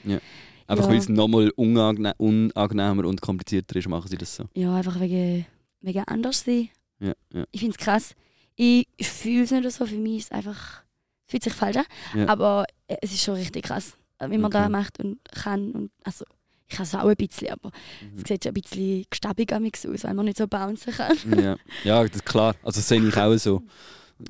Einfach 0.67 0.85
ja. 0.87 0.91
weil 0.91 0.99
es 0.99 1.09
nochmal 1.09 1.51
unangenehmer 1.57 3.05
und 3.07 3.21
komplizierter 3.21 3.77
ist, 3.77 3.89
machen 3.89 4.09
sie 4.09 4.17
das 4.17 4.37
so. 4.37 4.45
Ja, 4.55 4.75
einfach 4.77 4.99
wegen, 5.01 5.47
wegen 5.81 6.05
anders 6.05 6.45
sein. 6.45 6.69
Ja, 7.01 7.13
ja. 7.33 7.45
Ich 7.51 7.61
finde 7.61 7.77
es 7.79 7.85
krass. 7.85 8.15
Ich 8.57 8.87
fühle 9.03 9.45
es 9.45 9.51
nicht 9.51 9.71
so. 9.71 9.87
Für 9.87 9.95
mich 9.97 10.19
ist 10.19 10.25
es 10.27 10.33
einfach. 10.33 10.83
Fühlt 11.27 11.43
sich 11.43 11.53
falsch 11.55 11.77
an. 11.79 11.85
Ja. 12.15 12.29
Aber 12.29 12.65
äh, 12.87 12.97
es 13.03 13.13
ist 13.13 13.23
schon 13.23 13.35
richtig 13.35 13.65
krass, 13.65 13.97
wie 14.21 14.39
man 14.39 14.45
Okay. 14.47 14.59
das 14.63 14.69
macht 14.71 15.01
und 15.01 15.19
kann. 15.33 15.71
Und, 15.73 15.91
also, 16.05 16.25
ich 16.69 16.77
kann 16.77 16.85
es 16.85 16.95
auch 16.95 17.05
ein 17.09 17.17
bisschen, 17.17 17.51
aber 17.51 17.71
Mhm. 18.01 18.19
es 18.23 18.29
sieht 18.29 18.45
schon 18.45 18.51
ein 18.51 18.55
bisschen 18.63 19.05
gestabig 19.11 19.53
aus, 19.53 20.05
weil 20.05 20.15
man 20.15 20.25
nicht 20.27 20.39
so 20.39 20.47
bouncen 20.47 20.93
kann. 20.93 21.17
ja. 21.43 21.57
ja, 21.83 22.03
das 22.05 22.17
ist 22.17 22.25
klar. 22.27 22.55
Also 22.63 22.79
das 22.81 22.89
sehe 22.89 23.03
ich 23.07 23.17
auch 23.17 23.37
so. 23.37 23.63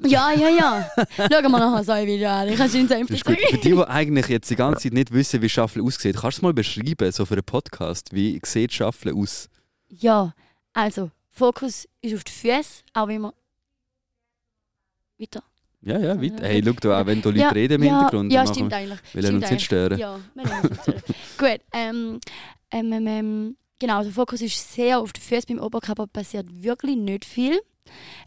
Ja, 0.03 0.33
ja, 0.33 0.48
ja. 0.48 0.90
Schauen 1.16 1.29
wir 1.42 1.48
nachher 1.50 1.85
so 1.85 1.92
ein 1.92 2.07
Video 2.07 2.29
an. 2.31 2.48
Ich 2.48 2.57
kann 2.57 2.70
schon 2.70 2.88
Das 2.88 2.96
einfach 2.96 3.22
gut. 3.22 3.37
Für 3.50 3.59
die, 3.59 3.70
die 3.70 3.79
eigentlich 3.85 4.29
jetzt 4.29 4.48
die 4.50 4.57
ganze 4.57 4.85
Zeit 4.85 4.94
nicht 4.94 5.12
wissen, 5.12 5.42
wie 5.42 5.48
Schaffeln 5.48 5.85
aussieht, 5.85 6.16
kannst 6.16 6.38
du 6.38 6.40
es 6.40 6.42
mal 6.42 6.55
beschreiben, 6.55 7.12
so 7.12 7.27
für 7.27 7.35
einen 7.35 7.44
Podcast? 7.44 8.09
Wie 8.12 8.40
sieht 8.44 8.72
Schaffeln 8.72 9.14
aus? 9.16 9.48
Ja, 9.88 10.33
also, 10.72 11.11
Fokus 11.37 11.88
ist 12.01 12.14
auf 12.14 12.25
die 12.25 12.33
Füße, 12.33 12.83
auch 12.92 13.09
wenn 13.09 13.23
man. 13.23 13.33
Weiter. 15.18 15.42
Ja, 15.83 15.99
ja, 15.99 16.20
weit. 16.20 16.40
Ja, 16.40 16.47
Hey, 16.47 16.62
schau 16.64 16.73
da 16.73 17.01
auch, 17.03 17.07
wenn 17.07 17.20
da 17.20 17.29
Leute 17.29 17.40
ja, 17.40 17.49
reden 17.51 17.75
im 17.75 17.83
ja, 17.88 17.99
Hintergrund. 18.01 18.33
Ja, 18.33 18.47
stimmt 18.47 18.70
wir- 18.70 18.77
eigentlich. 18.77 18.99
Wir 19.12 19.23
lassen 19.23 19.37
uns 19.37 19.51
nicht 19.51 19.64
stören. 19.64 19.99
Ja, 19.99 20.18
wir 20.35 20.44
lassen 20.44 20.68
uns 20.68 20.70
nicht 20.70 20.83
stören. 20.83 21.03
Gut, 21.38 21.61
ähm, 21.73 22.20
ähm, 22.70 22.92
ähm, 22.92 23.07
ähm, 23.07 23.57
genau, 23.79 24.03
der 24.03 24.12
Fokus 24.12 24.40
ist 24.40 24.73
sehr 24.73 24.99
auf 25.01 25.12
die 25.12 25.20
Füße. 25.20 25.47
Beim 25.49 25.59
Oberkörper 25.59 26.07
passiert 26.07 26.47
wirklich 26.62 26.97
nicht 26.97 27.25
viel. 27.25 27.61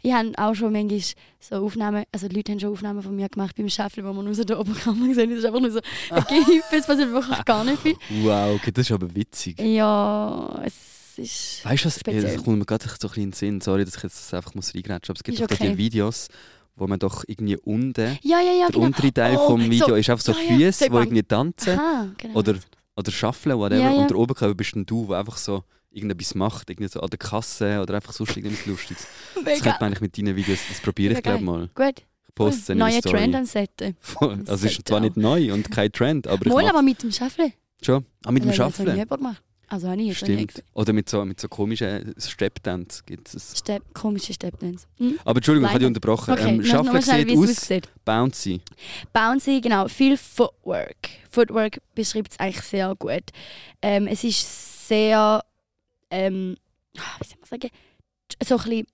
Ich 0.02 0.12
habe 0.12 0.32
auch 0.36 0.54
schon 0.54 0.72
manchmal 0.72 1.00
so 1.40 1.56
Aufnahmen, 1.56 2.04
also 2.12 2.28
die 2.28 2.36
Leute 2.36 2.52
haben 2.52 2.60
schon 2.60 2.72
Aufnahmen 2.72 3.02
von 3.02 3.16
mir 3.16 3.28
gemacht 3.28 3.56
beim 3.56 3.68
Schaffeln, 3.68 4.06
wo 4.06 4.12
man 4.12 4.24
nur 4.24 4.34
so 4.34 4.44
den 4.44 4.56
Oberkörper 4.56 5.00
gesehen. 5.08 5.30
Das 5.30 5.40
ist 5.40 5.44
einfach 5.46 5.60
nur 5.60 5.70
so 5.72 5.80
ein 6.10 6.24
Gehüpfe, 6.28 6.76
es 6.76 6.86
passiert 6.86 7.10
wirklich 7.10 7.44
gar 7.44 7.64
nicht 7.64 7.82
viel. 7.82 7.96
Wow, 8.22 8.54
okay, 8.54 8.70
das 8.70 8.86
ist 8.86 8.92
aber 8.92 9.12
witzig. 9.14 9.58
Ja, 9.60 10.62
es 10.64 10.74
ist... 11.18 11.64
Weißt 11.64 11.84
du 11.84 11.88
was? 11.88 11.98
Speziell. 12.00 12.24
Ja, 12.24 12.32
das 12.34 12.44
kommt 12.44 12.58
mir 12.58 12.64
gerade 12.64 12.84
so 12.84 12.90
ein 12.90 12.98
bisschen 12.98 13.22
in 13.22 13.30
den 13.30 13.32
Sinn. 13.36 13.60
Sorry, 13.60 13.84
dass 13.84 13.96
ich 13.96 14.02
jetzt 14.02 14.16
das 14.18 14.34
einfach 14.34 14.54
muss 14.54 14.74
reingrätschen, 14.74 15.12
aber 15.12 15.18
es 15.18 15.22
gibt 15.24 15.38
Ist 15.40 15.50
doch 15.50 15.54
okay. 15.56 15.70
die 15.72 15.78
Videos, 15.78 16.28
wo 16.76 16.86
man 16.86 16.98
doch 16.98 17.24
irgendwie 17.26 17.56
unten, 17.56 18.18
Ja, 18.22 18.40
ja, 18.40 18.52
ja, 18.52 18.66
der 18.66 18.70
genau. 18.72 18.86
untere 18.86 19.12
Teil 19.12 19.36
Oh, 19.36 19.48
vom 19.48 19.70
Video 19.70 19.88
so- 19.88 19.94
ist 19.96 20.08
einfach 20.10 20.24
so 20.24 20.32
ja, 20.32 20.38
ja, 20.38 20.56
Füße, 20.56 20.72
sieht 20.84 20.92
die 20.92 20.96
irgendwie 20.96 21.22
tanzen 21.22 21.78
Aha, 21.78 22.08
genau. 22.16 22.38
oder, 22.38 22.54
oder 22.96 23.10
schaffeln, 23.12 23.58
whatever. 23.58 23.80
Ja, 23.82 23.90
ja. 23.92 24.00
Und 24.00 24.10
der 24.10 24.16
Oberkörper 24.18 24.54
bist 24.54 24.74
dann 24.76 24.86
du, 24.86 25.06
der 25.06 25.18
einfach 25.18 25.36
so 25.36 25.64
irgendetwas 25.90 26.34
macht, 26.34 26.70
irgendwie 26.70 26.88
so 26.88 27.00
an 27.00 27.08
der 27.10 27.18
Kasse 27.18 27.80
oder 27.80 27.94
einfach 27.94 28.12
sonst 28.12 28.36
irgendwas 28.36 28.64
Lustiges. 28.66 29.06
Das 29.34 29.44
Mega. 29.44 29.58
könnte 29.60 29.76
man 29.80 29.86
eigentlich 29.88 30.00
mit 30.02 30.18
deinen 30.18 30.36
Videos, 30.36 30.58
das 30.68 30.80
probiere 30.80 31.14
ich 31.14 31.22
glaube 31.22 31.42
mal. 31.44 31.68
Gut, 31.74 32.04
Ich 32.28 32.34
poste 32.34 32.60
es 32.60 32.68
in 32.68 32.78
neuer. 32.78 33.00
Trend 33.00 33.34
am. 33.34 33.46
Voll. 34.00 34.38
Also 34.46 34.66
es 34.66 34.72
ist 34.78 34.86
zwar 34.86 35.00
nicht 35.00 35.16
neu 35.16 35.52
und 35.52 35.70
kein 35.70 35.90
Trend, 35.90 36.26
aber 36.26 36.48
Mal 36.48 36.68
aber 36.68 36.82
mit 36.82 37.02
dem 37.02 37.10
Schaffeln. 37.10 37.52
schon. 37.82 38.04
Ah, 38.24 38.30
mit 38.32 38.42
dem 38.44 38.48
Das 38.50 38.58
noch 38.58 38.66
nie 38.66 38.72
Schaffeln? 38.72 38.96
jemand 38.96 39.10
gemacht. 39.20 39.42
Also 39.70 39.88
habe 39.88 40.00
ich 40.00 40.08
jetzt 40.08 40.18
Stimmt. 40.18 40.64
Oder 40.72 40.92
mit 40.94 41.08
so, 41.10 41.24
mit 41.24 41.38
so 41.38 41.48
komischen 41.48 42.14
Step-Dance 42.18 43.02
gibt 43.04 43.34
es. 43.34 43.58
Step, 43.58 43.82
komische 43.92 44.32
Stepdance. 44.32 44.86
Hm? 44.96 45.18
Aber 45.24 45.36
Entschuldigung, 45.36 45.66
ich 45.68 45.74
habe 45.74 45.78
dich 45.80 45.84
Leider. 45.84 45.86
unterbrochen. 45.88 46.32
Okay, 46.32 46.48
ähm, 46.48 46.64
Schaffen 46.64 47.02
sieht 47.02 47.30
aus 47.36 47.48
aussieht. 47.50 47.88
bouncy. 48.04 48.60
Bouncy, 49.12 49.60
genau, 49.60 49.86
viel 49.88 50.16
Footwork. 50.16 50.96
Footwork 51.30 51.80
beschreibt 51.94 52.32
es 52.32 52.38
eigentlich 52.38 52.62
sehr 52.64 52.94
gut. 52.94 53.24
Ähm, 53.82 54.06
es 54.06 54.24
ist 54.24 54.88
sehr, 54.88 55.44
ähm, 56.10 56.56
wie 56.94 57.26
soll 57.26 57.38
man 57.38 57.60
sagen, 57.60 57.68
so 58.44 58.54
ein 58.54 58.60
bisschen 58.60 58.86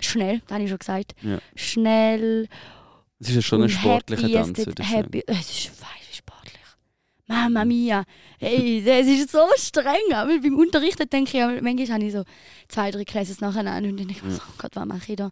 schnell, 0.00 0.40
das 0.46 0.52
habe 0.52 0.64
ich 0.64 0.68
schon 0.68 0.78
gesagt. 0.78 1.14
Ja. 1.22 1.38
Schnell 1.54 2.48
Es 3.20 3.28
ist 3.30 3.34
ja 3.36 3.42
schon 3.42 3.62
ein 3.62 3.68
sportlicher 3.70 4.30
Tanz. 4.30 4.58
es 4.58 4.66
ist 4.66 4.78
happy. 4.90 5.22
Es 5.26 5.62
sportlich. 5.62 5.99
Mama 7.30 7.64
mia. 7.64 8.04
Hey, 8.40 8.82
das 8.84 9.06
ist 9.06 9.30
so 9.30 9.46
streng. 9.56 10.12
Aber 10.12 10.36
beim 10.40 10.58
Unterrichten 10.58 11.08
denke 11.08 11.38
ich, 11.38 11.62
manchmal 11.62 11.88
habe 11.88 12.04
ich 12.04 12.12
so 12.12 12.24
zwei, 12.66 12.90
drei 12.90 13.04
Classes 13.04 13.40
nacheinander 13.40 13.88
und 13.88 13.96
dann 13.98 14.08
denke 14.08 14.14
ich, 14.14 14.22
mir 14.24 14.32
so, 14.32 14.40
oh 14.40 14.54
Gott, 14.58 14.72
was 14.74 14.84
mache 14.84 15.12
ich 15.12 15.16
da? 15.16 15.30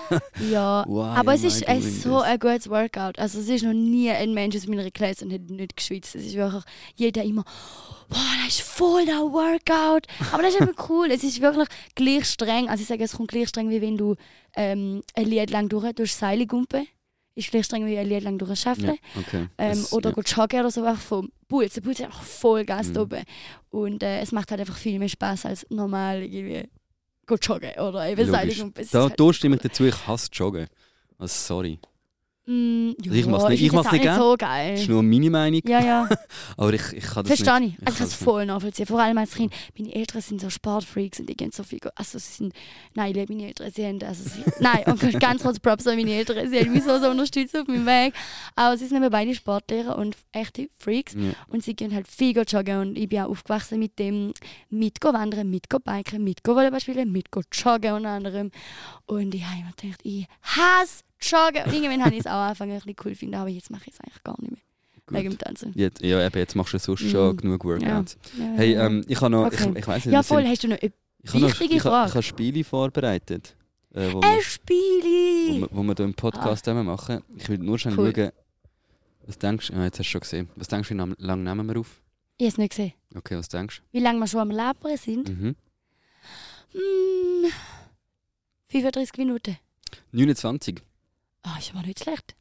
ja. 0.50 0.84
Why 0.86 1.18
Aber 1.18 1.34
es 1.34 1.42
ist 1.42 1.66
ein 1.66 1.82
so 1.82 2.20
ein 2.20 2.38
gutes 2.38 2.70
Workout. 2.70 3.18
Also 3.18 3.40
es 3.40 3.48
ist 3.48 3.64
noch 3.64 3.72
nie 3.72 4.10
ein 4.10 4.32
Mensch 4.32 4.54
aus 4.54 4.68
meiner 4.68 4.88
Klasse 4.92 5.24
und 5.24 5.32
hat 5.32 5.50
nicht 5.50 5.76
geschwitzt. 5.76 6.14
Es 6.14 6.24
ist 6.24 6.36
wirklich 6.36 6.62
jeder 6.94 7.24
immer, 7.24 7.42
boah, 8.08 8.18
das 8.44 8.54
ist 8.54 8.62
voll 8.62 9.04
der 9.04 9.20
Workout. 9.20 10.06
Aber 10.32 10.42
das 10.44 10.54
ist 10.54 10.60
eben 10.60 10.74
cool. 10.88 11.10
Es 11.10 11.24
ist 11.24 11.40
wirklich 11.40 11.68
gleich 11.96 12.26
streng. 12.26 12.68
Also 12.68 12.82
ich 12.82 12.88
sage, 12.88 13.02
es 13.02 13.16
kommt 13.16 13.28
gleich 13.32 13.48
streng, 13.48 13.70
wie 13.70 13.82
wenn 13.82 13.96
du 13.96 14.14
ähm, 14.54 15.02
ein 15.14 15.26
Lied 15.26 15.50
lang 15.50 15.68
durch 15.68 15.92
durch 15.94 16.14
Seile 16.14 16.46
gumpen. 16.46 16.86
Ist 17.40 17.50
gleich 17.50 17.64
streng 17.64 17.86
wie 17.86 17.96
ein 17.98 18.06
Lied 18.06 18.22
lang 18.22 18.38
durch 18.38 18.60
Schaffeln. 18.60 18.96
Ja, 19.14 19.20
okay. 19.20 19.48
Ähm, 19.58 19.70
Das- 19.70 19.92
oder 19.92 20.10
ja. 20.10 20.14
go 20.14 20.20
joggen 20.22 20.60
oder 20.60 20.70
so, 20.70 20.84
einfach 20.84 21.00
vom 21.02 21.32
Puls. 21.48 21.74
Der 21.74 21.80
Puls 21.80 21.98
ist 21.98 22.04
einfach 22.06 22.22
voll 22.22 22.64
Gas 22.64 22.88
Mhm. 22.88 22.96
oben. 22.98 23.22
Und 23.70 24.02
äh, 24.02 24.20
es 24.20 24.32
macht 24.32 24.50
halt 24.50 24.60
einfach 24.60 24.76
viel 24.76 24.98
mehr 24.98 25.08
Spaß 25.08 25.46
als 25.46 25.66
normal 25.70 26.22
irgendwie 26.22 26.68
go 27.26 27.36
joggen 27.36 27.70
oder 27.78 28.08
eben 28.08 28.26
Logisch. 28.30 28.62
Da, 28.92 29.02
halt- 29.04 29.18
da 29.20 29.32
stimme 29.32 29.56
ich 29.56 29.62
dazu, 29.62 29.84
ich 29.84 30.06
hasse 30.06 30.28
Joggen. 30.32 30.66
Also 31.18 31.34
sorry. 31.34 31.78
Mm, 32.52 32.90
ja, 33.04 33.12
ich 33.12 33.26
mach's 33.26 33.44
nicht- 33.48 33.60
ist 33.60 33.66
ich 33.66 33.72
mach's 33.72 33.92
nicht 33.92 34.04
nicht 34.04 34.14
so 34.16 34.34
Das 34.36 34.48
geil. 34.48 34.74
ist 34.74 34.88
nur 34.88 35.02
meine 35.04 35.30
Meinung, 35.30 35.60
Ja, 35.66 35.80
ja, 35.84 36.08
aber 36.56 36.72
ich, 36.72 36.82
ich 36.94 37.04
kann 37.04 37.24
das 37.24 37.36
verstehe 37.38 37.60
nicht. 37.60 37.74
ich. 37.74 37.78
Ich 37.78 37.84
kann 37.84 37.92
es 37.94 37.98
das 37.98 38.14
voll 38.14 38.44
nachvollziehen. 38.46 38.86
Vor 38.86 39.00
allem 39.00 39.18
als 39.18 39.34
Kind. 39.34 39.52
Meine 39.78 39.94
Eltern 39.94 40.20
sind 40.20 40.40
so 40.40 40.50
Sportfreaks 40.50 41.20
und 41.20 41.28
die 41.28 41.36
gehen 41.36 41.52
so 41.52 41.62
viel. 41.62 41.78
Also 41.94 42.18
sie 42.18 42.32
sind. 42.32 42.54
Nein, 42.94 43.12
meine 43.28 43.46
Eltern. 43.46 43.70
Sie 43.72 43.86
haben. 43.86 44.02
Also 44.02 44.24
sie, 44.24 44.42
nein, 44.60 44.82
und 44.86 45.20
ganz 45.20 45.42
kurz 45.42 45.60
Props 45.60 45.86
an 45.86 45.96
meine 45.96 46.10
Eltern. 46.12 46.50
Sie 46.50 46.58
haben 46.58 46.72
mich 46.72 46.82
so, 46.82 46.98
so 46.98 47.08
unterstützt 47.10 47.56
auf 47.56 47.68
meinem 47.68 47.86
Weg. 47.86 48.14
Aber 48.56 48.76
sie 48.76 48.86
sind 48.86 48.96
eben 48.96 49.10
beide 49.10 49.32
Sportlehrer 49.34 49.96
und 49.96 50.16
echte 50.32 50.68
Freaks. 50.78 51.14
Ja. 51.14 51.30
Und 51.48 51.62
sie 51.62 51.74
gehen 51.76 51.94
halt 51.94 52.08
viel 52.08 52.36
joggen. 52.36 52.78
Und 52.80 52.98
ich 52.98 53.08
bin 53.08 53.20
auch 53.20 53.28
aufgewachsen 53.30 53.78
mit 53.78 53.98
dem 54.00 54.32
mit 54.70 55.00
go 55.00 55.12
wandern, 55.12 55.48
mit 55.50 55.70
go 55.70 55.78
biken, 55.78 56.24
mit 56.24 56.42
go 56.42 56.56
Volleyball 56.56 56.80
spielen, 56.80 57.12
mit 57.12 57.30
go 57.30 57.42
joggen 57.52 57.92
unter 57.92 58.08
anderem. 58.10 58.50
Und 59.06 59.34
ich 59.36 59.44
habe 59.44 59.60
immer 59.60 59.72
gedacht, 59.80 60.00
ich 60.02 60.26
hasse 60.42 61.04
Joggen. 61.22 61.64
Und 61.64 61.72
irgendwann 61.74 62.04
habe 62.04 62.14
ich 62.14 62.20
es 62.20 62.26
auch 62.26 62.32
angefangen, 62.32 62.72
ein 62.72 62.76
bisschen 62.78 62.96
cool 63.04 63.12
zu 63.12 63.18
finden. 63.18 63.34
Aber 63.36 63.48
jetzt 63.48 63.70
mache 63.70 63.82
ich 63.86 63.94
es 63.94 64.00
eigentlich 64.00 64.22
gar 64.24 64.40
nicht 64.40 64.50
mehr. 64.52 64.60
Wegen 65.12 65.30
dem 65.30 65.38
Tanzen. 65.38 65.72
Jetzt, 65.74 66.02
ja, 66.02 66.24
eben, 66.24 66.38
jetzt 66.38 66.54
machst 66.54 66.72
du 66.72 66.78
sonst 66.78 67.00
schon 67.10 67.32
Mhm. 67.32 67.36
genug 67.38 67.64
Workouts. 67.64 68.16
Ja, 68.38 68.44
Hey, 68.56 68.72
ja, 68.74 68.80
ja. 68.80 68.86
ähm, 68.86 69.04
ich 69.08 69.20
habe 69.20 69.30
noch, 69.30 69.46
Okay. 69.46 69.68
ich, 69.72 69.76
ich 69.78 69.86
weiß 69.88 70.04
nicht, 70.06 70.14
Ja, 70.14 70.22
voll. 70.22 70.44
Hast 70.46 70.62
du 70.62 70.68
noch 70.68 70.78
eine 70.80 70.92
ich 71.22 71.30
habe 71.34 71.40
noch, 71.40 71.48
wichtige 71.50 71.74
ich, 71.76 71.82
Frage. 71.82 72.08
ich 72.08 72.14
habe 72.14 72.22
Spiele 72.22 72.62
vorbereitet, 72.64 73.56
äh, 73.92 74.12
wo, 74.12 74.20
ein 74.20 74.38
wir, 74.38 74.40
wo, 74.68 75.60
wir, 75.62 75.68
wo 75.72 75.82
wir 75.82 75.94
hier 75.96 76.04
im 76.04 76.14
Podcast 76.14 76.64
zusammen 76.64 76.86
machen. 76.86 77.22
Ich 77.36 77.48
will 77.48 77.58
nur 77.58 77.76
schnell 77.78 77.98
Cool. 77.98 78.12
schauen, 78.14 78.30
was 79.26 79.38
denkst 79.38 79.66
du, 79.66 79.72
ja, 79.74 79.84
jetzt 79.84 79.98
hast 79.98 80.06
du 80.06 80.10
schon 80.12 80.20
gesehen, 80.20 80.48
was 80.54 80.68
denkst 80.68 80.88
du, 80.88 80.94
wie 80.94 81.14
lange 81.18 81.42
nehmen 81.42 81.66
wir 81.68 81.80
auf? 81.80 82.00
Ich 82.38 82.44
habe 82.44 82.52
es 82.52 82.58
nicht 82.58 82.70
gesehen. 82.70 82.92
Okay, 83.16 83.36
was 83.36 83.48
denkst 83.48 83.82
Wie 83.90 83.98
lange 84.00 84.20
wir 84.20 84.26
schon 84.28 84.40
am 84.40 84.50
Labern 84.52 84.96
sind? 84.96 85.28
du? 85.28 85.32
Mhm. 85.32 85.56
Hm, 86.72 87.50
35 88.68 89.18
Minuten. 89.18 89.56
29, 90.12 90.80
Ah, 91.42 91.58
ist 91.58 91.70
aber 91.74 91.86
nicht 91.86 92.02
schlecht. 92.02 92.34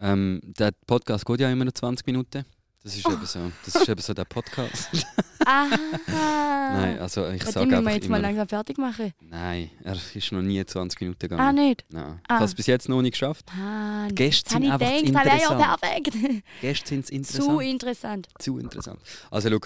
ähm, 0.00 0.40
der 0.44 0.72
Podcast 0.86 1.26
geht 1.26 1.40
ja 1.40 1.50
immer 1.50 1.64
noch 1.64 1.72
20 1.72 2.06
Minuten. 2.06 2.44
Das 2.84 2.96
ist, 2.96 3.06
eben, 3.06 3.26
so, 3.26 3.50
das 3.64 3.74
ist 3.74 3.88
eben 3.88 4.00
so 4.00 4.14
der 4.14 4.24
Podcast. 4.24 4.88
Aha. 5.44 5.76
Nein, 6.06 6.98
also 7.00 7.28
ich 7.28 7.42
Ja, 7.44 7.50
sage 7.50 7.76
einfach 7.76 7.90
jetzt 7.90 8.08
mal 8.08 8.20
langsam 8.20 8.46
fertig 8.48 8.78
machen. 8.78 9.12
nein, 9.20 9.70
er 9.82 9.96
ist 10.14 10.32
noch 10.32 10.42
nie 10.42 10.64
20 10.64 11.00
Minuten 11.00 11.18
gegangen. 11.18 11.40
Ah, 11.40 11.52
nicht? 11.52 11.84
Nein. 11.90 12.20
Ich 12.22 12.30
Ah. 12.30 12.34
habe 12.36 12.44
es 12.44 12.54
bis 12.54 12.66
jetzt 12.66 12.88
noch 12.88 13.02
nicht 13.02 13.12
geschafft. 13.12 13.46
Ah, 13.50 14.06
Die 14.08 14.14
Gäste 14.14 14.50
sind 14.50 14.62
ich 14.62 14.70
einfach 14.70 14.86
das 14.88 15.02
wäre 15.02 15.26
ja 15.26 15.34
interessant. 15.34 15.80
perfekt. 15.80 16.44
Gäste 16.60 16.88
sind 16.88 17.06
Zu 17.06 17.14
interessant. 17.14 17.62
interessant. 17.62 18.28
Zu 18.38 18.58
interessant. 18.58 19.00
Also 19.30 19.50
schau, 19.50 19.58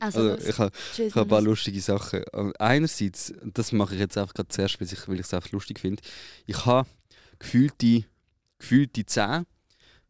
Also, 0.00 0.32
also, 0.32 0.48
ich 0.48 0.58
habe 0.58 0.72
ich 0.98 1.14
habe 1.14 1.20
ein 1.20 1.28
paar 1.28 1.40
lustige 1.42 1.80
Sachen. 1.80 2.24
Also 2.32 2.52
Einerseits, 2.58 3.32
das 3.44 3.70
mache 3.70 3.94
ich 3.94 4.00
jetzt 4.00 4.18
einfach 4.18 4.34
gerade 4.34 4.48
zuerst, 4.48 4.80
weil 4.80 4.88
ich 4.92 5.08
weil 5.08 5.14
ich 5.20 5.26
es 5.26 5.32
einfach 5.32 5.52
lustig 5.52 5.78
finde. 5.78 6.02
Ich 6.46 6.66
habe 6.66 6.88
gefühlte, 7.40 8.04
gefühlte 8.58 9.04
10 9.04 9.44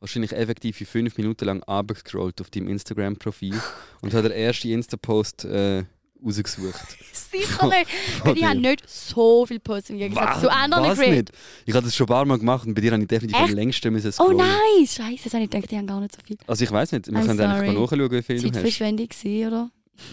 wahrscheinlich 0.01 0.33
effektiv 0.33 0.77
fünf 0.89 1.17
Minuten 1.19 1.45
lang 1.45 1.63
abgescrollt 1.65 2.41
auf 2.41 2.51
deinem 2.51 2.69
Instagram-Profil 2.69 3.55
und 4.03 4.15
hat 4.15 4.25
den 4.25 4.33
ersten 4.33 4.69
Insta-Post 4.69 5.45
äh, 5.45 5.85
rausgesucht. 6.25 6.97
Sicher 7.13 7.67
nicht. 7.69 7.87
Weil 8.25 8.37
ich 8.37 8.45
habe 8.45 8.59
nicht 8.59 8.89
so 8.89 9.47
viel 9.47 9.61
Posts 9.61 9.91
im 9.91 9.99
Gegensatz 9.99 10.41
zu 10.41 10.51
anderen 10.51 10.85
Was 10.85 10.99
Creators. 10.99 11.17
nicht? 11.17 11.33
Ich 11.67 11.75
habe 11.75 11.85
das 11.85 11.95
schon 11.95 12.07
ein 12.07 12.09
paar 12.09 12.25
Mal 12.25 12.39
gemacht 12.39 12.67
und 12.67 12.75
bei 12.75 12.81
dir 12.81 12.93
habe 12.93 13.03
ich 13.03 13.09
definitiv 13.09 13.39
am 13.39 13.45
Echt? 13.45 13.55
längsten 13.55 13.93
müssen 13.93 14.09
Oh 14.09 14.13
scrollen. 14.13 14.37
nein, 14.39 14.87
scheiße, 14.87 15.25
das 15.25 15.35
habe 15.35 15.45
ich 15.45 15.51
gedacht, 15.51 15.71
die 15.71 15.77
haben 15.77 15.87
gar 15.87 16.01
nicht 16.01 16.15
so 16.15 16.23
viel. 16.27 16.37
Also 16.47 16.65
ich 16.65 16.71
weiß 16.73 16.93
nicht, 16.93 17.07
wir 17.07 17.19
I'm 17.19 17.27
können 17.27 17.41
eigentlich 17.41 17.57
sorry. 17.59 17.73
mal 17.73 17.81
nachschauen, 18.09 18.11
wie 18.11 18.23
viel 18.23 18.37
du 18.41 18.47
hast. 18.49 18.55
Zeitverschwendung 18.55 19.09
gewesen, 19.09 19.47
oder? 19.49 19.71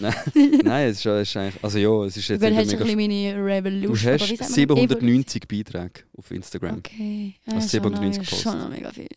Nein, 0.64 0.88
es 0.88 0.96
ist, 0.98 1.02
schon- 1.02 1.12
es 1.18 1.28
ist 1.30 1.36
eigentlich, 1.36 1.64
also 1.64 1.78
ja, 1.78 2.04
es 2.04 2.16
ist 2.16 2.28
jetzt 2.28 2.40
Weil 2.40 2.54
hast 2.56 2.70
du 2.72 2.78
ein 2.78 2.96
meine 2.96 3.34
Du 3.34 3.44
Revolution. 3.44 3.94
wie 3.96 4.08
hast 4.10 4.28
sagt 4.28 4.40
man? 4.40 4.48
790 4.50 5.48
Beiträge 5.48 6.00
auf 6.16 6.30
Instagram. 6.30 6.78
Okay. 6.78 7.34
Ja, 7.46 7.54
Also 7.54 7.68
schon 7.78 7.82
noch- 7.92 7.98
97 7.98 8.28
Posts. 8.30 8.42
Schon 8.42 8.58
noch 8.58 8.68
mega 8.68 8.90
viel. 8.92 9.08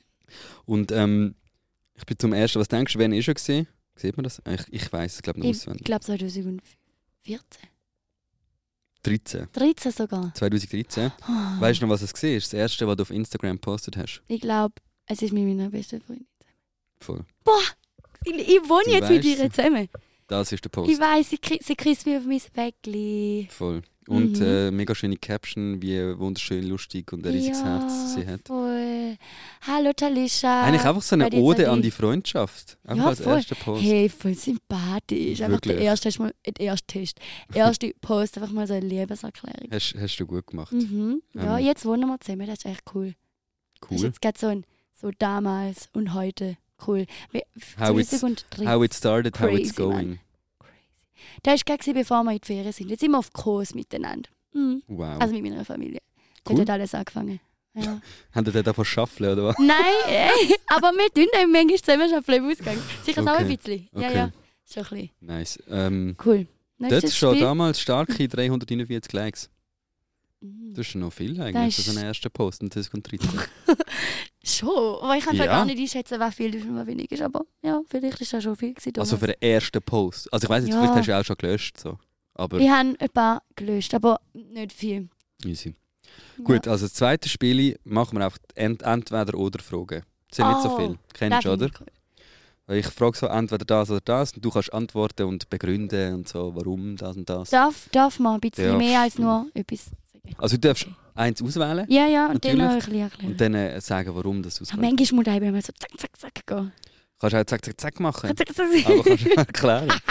Und 0.66 0.92
ähm, 0.92 1.36
ich 1.96 2.06
bin 2.06 2.18
zum 2.18 2.34
ersten, 2.34 2.60
was 2.60 2.68
denkst 2.68 2.94
du, 2.94 3.00
wann 3.00 3.12
ist 3.14 3.28
er 3.28 3.34
gesehen? 3.34 3.68
Sieht 3.96 4.16
man 4.18 4.24
das? 4.24 4.42
Ich, 4.50 4.62
ich 4.84 4.92
weiß 4.94 5.16
es, 5.16 5.22
glaube 5.22 5.40
ich, 5.40 5.44
noch 5.44 5.52
Ich, 5.52 5.58
ich 5.58 5.62
auswendig. 5.64 5.84
glaube 5.86 6.02
2014. 6.06 6.62
13. 9.04 9.48
13 9.52 9.92
sogar. 9.92 10.32
2013. 10.36 11.12
Oh. 11.28 11.32
Weißt 11.62 11.82
du 11.82 11.86
noch, 11.86 11.94
was 11.94 12.02
es 12.04 12.14
war? 12.14 12.34
Das 12.36 12.54
erste, 12.54 12.88
was 12.88 12.96
du 12.96 13.02
auf 13.02 13.10
Instagram 13.12 13.56
gepostet 13.56 13.98
hast. 13.98 14.22
Ich 14.28 14.42
glaube, 14.42 14.76
es 15.08 15.22
ist 15.22 15.34
mit 15.34 15.44
meiner 15.44 15.70
besten 15.70 16.02
Freundin. 16.02 16.28
Voll. 17.00 17.26
Ich, 18.24 18.34
ich 18.36 18.70
wohne 18.70 18.84
Du 18.86 18.92
jetzt 18.92 19.10
mit 19.10 19.26
ihr 19.26 19.50
zusammen. 19.52 19.90
Das 20.32 20.52
ist 20.52 20.64
der 20.64 20.70
Ich 20.70 20.72
Post. 20.72 21.00
weiß, 21.02 21.30
sie, 21.30 21.38
kri- 21.38 21.62
sie 21.62 21.76
küsst 21.76 22.06
mich 22.06 22.16
auf 22.18 22.24
mein 22.26 22.42
Bäckli. 22.54 23.48
Voll. 23.52 23.82
Und 24.08 24.40
Mhm. 24.40 24.46
äh, 24.46 24.72
mega 24.72 24.96
schöne 24.96 25.16
Caption, 25.18 25.82
wie 25.82 26.18
wunderschön, 26.18 26.64
lustig 26.68 27.12
und 27.14 27.26
ein 27.26 27.34
riesiges 27.34 27.60
ja, 27.60 27.80
Herz 27.80 28.14
sie 28.16 28.26
hat. 28.26 28.48
Voll. 28.48 29.18
Hallo 29.68 29.92
Talisha. 29.94 30.64
Eigentlich 30.64 30.84
einfach 30.86 31.02
so 31.02 31.16
eine 31.16 31.30
Ode 31.34 31.70
an 31.70 31.82
die 31.82 31.92
Freundschaft. 31.92 32.78
Einfach 32.84 33.04
Ja, 33.04 33.10
als 33.10 33.22
voll. 33.22 33.34
erster 33.36 33.56
Post. 33.56 33.84
Hey, 33.84 34.10
voll 34.10 34.34
sympathisch. 34.34 35.42
Einfach 35.42 35.60
der 35.60 35.78
erste, 35.78 36.10
mal, 36.22 36.34
der 36.46 36.60
erste 36.66 36.88
Test. 36.88 37.20
Erste 37.54 37.94
Post, 38.02 38.38
einfach 38.38 38.52
mal 38.54 38.66
so 38.68 38.74
eine 38.74 38.86
Liebeserklärung. 38.88 39.70
Hast, 39.72 39.96
hast 40.00 40.18
du 40.18 40.26
gut 40.26 40.48
gemacht. 40.48 40.72
Mhm. 40.72 41.22
Ja, 41.36 41.60
Ähm. 41.60 41.66
jetzt 41.66 41.86
wohnen 41.86 42.08
wir 42.10 42.20
zusammen, 42.22 42.48
das 42.48 42.60
ist 42.60 42.66
echt 42.66 42.84
cool. 42.96 43.14
Das 43.82 43.92
ist 43.92 43.98
Cool. 44.00 44.08
jetzt 44.08 44.22
gerade 44.22 44.40
so 44.40 44.48
ein 44.48 44.66
so 45.00 45.12
damals 45.20 45.90
und 45.94 46.14
heute. 46.14 46.58
Cool. 46.86 47.06
How 47.80 47.98
it's- 47.98 48.10
2013. 48.20 48.68
How 48.68 48.84
it 48.84 48.94
started, 48.94 49.40
how 49.40 49.48
it's 49.50 49.74
Crazy, 49.74 49.76
going. 49.76 50.20
Crazy. 50.60 50.72
Das 51.44 51.62
war 51.68 51.78
gerade, 51.78 51.94
bevor 51.94 52.24
wir 52.24 52.32
in 52.32 52.40
die 52.40 52.46
Ferien 52.48 52.72
sind. 52.74 52.90
Jetzt 52.90 53.00
sind 53.02 53.12
wir 53.12 53.20
auf 53.20 53.32
Kurs 53.34 53.74
miteinander. 53.76 54.30
Mhm. 54.54 54.82
Wow. 54.88 55.20
Also 55.22 55.34
mit 55.36 55.44
meiner 55.44 55.64
Familie. 55.66 56.00
Cool. 56.48 56.56
Dort 56.58 56.60
hat 56.62 56.70
alles 56.72 56.94
angefangen. 56.96 57.40
Ja. 57.76 58.02
Haben 58.34 58.52
die 58.52 58.64
davon 58.64 58.84
schaffeln 58.84 59.32
oder 59.34 59.46
was? 59.46 59.56
Nein, 59.60 59.78
äh, 60.10 60.30
aber 60.68 60.92
wir 60.92 61.10
tun 61.14 61.28
dann 61.32 61.52
manchmal 61.52 61.78
zusammen 61.80 62.10
schon 62.10 62.36
im 62.36 62.50
Ausgang. 62.50 62.78
Sicher 63.06 63.22
auch 63.22 63.28
ein 63.38 63.46
Okay. 63.46 63.56
bisschen. 63.58 63.88
Ja, 63.94 64.08
Okay. 64.08 64.16
ja. 64.18 64.32
Schon 64.74 64.84
ein 64.84 64.90
bisschen. 64.90 65.10
Nice. 65.22 65.60
Ähm, 65.70 66.18
Cool. 66.26 66.48
dort 66.80 66.92
Nächstes 66.92 67.18
schon 67.18 67.36
Spiel. 67.36 67.44
damals 67.46 67.80
starke 67.80 68.28
349 68.28 69.14
Likes. 69.14 69.50
Mhm. 70.42 70.74
Das 70.74 70.86
ist 70.88 70.92
schon 70.92 71.02
noch 71.02 71.14
viel 71.14 71.40
eigentlich 71.40 71.76
Das 71.76 71.76
für 71.76 71.82
so 71.84 71.92
ist- 71.92 71.98
einen 71.98 72.08
ersten 72.08 72.32
Post 72.32 72.62
in 72.64 72.72
2013. 72.72 73.30
Schon, 74.44 74.70
aber 75.02 75.16
ich 75.18 75.24
kann 75.24 75.36
Ja. 75.36 75.46
gar 75.46 75.66
nicht 75.66 75.80
einschätzen, 75.80 76.20
was 76.20 76.34
viel 76.34 76.56
und 76.68 76.76
was 76.76 76.88
wenig 76.88 77.12
ist. 77.12 77.22
Aber 77.22 77.46
ja, 77.62 77.80
vielleicht 77.88 78.22
ist 78.22 78.34
das 78.34 78.44
schon 78.44 78.56
viel 78.56 78.74
gewesen. 78.74 78.94
also 79.00 79.18
für 79.18 79.28
den 79.28 79.42
ersten 79.42 79.82
Post. 79.82 80.32
Also 80.34 80.46
ich 80.46 80.50
weiß 80.50 80.64
nicht, 80.64 80.74
Ja. 80.74 80.80
vielleicht 80.82 80.96
hast 80.96 81.08
du 81.08 81.20
auch 81.20 81.26
schon 81.26 81.36
gelöscht. 81.38 81.80
So. 81.80 81.98
Aber 82.34 82.60
ich 82.60 82.70
habe 82.70 82.96
ein 82.98 83.10
paar 83.10 83.44
gelöscht, 83.56 83.94
aber 83.94 84.20
nicht 84.34 84.74
viel. 84.74 85.10
easy. 85.46 85.76
Gut, 86.44 86.68
also 86.68 86.86
das 86.86 86.94
zweite 86.94 87.30
Spiel 87.30 87.78
machen 87.84 88.18
wir 88.18 88.26
einfach 88.26 88.40
Ent 88.56 88.82
entweder 88.82 89.38
oder 89.38 89.60
Fragen. 89.60 90.04
Das 90.30 90.38
sind 90.38 90.48
nicht 90.48 90.62
so 90.64 90.70
Oh, 90.74 90.78
viel. 90.78 90.90
Ja, 90.92 90.98
Kennst 91.14 91.46
du, 91.46 91.56
das 91.56 91.70
oder? 91.72 91.86
ich 92.76 92.86
ich 92.86 92.88
frage 92.88 93.18
so 93.18 93.28
entweder 93.28 93.66
das 93.66 93.92
oder 93.92 94.02
das 94.02 94.34
und 94.34 94.44
du 94.44 94.50
kannst 94.50 94.74
antworten 94.74 95.24
und 95.28 95.50
begründen 95.50 96.14
und 96.16 96.28
so, 96.28 96.52
warum 96.56 96.96
das 96.96 97.16
und 97.18 97.30
das. 97.30 97.50
Darf, 97.50 97.90
darf 97.92 98.18
man 98.20 98.36
ein 98.36 98.40
bisschen 98.40 98.66
Darfst 98.66 98.78
mehr 98.80 99.02
als 99.02 99.18
nur 99.20 99.48
etwas 99.54 99.86
sagen? 99.86 100.36
Also 100.38 100.56
du 100.56 100.62
darfst 100.68 100.88
eins 101.16 101.42
auswählen 101.42 101.86
Ja, 101.90 102.08
ja, 102.08 102.28
und 102.30 102.44
dann 102.44 102.58
noch 102.58 102.70
ein 102.72 102.78
bisschen 102.80 102.96
erklären. 103.00 103.26
und 103.30 103.42
dann 103.42 103.54
äh, 103.56 103.82
sagen, 103.82 104.14
warum 104.16 104.42
das 104.44 104.56
Ja, 104.56 104.62
auswählst. 104.62 104.82
manchmal 104.82 105.18
muss 105.18 105.28
ich 105.28 105.34
eben 105.48 105.62
so 105.62 105.74
zack, 105.78 106.00
zack, 106.00 106.18
zack 106.20 106.48
gehen. 106.48 106.72
Kannst 107.20 107.34
du 107.36 107.40
auch 107.40 107.46
zack, 107.46 107.66
zack, 107.66 107.80
zack 107.82 108.00
machen. 108.00 108.36
Zack, 108.36 108.48
zack, 108.56 108.68
zack. 108.72 108.86
Aber 108.90 109.04
kannst 109.04 109.26
du 109.26 109.30
erklären. 109.38 109.90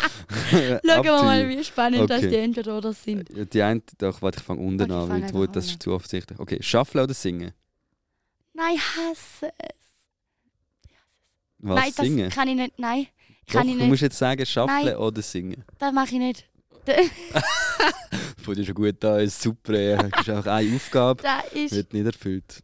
Schauen 0.51 0.81
wir 1.05 1.13
mal, 1.25 1.49
wie 1.49 1.65
spannend 1.65 2.09
das 2.09 2.19
Okay. 2.19 2.29
die 2.31 2.37
entweder 2.37 2.79
oder 2.79 2.93
sind. 2.93 3.29
Die 3.53 3.63
eine, 3.63 3.83
doch, 3.99 4.23
warte, 4.23 4.39
ich 4.39 4.45
fange 4.45 4.61
unten 4.61 4.83
Okay, 4.83 4.93
an, 4.93 5.09
fang 5.29 5.35
weil 5.35 5.49
das 5.49 5.67
ist 5.67 5.83
zu 5.83 5.93
offensichtlich. 5.93 6.39
Okay, 6.39 6.59
schaffeln 6.63 7.03
oder 7.05 7.15
singen? 7.15 7.53
Nein, 8.53 8.75
ich 8.77 8.81
hasse 8.81 9.53
es. 9.59 9.75
Was, 11.59 11.81
nein, 11.81 11.93
das 11.97 12.07
singen? 12.07 12.31
kann 12.31 12.49
ich 12.49 12.57
nicht. 12.57 12.79
Nein, 12.79 13.07
Doch, 13.47 13.53
kann 13.55 13.67
ich 13.69 13.75
du 13.75 13.81
nicht. 13.81 13.89
musst 13.89 14.03
jetzt 14.03 14.19
sagen, 14.19 14.47
schaffeln 14.47 14.97
oder 14.97 15.21
singen. 15.23 15.65
Das 15.79 15.93
mache 15.93 16.07
ich 16.15 16.19
nicht. 16.21 16.47
Von 18.43 18.55
dir 18.55 18.65
schon 18.65 18.75
gut 18.75 18.97
da, 19.01 19.19
ist 19.19 19.41
super. 19.41 19.73
äh, 19.75 19.95
ist 20.21 20.31
auch 20.31 20.47
eine 20.47 20.75
Aufgabe, 20.77 21.23
Das 21.23 21.53
ist. 21.53 21.75
wird 21.75 21.93
nicht 21.93 22.07
erfüllt. 22.07 22.63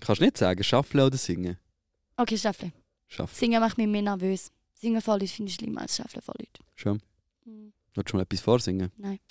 Kannst 0.00 0.20
du 0.20 0.24
nicht 0.24 0.36
sagen, 0.38 0.62
schaffeln 0.62 1.04
oder 1.04 1.16
singen? 1.16 1.56
Okay, 2.16 2.36
Schaffeln. 2.38 2.72
Schaffen. 3.08 3.34
Singen 3.34 3.60
macht 3.60 3.78
mich 3.78 3.86
mehr 3.86 4.02
nervös. 4.02 4.50
Singen 4.74 5.00
vor 5.00 5.14
Leuten 5.14 5.28
finde 5.28 5.50
ich 5.50 5.56
schlimmer 5.56 5.82
als 5.82 5.96
Schaffeln 5.96 6.22
vor 6.22 6.34
Leuten. 6.38 6.64
Schon. 6.74 7.00
Hm. 7.44 7.72
Willst 7.94 8.08
du 8.08 8.10
schon 8.10 8.18
mal 8.18 8.22
etwas 8.24 8.40
vorsingen? 8.40 8.90
Nein. 8.98 9.18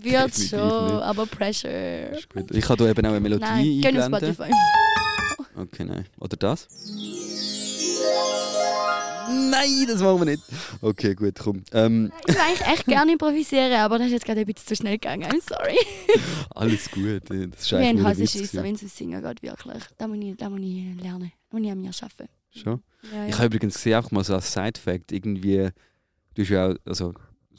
Wird 0.00 0.34
schon, 0.34 0.84
nicht. 0.86 1.02
aber 1.02 1.26
Pressure. 1.26 2.16
Ich 2.52 2.68
habe 2.68 2.84
hier 2.84 2.90
eben 2.90 3.06
auch 3.06 3.10
eine 3.10 3.20
Melodie 3.20 3.42
Nein, 3.44 3.84
einblenden. 3.84 4.34
Spotify. 4.34 4.52
Okay, 5.56 5.84
nein. 5.84 6.06
Oder 6.20 6.36
das? 6.36 6.68
Nein, 9.50 9.86
das 9.86 10.00
machen 10.00 10.18
wir 10.20 10.24
nicht. 10.26 10.42
Okay, 10.80 11.14
gut, 11.14 11.34
komm. 11.38 11.62
Ähm, 11.72 12.12
Ich 12.26 12.34
würde 12.34 12.42
eigentlich 12.42 12.66
echt 12.68 12.86
gerne 12.86 13.12
improvisieren, 13.12 13.72
aber 13.74 13.98
das 13.98 14.08
ist 14.08 14.12
jetzt 14.14 14.24
gerade 14.24 14.40
ein 14.40 14.46
bisschen 14.46 14.66
zu 14.66 14.76
schnell 14.76 14.94
gegangen. 14.98 15.24
I'm 15.30 15.40
sorry. 15.46 15.76
alles 16.54 16.90
gut. 16.90 17.22
Das 17.28 17.36
ist 17.36 17.72
eigentlich 17.72 17.92
nur 17.94 18.00
ein 18.02 18.04
Hase 18.06 18.20
Witz 18.22 18.32
schiessen, 18.32 18.46
gewesen. 18.58 18.64
wenn 18.64 18.74
es 18.74 18.80
ums 18.82 18.96
Singen 18.96 19.22
geht, 19.22 19.42
wirklich. 19.42 19.82
Da 19.98 20.06
muss 20.08 20.18
ich, 20.20 20.36
da 20.36 20.50
muss 20.50 20.60
ich 20.60 21.02
lernen. 21.02 21.32
Da 21.50 21.56
muss 21.58 21.66
ich 21.66 21.72
an 21.72 21.80
mir 21.80 21.90
arbeiten. 21.90 22.28
Schon? 22.52 22.82
Ja, 23.12 23.24
Ich 23.26 23.30
ja. 23.32 23.36
habe 23.38 23.46
übrigens 23.46 23.74
gesehen, 23.74 23.94
auch 23.94 24.10
mal 24.10 24.24
so 24.24 24.34
als 24.34 24.52
Side-Fact, 24.52 25.12
irgendwie, 25.12 25.68
du 26.34 26.42
hast 26.42 26.48
ja 26.48 26.68
auch, 26.70 26.74
also 26.84 27.14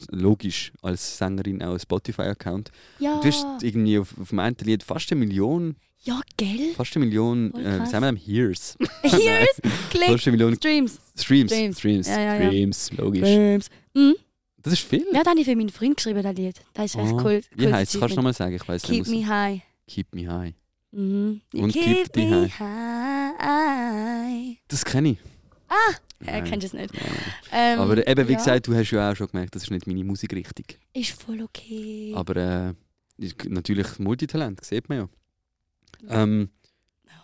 logisch, 0.10 0.72
als 0.82 1.18
Sängerin 1.18 1.62
auch 1.64 1.70
einen 1.70 1.80
Spotify-Account. 1.80 2.72
ja. 3.00 3.20
Du 3.20 3.28
hast 3.28 3.46
irgendwie 3.64 4.00
auf, 4.00 4.14
auf 4.20 4.30
dem 4.30 4.40
einen 4.40 4.56
Lied 4.64 4.84
fast 4.84 5.12
eine 5.12 5.20
Million, 5.20 5.76
ja, 6.04 6.20
gell? 6.36 6.74
fast 6.76 6.96
eine 6.96 7.06
Million, 7.06 7.54
äh, 7.54 7.82
wie 7.82 7.86
sagen 7.86 8.18
wir? 8.18 8.22
Hears. 8.22 8.76
Eine 9.04 10.32
Million 10.32 10.56
Streams. 10.56 11.00
Streams. 11.24 11.52
Streams. 11.52 11.78
Streams, 11.80 12.08
Ja, 12.08 12.20
ja, 12.20 12.36
ja. 12.36 12.48
Streams, 12.48 12.92
logisch. 12.94 13.22
Streams. 13.28 13.70
Mhm. 13.94 14.16
Das 14.64 14.74
ist 14.74 14.84
viel. 14.84 15.06
Ja, 15.12 15.20
das 15.24 15.28
habe 15.28 15.40
ich 15.40 15.46
für 15.46 15.56
meinen 15.56 15.70
Freund 15.70 15.98
geschrieben, 15.98 16.22
das 16.22 16.36
Lied. 16.36 16.62
Das 16.74 16.86
ist 16.86 16.96
echt 16.96 17.14
Ah, 17.14 17.22
cool. 17.24 17.42
Wie 17.52 17.58
cooles 17.64 17.74
heißt 17.74 17.94
es? 17.96 18.00
Kannst 18.00 18.14
du 18.14 18.18
nochmal 18.18 18.34
sagen? 18.34 18.56
Ich 18.56 18.68
weiß 18.68 18.84
Keep 18.84 19.08
me 19.08 19.28
high. 19.28 19.62
Keep 19.88 20.14
me 20.16 20.28
high. 20.32 20.54
Mhm. 20.92 21.42
You 21.54 21.64
Und 21.64 21.72
Keep 21.74 22.16
Me 22.16 22.26
me 22.26 22.50
high. 22.60 24.58
Das 24.68 24.86
kenne 24.86 25.10
ich. 25.12 25.18
Ah, 25.68 25.76
Er 26.26 26.42
Nein. 26.42 26.44
kennt 26.50 26.64
es 26.64 26.74
nicht. 26.74 26.94
Ähm, 27.52 27.80
Aber 27.80 28.08
eben, 28.08 28.28
wie 28.28 28.34
ja, 28.34 28.38
gesagt, 28.38 28.68
du 28.68 28.76
hast 28.76 28.92
ja 28.92 29.12
auch 29.12 29.16
schon 29.16 29.28
gemerkt, 29.28 29.56
das 29.56 29.64
ist 29.64 29.72
nicht 29.72 29.88
meine 29.88 30.04
Musikrichtung. 30.04 30.66
Ist 30.94 31.12
voll 31.20 31.42
okay. 31.42 32.12
Aber 32.16 32.36
äh, 32.36 32.74
natürlich 33.48 33.98
Multitalent, 34.00 34.64
sieht 34.64 34.88
man 34.90 34.98
ja. 35.00 35.10
Ähm, 36.10 36.50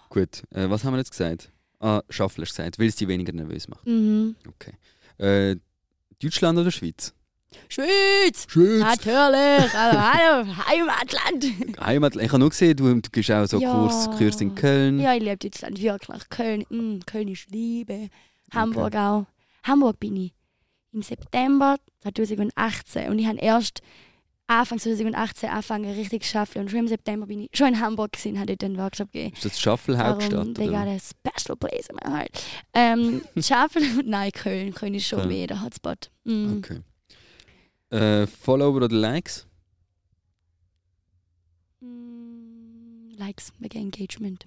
gut, 0.10 0.44
äh, 0.52 0.70
was 0.70 0.84
haben 0.84 0.94
wir 0.94 0.98
jetzt 1.00 1.12
gesagt? 1.12 1.52
Ah, 1.80 2.02
du 2.10 2.42
gesagt, 2.58 2.80
weil 2.80 2.88
es 2.88 2.96
dich 2.96 3.08
weniger 3.08 3.34
nervös 3.34 3.68
macht. 3.68 3.86
Mhm. 3.86 4.36
Äh, 5.20 5.56
Deutschland 6.22 6.58
oder 6.60 6.72
Schweiz? 6.72 7.14
Schweiz! 7.70 8.46
Schweiz! 8.48 8.80
Natürlich! 8.80 9.74
Also, 9.74 10.00
hallo, 10.00 10.48
Heimatland! 10.68 11.46
Heimat. 11.80 12.16
Ich 12.16 12.28
habe 12.30 12.40
nur 12.40 12.50
gesehen, 12.50 12.76
du, 12.76 12.94
du 13.02 13.10
gehst 13.12 13.32
auch 13.32 13.46
so 13.46 13.60
Ja. 13.60 13.72
Kurs, 13.74 14.10
Kurs 14.18 14.42
in 14.42 14.56
Köln. 14.56 15.00
Ja, 15.00 15.14
ich 15.14 15.22
liebe 15.22 15.38
Deutschland 15.38 15.82
wirklich. 15.82 16.30
Köln, 16.30 16.66
mm, 16.70 17.00
Köln 17.06 17.28
ist 17.28 17.50
Liebe. 17.52 18.10
Hamburg 18.54 18.96
auch. 18.96 19.26
Hamburg 19.64 20.00
bin 20.00 20.16
ich 20.16 20.34
im 20.94 21.02
September 21.02 21.78
2018 22.02 23.10
und 23.12 23.20
ich 23.20 23.28
habe 23.28 23.40
erst 23.40 23.82
Anfang 24.48 24.80
2018 24.80 25.50
angefangen 25.50 25.94
richtig 25.94 26.24
zu 26.24 26.40
arbeiten 26.40 26.60
und 26.60 26.72
schon 26.72 26.80
im 26.80 26.88
September 26.88 27.28
bin 27.28 27.42
ich 27.42 27.50
schon 27.54 27.68
in 27.68 27.80
Hamburg 27.82 28.14
gewesen, 28.14 28.40
habe 28.40 28.56
dort 28.56 28.64
einen 28.64 28.78
Workshop 28.78 29.12
gegeben. 29.12 29.34
Ist 29.34 29.44
das 29.44 29.60
Schaffel 29.60 29.98
Hauptstadt? 29.98 30.34
Darum, 30.34 30.54
they 30.54 30.68
got 30.68 30.88
a 30.88 30.98
special 30.98 31.58
place 31.58 31.88
in 31.90 31.98
my 31.98 32.10
heart. 32.10 32.44
Ähm, 32.74 33.22
Schaffen, 33.42 33.84
nein, 34.06 34.32
Köln. 34.32 34.74
Köln 34.74 34.94
ist 34.94 35.06
schon 35.06 35.28
mehr 35.28 35.48
der 35.48 35.62
Hotspot. 35.62 36.10
Mm. 36.24 36.60
Okay. 36.60 36.80
Äh, 37.90 38.28
Follower 38.28 38.76
oder 38.76 38.90
Likes? 38.90 39.46
Mm, 41.82 43.10
Likes, 43.18 43.52
wegen 43.60 43.80
Engagement. 43.80 44.46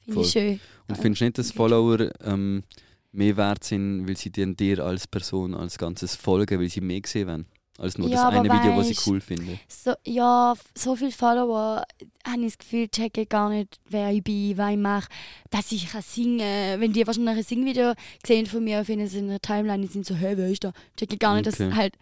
Finde 0.00 0.20
ich 0.22 0.30
schön. 0.30 0.60
Und 0.88 0.98
findest 0.98 1.20
du 1.20 1.24
nicht, 1.24 1.38
dass. 1.38 1.52
Follower 1.52 2.10
ähm, 2.20 2.64
mehr 3.12 3.36
wert 3.36 3.62
sind, 3.62 4.08
weil 4.08 4.16
sie 4.16 4.30
dir, 4.30 4.52
dir 4.54 4.84
als 4.84 5.06
Person 5.06 5.54
als 5.54 5.78
Ganzes 5.78 6.16
folgen, 6.16 6.58
weil 6.60 6.68
sie 6.68 6.80
mehr 6.80 7.00
gesehen 7.00 7.28
werden? 7.28 7.46
Als 7.78 7.98
nur 7.98 8.08
Ja, 8.08 8.30
das 8.30 8.38
eine 8.40 8.48
Video, 8.48 8.76
das 8.76 8.88
weisst- 8.88 8.90
ich 9.00 9.06
cool 9.06 9.20
finde. 9.20 9.58
So, 9.68 9.94
ja, 10.04 10.54
so 10.76 10.94
viele 10.96 11.10
Follower 11.10 11.84
habe 12.26 12.40
ich 12.40 12.46
das 12.52 12.58
Gefühl, 12.58 12.88
checken 12.88 13.28
gar 13.28 13.48
nicht, 13.50 13.78
wer 13.88 14.10
ich 14.12 14.22
bin, 14.22 14.56
was 14.56 14.70
ich 14.72 14.76
mache, 14.78 15.08
dass 15.50 15.72
ich 15.72 15.88
kann 15.88 16.02
singen 16.02 16.38
Wenn 16.80 16.92
die 16.92 17.06
wahrscheinlich 17.06 17.36
ein 17.36 17.42
Singvideo 17.42 17.94
sehen 18.24 18.46
von 18.46 18.62
mir, 18.64 18.84
sie 19.08 19.18
in 19.18 19.28
der 19.28 19.40
Timeline, 19.40 19.82
die 19.86 19.92
sind 19.92 20.06
so, 20.06 20.14
hey, 20.14 20.36
wer 20.36 20.48
ist 20.48 20.62
da? 20.64 20.72
Checken 20.96 21.18
gar 21.18 21.34
nicht, 21.36 21.48
Okay. 21.48 21.68
dass 21.68 21.76
halt. 21.76 21.94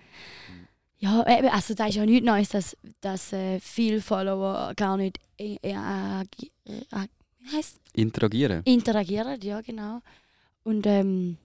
Ja, 0.99 1.21
also 1.23 1.75
da 1.75 1.87
ist 1.87 1.97
ja 1.97 2.07
nichts 2.07 2.25
Neues, 2.25 2.51
dass, 2.51 2.77
dass 3.01 3.33
äh, 3.33 3.59
viele 3.59 4.01
Follower 4.01 4.73
gar 4.77 4.97
nicht 4.97 5.19
äh, 5.37 5.57
äh, 5.63 5.73
äh, 6.65 7.07
heißt 7.53 7.81
Interagieren. 7.95 8.63
interagieren, 8.65 9.41
ja, 9.43 9.61
genau. 9.63 10.01
Und 10.63 10.87
ähm, 10.87 11.39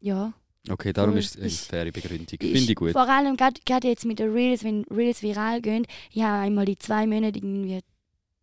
ja. 0.00 0.34
Okay, 0.70 0.92
darum 0.92 1.14
Cool. 1.14 1.18
ist 1.18 1.36
es 1.36 1.40
eine 1.40 1.50
faire 1.50 1.90
Begründung. 1.92 2.26
Finde 2.38 2.58
ich 2.58 2.74
gut. 2.76 2.92
Vor 2.92 3.08
allem 3.08 3.36
gerade 3.36 3.88
jetzt 3.88 4.04
mit 4.04 4.18
den 4.20 4.32
Reels, 4.32 4.62
wenn 4.62 4.84
Reels 4.84 5.22
viral 5.22 5.60
gehen, 5.60 5.86
ich 6.12 6.22
habe 6.22 6.42
einmal 6.44 6.64
die 6.66 6.78
zwei 6.78 7.06
Monate 7.06 7.38
irgendwie 7.38 7.80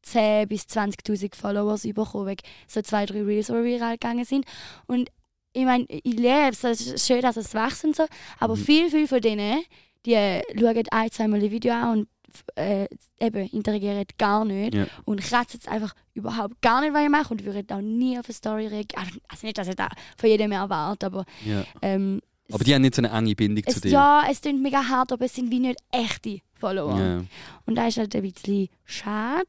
10 0.01 0.47
bis 0.47 0.63
20'000 0.63 1.35
Followers 1.35 1.83
bekommen, 1.83 2.27
wegen 2.27 2.41
so 2.67 2.81
zwei, 2.81 3.05
drei 3.05 3.21
Reels, 3.23 3.47
die 3.47 3.53
viral 3.53 3.93
gegangen 3.93 4.25
sind. 4.25 4.45
Und 4.87 5.09
ich 5.53 5.63
meine, 5.65 5.85
ich 5.87 6.03
liebe 6.03 6.49
es, 6.51 6.63
es 6.63 6.81
ist 6.87 7.07
schön, 7.07 7.21
dass 7.21 7.37
es 7.37 7.53
wächst 7.53 7.83
und 7.85 7.95
so, 7.95 8.05
aber 8.39 8.55
Mhm. 8.55 8.59
viel, 8.63 8.89
viel 8.89 9.07
von 9.07 9.21
denen, 9.21 9.63
die 10.05 10.13
schauen 10.57 10.83
ein, 10.91 11.11
zweimal 11.11 11.41
ein 11.43 11.51
Video 11.51 11.73
an 11.73 11.99
und 11.99 12.07
äh, 12.55 12.87
eben 13.19 13.47
interagieren 13.49 14.03
gar 14.17 14.45
nicht 14.45 14.75
Ja. 14.75 14.85
und 15.05 15.21
kratzen 15.21 15.59
jetzt 15.59 15.67
einfach 15.67 15.93
überhaupt 16.13 16.61
gar 16.61 16.81
nicht, 16.81 16.93
was 16.93 17.03
ich 17.03 17.09
mache 17.09 17.33
und 17.33 17.43
würden 17.45 17.69
auch 17.71 17.81
nie 17.81 18.17
auf 18.19 18.25
eine 18.25 18.33
Story 18.33 18.67
reagieren. 18.67 19.19
Also 19.27 19.45
nicht, 19.45 19.57
dass 19.57 19.67
ich 19.67 19.75
das 19.75 19.89
von 20.17 20.29
jedem 20.29 20.51
erwarte, 20.51 21.05
aber 21.05 21.25
Ja. 21.45 21.63
ähm, 21.81 22.21
Aber 22.51 22.63
die 22.63 22.73
haben 22.73 22.81
nicht 22.81 22.95
so 22.95 23.01
eine 23.01 23.11
enge 23.11 23.35
Bindung 23.35 23.63
zu 23.65 23.75
es, 23.75 23.81
dir. 23.81 23.91
ja, 23.91 24.23
es 24.29 24.41
klingt 24.41 24.61
mega 24.61 24.83
hart, 24.87 25.11
aber 25.11 25.25
es 25.25 25.35
sind 25.35 25.51
wie 25.51 25.59
nicht 25.59 25.79
echte 25.91 26.39
Follower. 26.55 26.97
Ja. 26.99 27.23
Und 27.65 27.75
da 27.75 27.87
ist 27.87 27.97
halt 27.97 28.15
ein 28.15 28.21
bisschen 28.23 28.69
schade. 28.85 29.47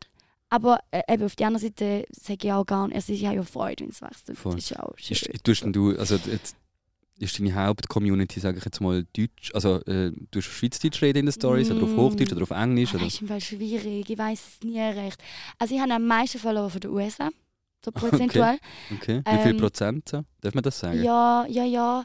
Aber 0.53 0.81
äh, 0.91 1.03
eben 1.09 1.25
auf 1.25 1.37
der 1.37 1.47
anderen 1.47 1.69
Seite 1.69 2.07
sage 2.11 2.49
ich 2.49 2.53
auch 2.53 2.67
gar 2.67 2.89
nicht, 2.89 2.97
also 2.97 3.13
ich 3.13 3.25
habe 3.25 3.37
ja 3.37 3.43
Freude, 3.45 3.85
wenn 3.85 3.91
es 3.91 4.03
wächst. 4.03 4.31
Voll. 4.35 4.57
Das 4.57 4.65
ist 4.65 4.71
ja 4.71 4.83
auch 4.83 4.93
schön. 4.99 5.17
Ist, 5.33 5.45
tust 5.45 5.65
du, 5.65 5.97
also 5.97 6.17
jetzt, 6.27 6.57
ist 7.21 7.39
deine 7.39 7.55
Hauptcommunity, 7.55 8.41
sage 8.41 8.59
ich 8.59 8.65
jetzt 8.65 8.81
mal, 8.81 9.05
Deutsch, 9.17 9.51
also 9.55 9.77
äh, 9.85 10.11
du 10.31 10.39
auf 10.39 10.45
Schweizdeutsch 10.45 11.01
reden 11.03 11.19
in 11.21 11.27
den 11.27 11.33
Stories 11.33 11.71
oder 11.71 11.83
auf 11.85 11.91
Mm. 11.91 11.97
Hochdeutsch 11.97 12.33
oder 12.33 12.43
auf 12.43 12.51
Englisch? 12.51 12.91
Ah, 12.93 12.97
Oder? 12.97 13.05
das 13.05 13.15
ist 13.15 13.21
im 13.23 13.29
Fall 13.29 13.41
schwierig, 13.41 14.09
ich 14.11 14.19
weiß 14.19 14.41
es 14.59 14.65
nie 14.67 14.81
recht. 14.81 15.23
Also 15.59 15.75
ich 15.75 15.81
habe 15.81 15.93
am 15.95 16.07
meisten 16.07 16.39
Follower 16.39 16.71
von 16.71 16.81
den 16.81 16.91
USA, 16.91 17.29
so 17.85 17.91
prozentual. 17.93 18.59
Okay. 18.95 19.23
Wie 19.25 19.39
viel 19.43 19.51
Ähm, 19.53 19.57
Prozent? 19.59 20.09
So? 20.09 20.25
Darf 20.41 20.55
man 20.55 20.63
das 20.65 20.79
sagen? 20.79 21.03
Ja, 21.03 21.45
ja, 21.49 21.65
ja. 21.65 22.05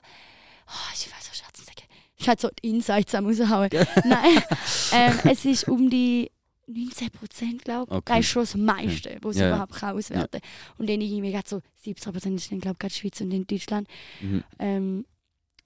Oh, 0.67 0.91
ich 0.93 1.05
weiß 1.11 1.25
so 1.27 1.33
Scherzen 1.33 1.65
sagen. 1.65 1.87
Ich 2.17 2.27
hätte 2.27 2.41
so 2.43 2.49
die 2.63 2.69
Insights 2.69 3.13
am 3.15 3.25
raushauen. 3.25 3.69
Nein, 4.05 4.41
ähm, 4.93 5.19
es 5.25 5.45
ist 5.45 5.67
um 5.67 5.89
die 5.89 6.31
19 6.67 7.09
Prozent, 7.11 7.63
glaube 7.63 7.91
ich. 7.91 7.97
Okay. 7.97 8.13
Das 8.17 8.19
ist 8.19 8.27
schon 8.27 8.43
das 8.43 8.55
meiste, 8.55 9.17
was 9.21 9.35
ich 9.35 9.41
Ja, 9.41 9.47
ja. 9.47 9.53
überhaupt 9.55 9.73
kann 9.73 9.97
auswerten 9.97 10.41
kann. 10.41 10.49
Und 10.77 10.89
dann 10.89 11.01
irgendwie 11.01 11.31
gerade 11.31 11.47
so 11.47 11.61
70 11.83 12.11
Prozent 12.11 12.39
ist 12.39 12.51
dann, 12.51 12.59
glaube 12.59 12.75
ich, 12.75 12.79
gerade 12.79 12.93
Schweiz 12.93 13.21
und 13.21 13.31
in 13.31 13.45
Deutschland. 13.47 13.87
Mhm. 14.21 14.43
Ähm, 14.59 15.05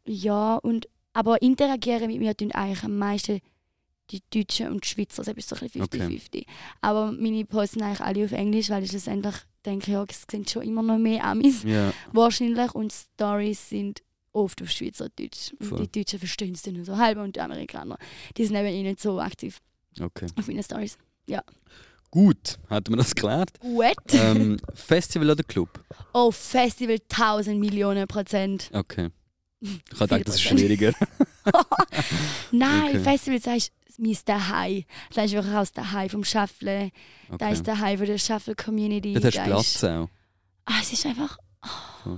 ja, 0.05 0.55
und, 0.55 0.87
aber 1.13 1.41
interagieren 1.41 2.07
mit 2.07 2.19
mir 2.19 2.35
tun 2.35 2.51
eigentlich 2.51 2.83
am 2.83 2.97
meisten 2.97 3.39
die 4.11 4.21
Deutschen 4.33 4.69
und 4.69 4.83
die 4.83 4.87
Schweizer, 4.89 5.19
also 5.19 5.31
so 5.55 5.55
ein 5.55 5.71
bisschen 5.71 5.85
50-50. 5.85 6.45
Aber 6.81 7.11
meine 7.11 7.45
posten 7.45 7.83
eigentlich 7.83 8.01
alle 8.01 8.25
auf 8.25 8.31
Englisch, 8.31 8.69
weil 8.69 8.83
ich 8.83 8.89
schlussendlich 8.89 9.35
denke, 9.65 9.91
ja, 9.91 10.03
es 10.07 10.25
sind 10.29 10.49
schon 10.49 10.63
immer 10.63 10.81
noch 10.81 10.97
mehr 10.97 11.23
Amis 11.23 11.63
Ja, 11.63 11.93
wahrscheinlich 12.11 12.73
und 12.73 12.91
Stories 12.91 13.69
sind 13.69 14.01
oft 14.31 14.61
auf 14.61 14.69
Schweizerdeutsch. 14.71 15.53
Und 15.59 15.65
Voll. 15.67 15.87
die 15.87 15.99
Deutschen 15.99 16.19
verstehen 16.19 16.53
es 16.53 16.61
dann 16.61 16.75
nur 16.75 16.85
so 16.85 16.97
halb 16.97 17.17
und 17.19 17.35
die 17.35 17.41
Amerikaner, 17.41 17.97
die 18.37 18.45
sind 18.45 18.55
eben 18.55 18.67
eh 18.67 18.83
nicht 18.83 18.99
so 18.99 19.19
aktiv 19.19 19.59
okay. 19.99 20.27
auf 20.37 20.47
meinen 20.47 20.63
Stories. 20.63 20.97
Gut, 22.11 22.57
hatten 22.71 22.91
wir 22.93 22.97
das 22.97 23.13
geklärt. 23.13 23.51
What? 23.61 23.95
ähm, 24.13 24.57
Festival 24.73 25.29
oder 25.29 25.43
Club? 25.43 25.69
Oh, 26.11 26.31
Festival 26.31 26.97
1000 27.07 27.59
Millionen 27.59 28.07
Prozent. 28.07 28.69
Okay. 28.73 29.09
Ich 29.61 29.69
habe 29.99 30.07
gedacht, 30.07 30.27
das 30.29 30.35
ist 30.35 30.41
schwieriger. 30.43 30.93
Nein, 32.51 32.89
Okay. 32.95 32.99
Festival 33.03 33.41
sagst 33.41 33.71
du, 33.97 34.01
mein 34.03 34.17
Daheim. 34.25 34.85
Das 35.13 35.25
ist 35.25 35.31
wirklich 35.33 35.53
aus 35.53 35.71
Daheim 35.73 36.09
vom 36.09 36.23
Schaffeln. 36.23 36.91
Da 37.27 37.35
Okay. 37.35 37.53
ist 37.53 37.67
Daheim 37.67 37.97
von 37.97 38.07
der 38.07 38.17
Shuffle-Community. 38.17 39.13
Dort 39.13 39.25
hast 39.25 39.37
du 39.37 39.43
Platz 39.43 39.75
ist- 39.75 39.83
auch. 39.85 40.09
Ah, 40.65 40.79
es 40.81 40.93
ist 40.93 41.05
einfach... 41.05 41.37
Oh. 42.05 42.17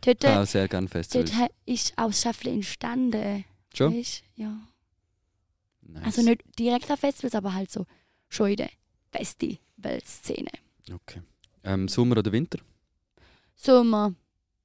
Dort, 0.00 0.24
Ich 0.24 0.30
auch 0.30 0.46
sehr 0.46 0.66
gerne 0.68 0.86
dort 0.86 0.92
Festivals. 0.92 1.34
ha- 1.34 1.48
ist 1.66 1.92
aus 1.96 2.22
Shuffle 2.22 2.50
entstanden. 2.52 3.44
Schon? 3.74 4.02
Ja. 4.36 4.56
Nice. 5.82 6.04
Also 6.04 6.22
nicht 6.22 6.42
direkt 6.58 6.90
an 6.90 6.96
Festivals, 6.96 7.34
aber 7.34 7.52
halt 7.54 7.70
so 7.70 7.86
schon 8.28 8.50
in 8.50 8.56
der 8.56 8.70
Festivalszene. 9.12 10.50
Okay. 10.92 11.22
Ähm, 11.64 11.88
Sommer 11.88 12.16
oder 12.18 12.32
Winter? 12.32 12.58
Sommer. 13.54 14.14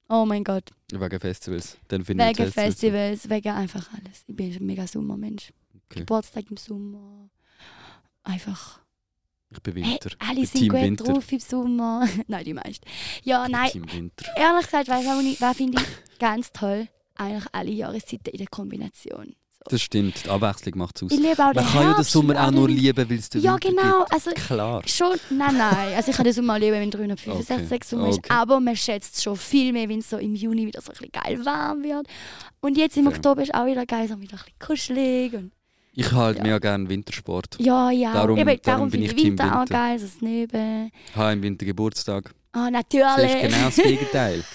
Oh 0.10 0.26
mein 0.26 0.44
Gott. 0.44 0.72
Wegen 0.92 1.20
Festivals. 1.20 1.78
Dann 1.90 2.08
Wegen 2.08 2.20
Festivals- 2.20 2.54
Festivals, 2.54 3.30
wegen 3.30 3.50
einfach 3.50 3.90
alles. 3.94 4.24
Ich 4.26 4.36
bin 4.36 4.54
ein 4.56 4.66
mega 4.66 4.88
Sommermensch. 4.88 5.52
Okay. 5.90 6.00
Geburtstag 6.00 6.50
im 6.50 6.58
Sommer. 6.58 7.30
Einfach. 8.24 8.80
Ich 9.50 9.62
bin 9.62 9.76
Hey, 9.84 9.92
Winter. 9.94 10.10
alle 10.20 10.36
bin 10.36 10.46
sind 10.46 10.60
Team 10.62 10.70
gut 10.72 10.82
Winter. 10.82 11.04
drauf 11.06 11.32
im 11.32 11.40
Sommer. 11.40 12.08
nein, 12.28 12.46
die 12.46 12.54
meisten. 12.54 12.86
Ja, 13.24 13.48
nein. 13.48 13.70
Team 13.72 13.92
Winter. 13.92 14.26
Ehrlich 14.36 14.66
gesagt, 14.66 14.88
weißt 14.90 15.06
du, 15.06 15.10
was 15.10 15.24
ich- 15.26 15.42
was 15.42 15.58
finde 15.58 15.82
ich 15.82 16.20
ganz 16.20 16.52
toll? 16.52 16.88
Eigentlich 17.16 17.46
alle 17.52 17.72
Jahreszeiten 17.72 18.30
in 18.32 18.38
der 18.38 18.48
Kombination. 18.48 19.36
Das 19.70 19.82
stimmt, 19.82 20.26
die 20.26 20.30
Abwechslung 20.30 20.78
macht 20.78 20.96
es 20.98 21.04
aus. 21.04 21.12
Ich 21.12 21.20
liebe 21.20 21.32
auch 21.44 21.52
den 21.54 21.64
Man 21.64 21.66
kann 21.74 21.84
ja 21.84 21.94
den 21.96 22.04
Sommer 22.04 22.48
auch 22.48 22.52
nur 22.52 22.68
den- 22.68 22.78
lieben, 22.78 23.10
weil 23.10 23.18
es 23.18 23.30
den 23.30 23.42
Ja, 23.42 23.54
Winter 23.54 23.70
genau. 23.70 24.00
gibt. 24.00 24.14
Also, 24.14 24.32
Klar. 24.32 24.82
Schon, 24.88 25.18
nein, 25.30 25.58
nein. 25.58 25.94
Also 25.96 26.12
ich 26.12 26.18
kann 26.18 26.26
das 26.26 26.38
mal 26.38 26.60
leben, 26.60 26.80
wenn 26.80 26.92
365 26.92 27.72
Okay, 27.72 27.80
Sommer 27.86 28.10
ist. 28.10 28.18
okay. 28.20 28.30
Aber 28.34 28.60
man 28.60 28.76
schätzt 28.76 29.16
es 29.18 29.24
schon 29.24 29.36
viel 29.36 29.74
mehr, 29.74 29.88
wenn 29.90 30.00
es 30.00 30.10
so 30.10 30.18
im 30.18 30.36
Juni 30.36 30.66
wieder 30.68 30.82
so 30.82 30.92
ein 30.92 30.98
bisschen 30.98 31.12
geil 31.12 31.46
warm 31.46 31.84
wird. 31.84 32.08
Und 32.62 32.78
jetzt 32.78 32.98
im 32.98 33.06
Fair. 33.06 33.14
Oktober 33.16 33.42
ist 33.44 33.54
auch 33.54 33.66
wieder 33.66 33.86
geil, 33.86 34.08
so 34.08 34.20
wieder 34.20 34.34
ein 34.38 34.40
bisschen 34.40 34.60
kuschelig. 34.60 35.34
Und 35.34 35.52
Ich 35.94 36.12
halt 36.12 36.38
Ja. 36.38 36.44
mega 36.44 36.60
gerne 36.60 36.88
Wintersport. 36.90 37.56
ja, 37.60 37.90
ja. 37.90 38.14
Darum- 38.14 38.38
Eben, 38.38 38.46
darum 38.48 38.62
darum 38.64 38.90
bin 38.90 39.02
finde 39.02 39.06
ich 39.08 39.12
ich 39.14 39.18
Team 39.24 39.32
Winter 39.40 39.56
auch 39.56 39.60
Winter. 39.62 39.74
geil, 39.74 40.00
so 40.00 40.06
das 40.06 40.22
Neben. 40.22 40.92
Ich 41.10 41.16
habe 41.16 41.34
im 41.34 41.42
Winter 41.42 41.66
Geburtstag. 41.66 42.34
Ah, 42.54 42.72
Das 42.72 42.72
natürlich. 42.72 43.34
ist 43.36 43.42
genau 43.42 43.66
das 43.66 43.76
Gegenteil. 43.76 44.44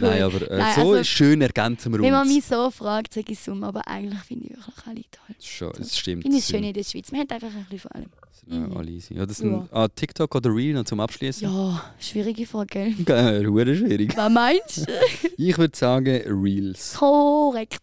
Cool. 0.00 0.08
Nein, 0.08 0.22
aber 0.22 0.50
äh, 0.50 0.58
Nein, 0.58 0.74
so 0.74 0.92
also, 0.92 1.04
schön 1.04 1.40
ergänzen 1.42 1.92
wir 1.92 2.00
Wenn 2.00 2.10
man 2.12 2.22
uns. 2.26 2.34
mich 2.34 2.44
so 2.44 2.70
fragt, 2.70 3.12
sage 3.14 3.32
ich 3.32 3.38
Sommer, 3.38 3.68
aber 3.68 3.86
eigentlich 3.86 4.20
finde 4.20 4.46
ich 4.46 4.56
wirklich 4.56 4.86
alle 4.86 5.02
toll. 5.10 5.36
Schon, 5.40 5.72
es 5.80 5.96
stimmt. 5.98 6.20
Ich 6.24 6.30
finde 6.30 6.38
es 6.38 6.48
schön 6.48 6.64
in 6.64 6.72
der 6.72 6.82
Schweiz. 6.84 7.12
Man 7.12 7.20
hat 7.22 7.32
einfach 7.32 7.48
ein 7.48 7.64
bisschen 7.70 7.78
von 7.80 7.90
allem. 7.92 8.10
Mhm. 8.46 8.76
alle 8.76 8.90
easy. 8.90 9.14
Ja, 9.14 9.26
das 9.26 9.36
sind 9.38 9.52
Ja. 9.52 9.68
ah, 9.70 9.88
TikTok 9.88 10.34
oder 10.34 10.50
Reel 10.54 10.74
noch 10.74 10.84
zum 10.84 11.00
Abschließen. 11.00 11.42
Ja, 11.48 11.92
schwierige 12.00 12.46
Frage, 12.46 12.90
gell? 13.04 13.46
Hure 13.46 13.76
schwierig. 13.76 14.16
Was 14.16 14.32
meinst 14.32 14.78
du? 14.78 14.92
Ich 15.36 15.56
würde 15.58 15.76
sagen 15.76 16.22
Reels. 16.26 16.94
Korrekt. 16.94 17.78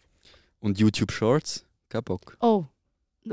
Und 0.60 0.78
YouTube 0.78 1.12
Shorts. 1.12 1.64
Kein 1.88 2.02
Bock. 2.02 2.36
Oh, 2.40 2.64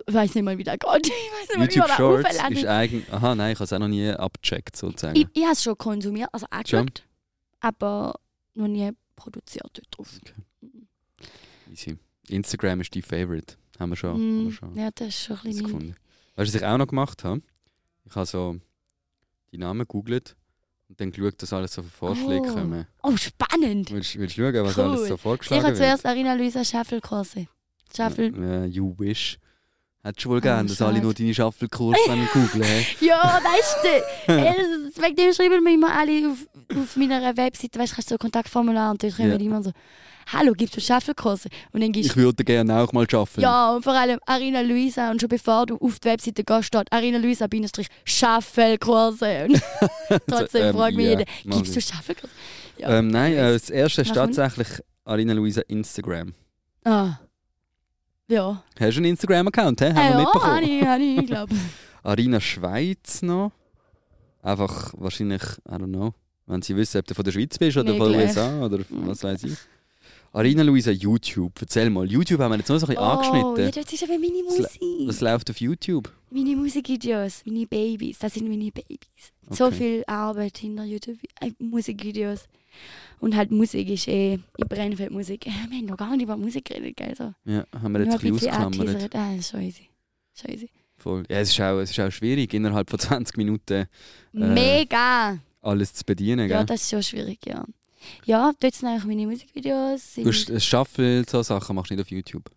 weiß 0.07 0.35
nicht 0.35 0.43
mal, 0.43 0.57
wie 0.57 0.63
das 0.63 0.77
geht. 0.79 0.83
Ich 1.05 1.11
weiß 1.11 1.49
nicht 1.49 1.57
mal, 1.57 1.67
wie 1.69 1.73
YouTube 1.75 1.95
Shorts 1.95 2.29
ist 2.35 2.65
eigentlich. 2.67 3.11
Aha, 3.13 3.35
nein, 3.35 3.51
ich 3.53 3.57
habe 3.57 3.63
es 3.65 3.73
auch 3.73 3.79
noch 3.79 3.87
nie 3.87 4.09
abgecheckt, 4.09 4.75
sozusagen. 4.75 5.15
Ich, 5.17 5.27
ich 5.33 5.43
habe 5.43 5.53
es 5.53 5.63
schon 5.63 5.77
konsumiert, 5.77 6.29
also 6.31 6.45
angeschaut, 6.49 7.03
aber 7.59 8.15
noch 8.53 8.67
nie 8.67 8.91
produziert 9.15 9.69
dort 9.73 9.87
drauf. 9.97 10.09
Easy. 11.71 11.97
Instagram 12.29 12.81
ist 12.81 12.95
dein 12.95 13.03
Favorite. 13.03 13.55
Haben 13.79 13.89
wir 13.91 13.95
schon. 13.95 14.09
Haben 14.11 14.43
Mm, 14.43 14.45
wir 14.45 14.51
schon 14.53 14.75
ja, 14.75 14.89
das 14.93 15.07
ist 15.09 15.23
schon 15.25 15.37
ein 15.37 15.43
bisschen 15.43 15.63
gefunden. 15.65 15.95
Weißt 16.35 16.49
du, 16.49 16.53
was 16.55 16.61
ich 16.61 16.65
auch 16.67 16.77
noch 16.77 16.87
gemacht 16.87 17.23
habe? 17.23 17.41
Ich 18.05 18.15
habe 18.15 18.25
so 18.25 18.57
die 19.51 19.57
Namen 19.57 19.79
gegoogelt 19.81 20.35
und 20.89 20.99
dann 20.99 21.11
geschaut, 21.11 21.41
dass 21.41 21.51
alles 21.53 21.73
so 21.73 21.83
für 21.83 21.89
Vorschläge 21.89 22.47
Oh. 22.49 22.53
kommen. 22.53 22.87
Oh, 23.03 23.15
spannend! 23.17 23.91
Willst, 23.91 24.17
willst 24.17 24.37
du 24.37 24.41
schauen, 24.41 24.65
was 24.65 24.77
Cool. 24.77 24.83
alles 24.83 25.07
so 25.07 25.17
vorgeschlagen 25.17 25.63
wird? 25.65 25.77
zuerst 25.77 26.05
Arina 26.05 26.33
Luisa 26.33 26.63
Schaffelkurse. 26.63 27.47
Schaffel... 27.95 28.33
Ja, 28.37 28.65
you 28.65 28.95
wish. 28.97 29.37
Hättest 30.05 30.25
du 30.25 30.29
wohl 30.29 30.37
Oh, 30.37 30.41
gern, 30.41 30.67
dass 30.67 30.81
alle 30.83 31.01
nur 31.01 31.13
deine 31.15 31.33
Schaffelkurse 31.33 31.97
googeln. 32.33 32.85
Ja, 33.01 33.39
weißt 33.43 33.77
du, 34.27 34.33
äh, 34.33 34.53
wegen 35.03 35.15
dem 35.15 35.33
schreiben 35.33 35.63
mir 35.63 35.73
immer 35.73 35.97
alle 35.97 36.29
auf, 36.29 36.37
auf 36.77 36.95
meiner 36.95 37.35
Webseite, 37.35 37.79
weißt 37.79 37.91
du, 37.91 37.95
kannst 37.95 38.09
du 38.09 38.13
so 38.13 38.15
ein 38.15 38.19
Kontaktformular 38.19 38.91
und 38.91 39.01
dann 39.01 39.11
kommen 39.11 39.31
Ja. 39.31 39.35
immer 39.37 39.63
so, 39.63 39.71
hallo, 40.31 40.53
gibst 40.53 40.77
du 40.77 40.81
Schaffelkurse? 40.81 41.49
Und 41.71 41.81
dann 41.81 41.91
gibst 41.91 42.11
Ich 42.11 42.15
würde 42.17 42.43
gerne 42.43 42.79
auch 42.79 42.93
mal 42.93 43.07
arbeiten. 43.11 43.41
Ja, 43.41 43.71
und 43.75 43.81
vor 43.83 43.93
allem 43.93 44.19
Arina 44.27 44.61
Luisa. 44.61 45.09
Und 45.09 45.21
schon 45.21 45.29
bevor 45.29 45.65
du 45.65 45.77
auf 45.77 45.99
die 45.99 46.07
Webseite 46.07 46.43
gehst, 46.43 46.65
steht 46.65 46.91
Arina 46.91 47.17
Luisa 47.17 47.47
Bindestrich 47.47 47.87
Schaffelkurse. 48.03 49.47
Und 50.09 50.21
trotzdem 50.27 50.65
ähm, 50.67 50.75
fragt 50.75 50.95
mich 50.97 51.05
ja, 51.05 51.11
jeder, 51.11 51.25
gibst 51.45 51.75
du. 51.75 51.81
Schaffelkurse? 51.81 52.33
Ja. 52.77 52.99
Ähm, 52.99 53.07
nein, 53.07 53.33
äh, 53.33 53.53
das 53.53 53.69
erste 53.71 54.01
ist 54.03 54.13
tatsächlich 54.13 54.67
Arina 55.03 55.33
Luisa 55.33 55.61
Instagram. 55.67 56.33
Ah. 56.83 57.13
Ja. 58.27 58.63
Hast 58.79 58.95
du 58.95 58.99
einen 58.99 59.05
Instagram-Account? 59.11 59.81
hä? 59.81 59.89
Haben 59.89 59.97
Ah, 59.97 60.01
wir 60.03 60.09
ja, 60.11 60.17
mitbekommen. 60.17 60.53
habe 60.55 60.65
ich, 60.65 60.83
habe 60.83 61.03
ich, 61.03 61.25
glaube 61.27 61.55
Arina 62.03 62.39
Schweiz 62.39 63.21
noch. 63.21 63.51
Einfach 64.41 64.93
wahrscheinlich, 64.97 65.41
I 65.67 65.71
don't 65.73 65.87
know, 65.87 66.13
wenn 66.45 66.61
sie 66.61 66.75
wissen, 66.75 66.99
ob 66.99 67.05
du 67.07 67.13
von 67.15 67.25
der 67.25 67.31
Schweiz 67.31 67.57
bist 67.57 67.77
oder 67.77 67.95
von 67.95 68.11
den. 68.11 68.21
USA 68.21 68.63
oder 68.65 68.79
was 68.89 69.23
weiß 69.23 69.43
ich. 69.45 69.57
Arina 70.33 70.63
Luisa, 70.63 70.91
YouTube. 70.91 71.53
Erzähl 71.61 71.89
mal. 71.89 72.05
YouTube 72.11 72.39
haben 72.41 72.51
wir 72.51 72.57
jetzt 72.57 72.67
noch 72.69 72.77
so 72.77 72.85
ein 72.87 72.89
bisschen 72.89 73.03
Oh, 73.03 73.07
ja, 73.07 73.13
angeschnitten. 73.13 73.83
das 73.83 73.93
ist 73.93 74.03
aber 74.03 74.19
meine 74.19 74.43
Musik. 74.43 74.67
was 75.07 75.21
läuft 75.21 75.49
auf 75.49 75.61
YouTube? 75.61 76.11
Meine 76.29 76.55
Musikvideos, 76.57 77.41
meine 77.45 77.65
Babys, 77.65 78.19
das 78.19 78.33
sind 78.33 78.49
meine 78.49 78.69
Babys. 78.71 79.31
So 79.49 79.65
Okay. 79.67 79.75
viel 79.75 80.03
Arbeit 80.07 80.57
hinter 80.57 80.83
YouTube, 80.83 81.17
äh, 81.39 81.51
Musikvideos. 81.59 82.41
Und 83.19 83.35
halt 83.35 83.51
Musik 83.51 83.89
ist 83.89 84.07
eh, 84.07 84.39
ich 84.57 84.65
brenne 84.67 84.95
für 84.97 85.09
Musik. 85.09 85.47
Äh, 85.47 85.51
Wir 85.69 85.77
haben 85.77 85.85
noch 85.85 85.97
gar 85.97 86.11
nicht 86.11 86.23
über 86.23 86.37
Musik 86.37 86.65
geredet, 86.65 86.97
gell? 86.97 87.15
So. 87.15 87.33
Ja, 87.45 87.65
haben 87.81 87.93
wir 87.93 88.01
jetzt 88.05 88.23
ein 88.23 88.31
bisschen 88.33 88.49
ausgeklammert. 88.51 89.15
Ah, 89.15 89.33
ist 89.35 89.51
schon 89.51 89.61
easy. 89.61 89.89
Schon 90.39 90.51
easy. 90.51 90.69
Voll. 90.97 91.23
Ja, 91.29 91.39
es 91.39 91.49
ist, 91.49 91.59
auch, 91.61 91.79
es 91.79 91.91
ist 91.91 91.99
auch 91.99 92.11
schwierig, 92.11 92.53
innerhalb 92.53 92.89
von 92.89 92.99
20 92.99 93.35
Minuten 93.37 93.87
Mega! 94.31 95.37
alles 95.61 95.93
zu 95.93 96.03
bedienen. 96.05 96.49
Ja, 96.49 96.57
Gell? 96.57 96.65
das 96.65 96.81
ist 96.83 96.89
schon 96.91 97.03
schwierig, 97.03 97.39
ja. 97.45 97.65
Ja, 98.25 98.51
dort 98.59 98.73
sind 98.75 98.87
eigentlich 98.89 99.05
meine 99.05 99.25
Musikvideos. 99.27 100.13
du 100.15 100.59
Shuffle, 100.59 101.23
so 101.27 101.41
Sachen 101.41 101.75
machst 101.75 101.89
du 101.91 101.95
nicht 101.95 102.03
auf 102.03 102.11
YouTube. 102.11 102.49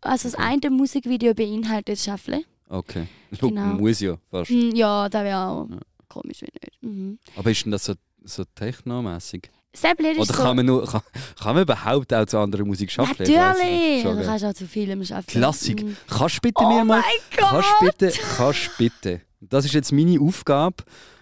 Also 0.00 0.28
das 0.28 0.34
eine 0.36 0.70
Musikvideo 0.70 1.34
beinhaltet 1.34 1.98
Shuffle. 1.98 2.42
Okay. 2.68 3.06
Genau. 3.38 3.74
Muss 3.74 4.00
ja 4.00 4.16
fast. 4.30 4.50
Mm, 4.50 4.70
Ja, 4.74 5.08
das 5.08 5.22
wäre 5.24 5.38
auch 5.46 5.68
Ja. 5.68 5.78
komisch, 6.08 6.40
wenn 6.42 6.48
nicht. 6.62 6.82
Mhm. 6.82 7.18
Aber 7.36 7.50
ist 7.50 7.64
denn 7.64 7.72
das 7.72 7.84
so, 7.84 7.94
so 8.26 8.44
technomäßig? 8.54 9.50
Ist 9.72 9.84
Oder 9.84 10.24
so... 10.24 10.32
kann 10.32 10.56
man, 10.56 10.64
nur, 10.64 10.86
kann, 10.86 11.02
kann 11.38 11.54
man 11.54 11.62
überhaupt 11.64 12.14
auch 12.14 12.24
zu 12.24 12.38
anderer 12.38 12.64
Musik 12.64 12.90
schaffen? 12.90 13.14
Natürlich! 13.18 14.02
Du 14.04 14.22
kannst 14.24 14.44
auch 14.44 14.54
zu 14.54 14.66
vielem 14.66 15.04
schaffen. 15.04 15.26
Klassik. 15.26 15.82
Mhm. 15.84 15.96
Kannst 16.08 16.40
bitte 16.40 16.64
Oh 16.64 16.68
mir 16.68 16.84
mal. 16.84 17.00
mein 17.02 17.04
Kannst 17.30 17.68
Gott! 17.80 17.98
bitte, 17.98 18.18
kannst 18.38 18.70
bitte. 18.78 19.20
Das 19.40 19.66
ist 19.66 19.74
jetzt 19.74 19.92
meine 19.92 20.18
Aufgabe. 20.18 20.76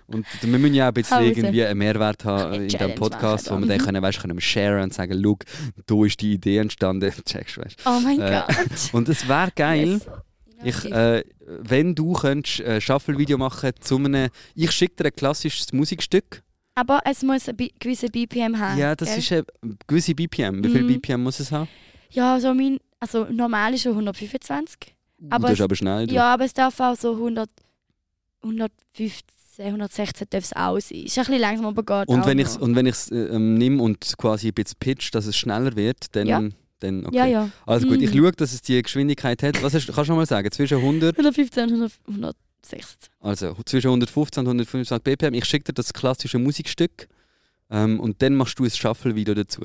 Und 0.06 0.24
wir 0.42 0.58
müssen 0.58 0.74
ja 0.74 0.84
auch 0.84 0.88
ein 0.88 0.94
bisschen 0.94 1.16
Hause. 1.16 1.26
irgendwie 1.30 1.64
einen 1.64 1.78
Mehrwert 1.78 2.24
haben 2.26 2.54
in 2.54 2.68
diesem 2.68 2.94
Podcast, 2.94 3.48
wo 3.50 3.54
machen 3.54 3.62
wir 3.62 3.68
da. 3.70 3.76
dann 3.78 3.86
können, 3.86 4.02
weißt, 4.02 4.20
können 4.20 4.36
wir 4.36 4.40
sharen 4.42 4.82
und 4.84 4.94
sagen, 4.94 5.20
schau, 5.20 5.38
da 5.86 6.04
ist 6.04 6.20
die 6.20 6.34
Idee 6.34 6.58
entstanden. 6.58 7.10
Checkst, 7.26 7.58
weißt. 7.58 7.76
Oh 7.86 7.98
mein 8.04 8.20
Äh, 8.20 8.42
Gott. 8.46 8.56
Und 8.92 9.08
es 9.08 9.26
wäre 9.26 9.50
geil, 9.56 10.00
Yes. 10.62 10.84
ich, 10.84 10.92
äh, 10.92 11.24
wenn 11.46 11.94
du 11.96 12.12
könntest 12.12 12.60
ein 12.62 12.80
Shuffle-Video 12.80 13.36
machen 13.36 13.72
zu 13.80 13.96
einem, 13.96 14.28
ich 14.54 14.70
schicke 14.70 15.02
dir 15.02 15.06
ein 15.08 15.14
klassisches 15.16 15.72
Musikstück. 15.72 16.42
Aber 16.74 17.00
es 17.04 17.22
muss 17.22 17.48
ein 17.48 17.56
bi- 17.56 17.72
gewisse 17.78 18.08
BPM 18.08 18.58
haben. 18.58 18.78
ja, 18.78 18.94
das 18.96 19.08
gell? 19.08 19.18
ist 19.18 19.32
eine 19.32 19.76
gewisse 19.86 20.14
BPM. 20.14 20.62
Wie 20.64 20.68
viel 20.70 20.82
Mhm. 20.82 20.88
BPM 21.00 21.22
muss 21.22 21.38
es 21.40 21.52
haben? 21.52 21.68
Ja, 22.10 22.38
so 22.40 22.52
mein... 22.54 22.78
Also 23.00 23.24
normal 23.30 23.74
ist 23.74 23.82
schon 23.82 23.92
125. 23.92 24.94
Aber 25.30 25.42
das 25.42 25.52
es- 25.52 25.58
ist 25.58 25.64
aber 25.64 25.74
schnell. 25.76 26.06
du. 26.06 26.14
Ja, 26.14 26.34
aber 26.34 26.44
es 26.44 26.52
darf 26.54 26.78
auch 26.80 26.96
so 26.96 27.12
100, 27.16 27.48
115, 28.42 29.22
116 29.66 30.26
darf 30.30 30.44
es 30.44 30.52
auch 30.54 30.78
sein. 30.80 30.98
Ist 31.04 31.18
ein 31.18 31.24
bisschen 31.24 31.40
langsam, 31.40 31.66
aber 31.66 31.82
geht 31.82 32.08
Und 32.08 32.26
wenn 32.26 32.38
ich 32.38 32.60
und 32.60 32.74
wenn 32.74 32.86
ich 32.86 32.94
es 32.94 33.10
äh, 33.10 33.16
ähm, 33.26 33.54
nehme 33.54 33.82
und 33.82 34.14
quasi 34.18 34.48
ein 34.48 34.54
bisschen 34.54 34.76
pitch, 34.80 35.10
dass 35.14 35.26
es 35.26 35.36
schneller 35.36 35.74
wird, 35.76 36.14
dann, 36.16 36.26
Ja. 36.26 36.42
dann 36.80 37.06
okay. 37.06 37.16
Ja, 37.16 37.26
ja. 37.26 37.50
Also 37.66 37.86
gut, 37.88 38.00
ich 38.02 38.12
Mhm. 38.14 38.18
schaue, 38.18 38.32
dass 38.32 38.52
es 38.52 38.62
die 38.62 38.82
Geschwindigkeit 38.82 39.42
hat. 39.42 39.62
Was 39.62 39.74
hast, 39.74 39.86
kannst 39.86 40.08
du 40.08 40.12
noch 40.12 40.18
mal 40.18 40.26
sagen? 40.26 40.50
Zwischen 40.50 40.78
100, 40.78 41.16
115 41.16 41.82
und 41.82 41.92
116. 42.64 43.10
also 43.20 43.54
zwischen 43.66 43.88
115 43.88 44.40
und 44.40 44.46
125 44.48 45.02
BPM. 45.04 45.34
Ich 45.34 45.44
schicke 45.44 45.64
dir 45.64 45.72
das 45.74 45.92
klassische 45.92 46.38
Musikstück 46.38 47.08
ähm, 47.70 48.00
und 48.00 48.20
dann 48.22 48.34
machst 48.34 48.58
du 48.58 48.64
ein 48.64 48.70
Shuffle-Video 48.70 49.34
dazu. 49.34 49.62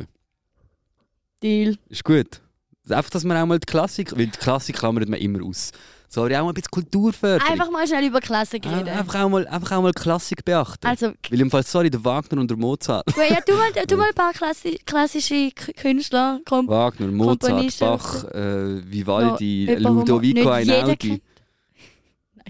Deal. 1.41 1.77
Ist 1.89 2.03
gut. 2.03 2.41
Einfach, 2.89 3.09
dass 3.11 3.23
man 3.23 3.37
auch 3.37 3.45
mal 3.45 3.59
die 3.59 3.65
Klassik, 3.65 4.11
weil 4.17 4.25
die 4.27 4.31
Klassik 4.37 4.75
klammert 4.77 5.07
man 5.07 5.19
immer 5.19 5.45
aus. 5.45 5.71
Sorry, 6.11 6.35
auch 6.35 6.41
mal 6.41 6.47
ein 6.49 6.53
bisschen 6.55 6.71
Kulturförderung. 6.71 7.51
Einfach 7.51 7.69
mal 7.69 7.85
schnell 7.87 8.03
über 8.07 8.19
Klassik 8.19 8.65
Äh, 8.65 8.69
reden. 8.69 8.89
einfach, 8.89 9.21
auch 9.23 9.29
mal, 9.29 9.47
einfach 9.47 9.77
auch 9.77 9.83
mal 9.83 9.93
Klassik 9.93 10.43
beachten. 10.43 10.87
Also, 10.87 11.11
Weil 11.29 11.39
im 11.39 11.51
Fall, 11.51 11.61
sorry, 11.61 11.91
der 11.91 12.03
Wagner 12.03 12.41
und 12.41 12.49
der 12.49 12.57
Mozart. 12.57 13.05
gut, 13.05 13.29
ja, 13.29 13.39
tu 13.41 13.53
mal, 13.53 13.71
tu 13.85 13.95
mal 13.95 14.07
ein 14.09 14.15
paar 14.15 14.33
klassi 14.33 14.79
klassische 14.83 15.51
Künstler. 15.77 16.39
Komm, 16.45 16.67
Wagner, 16.67 17.07
Mozart, 17.09 17.79
Bach, 17.79 18.23
äh, 18.33 18.91
Vivaldi, 18.91 19.67
man 19.69 19.83
Ludovico 19.83 20.49
Einaudi. 20.49 21.21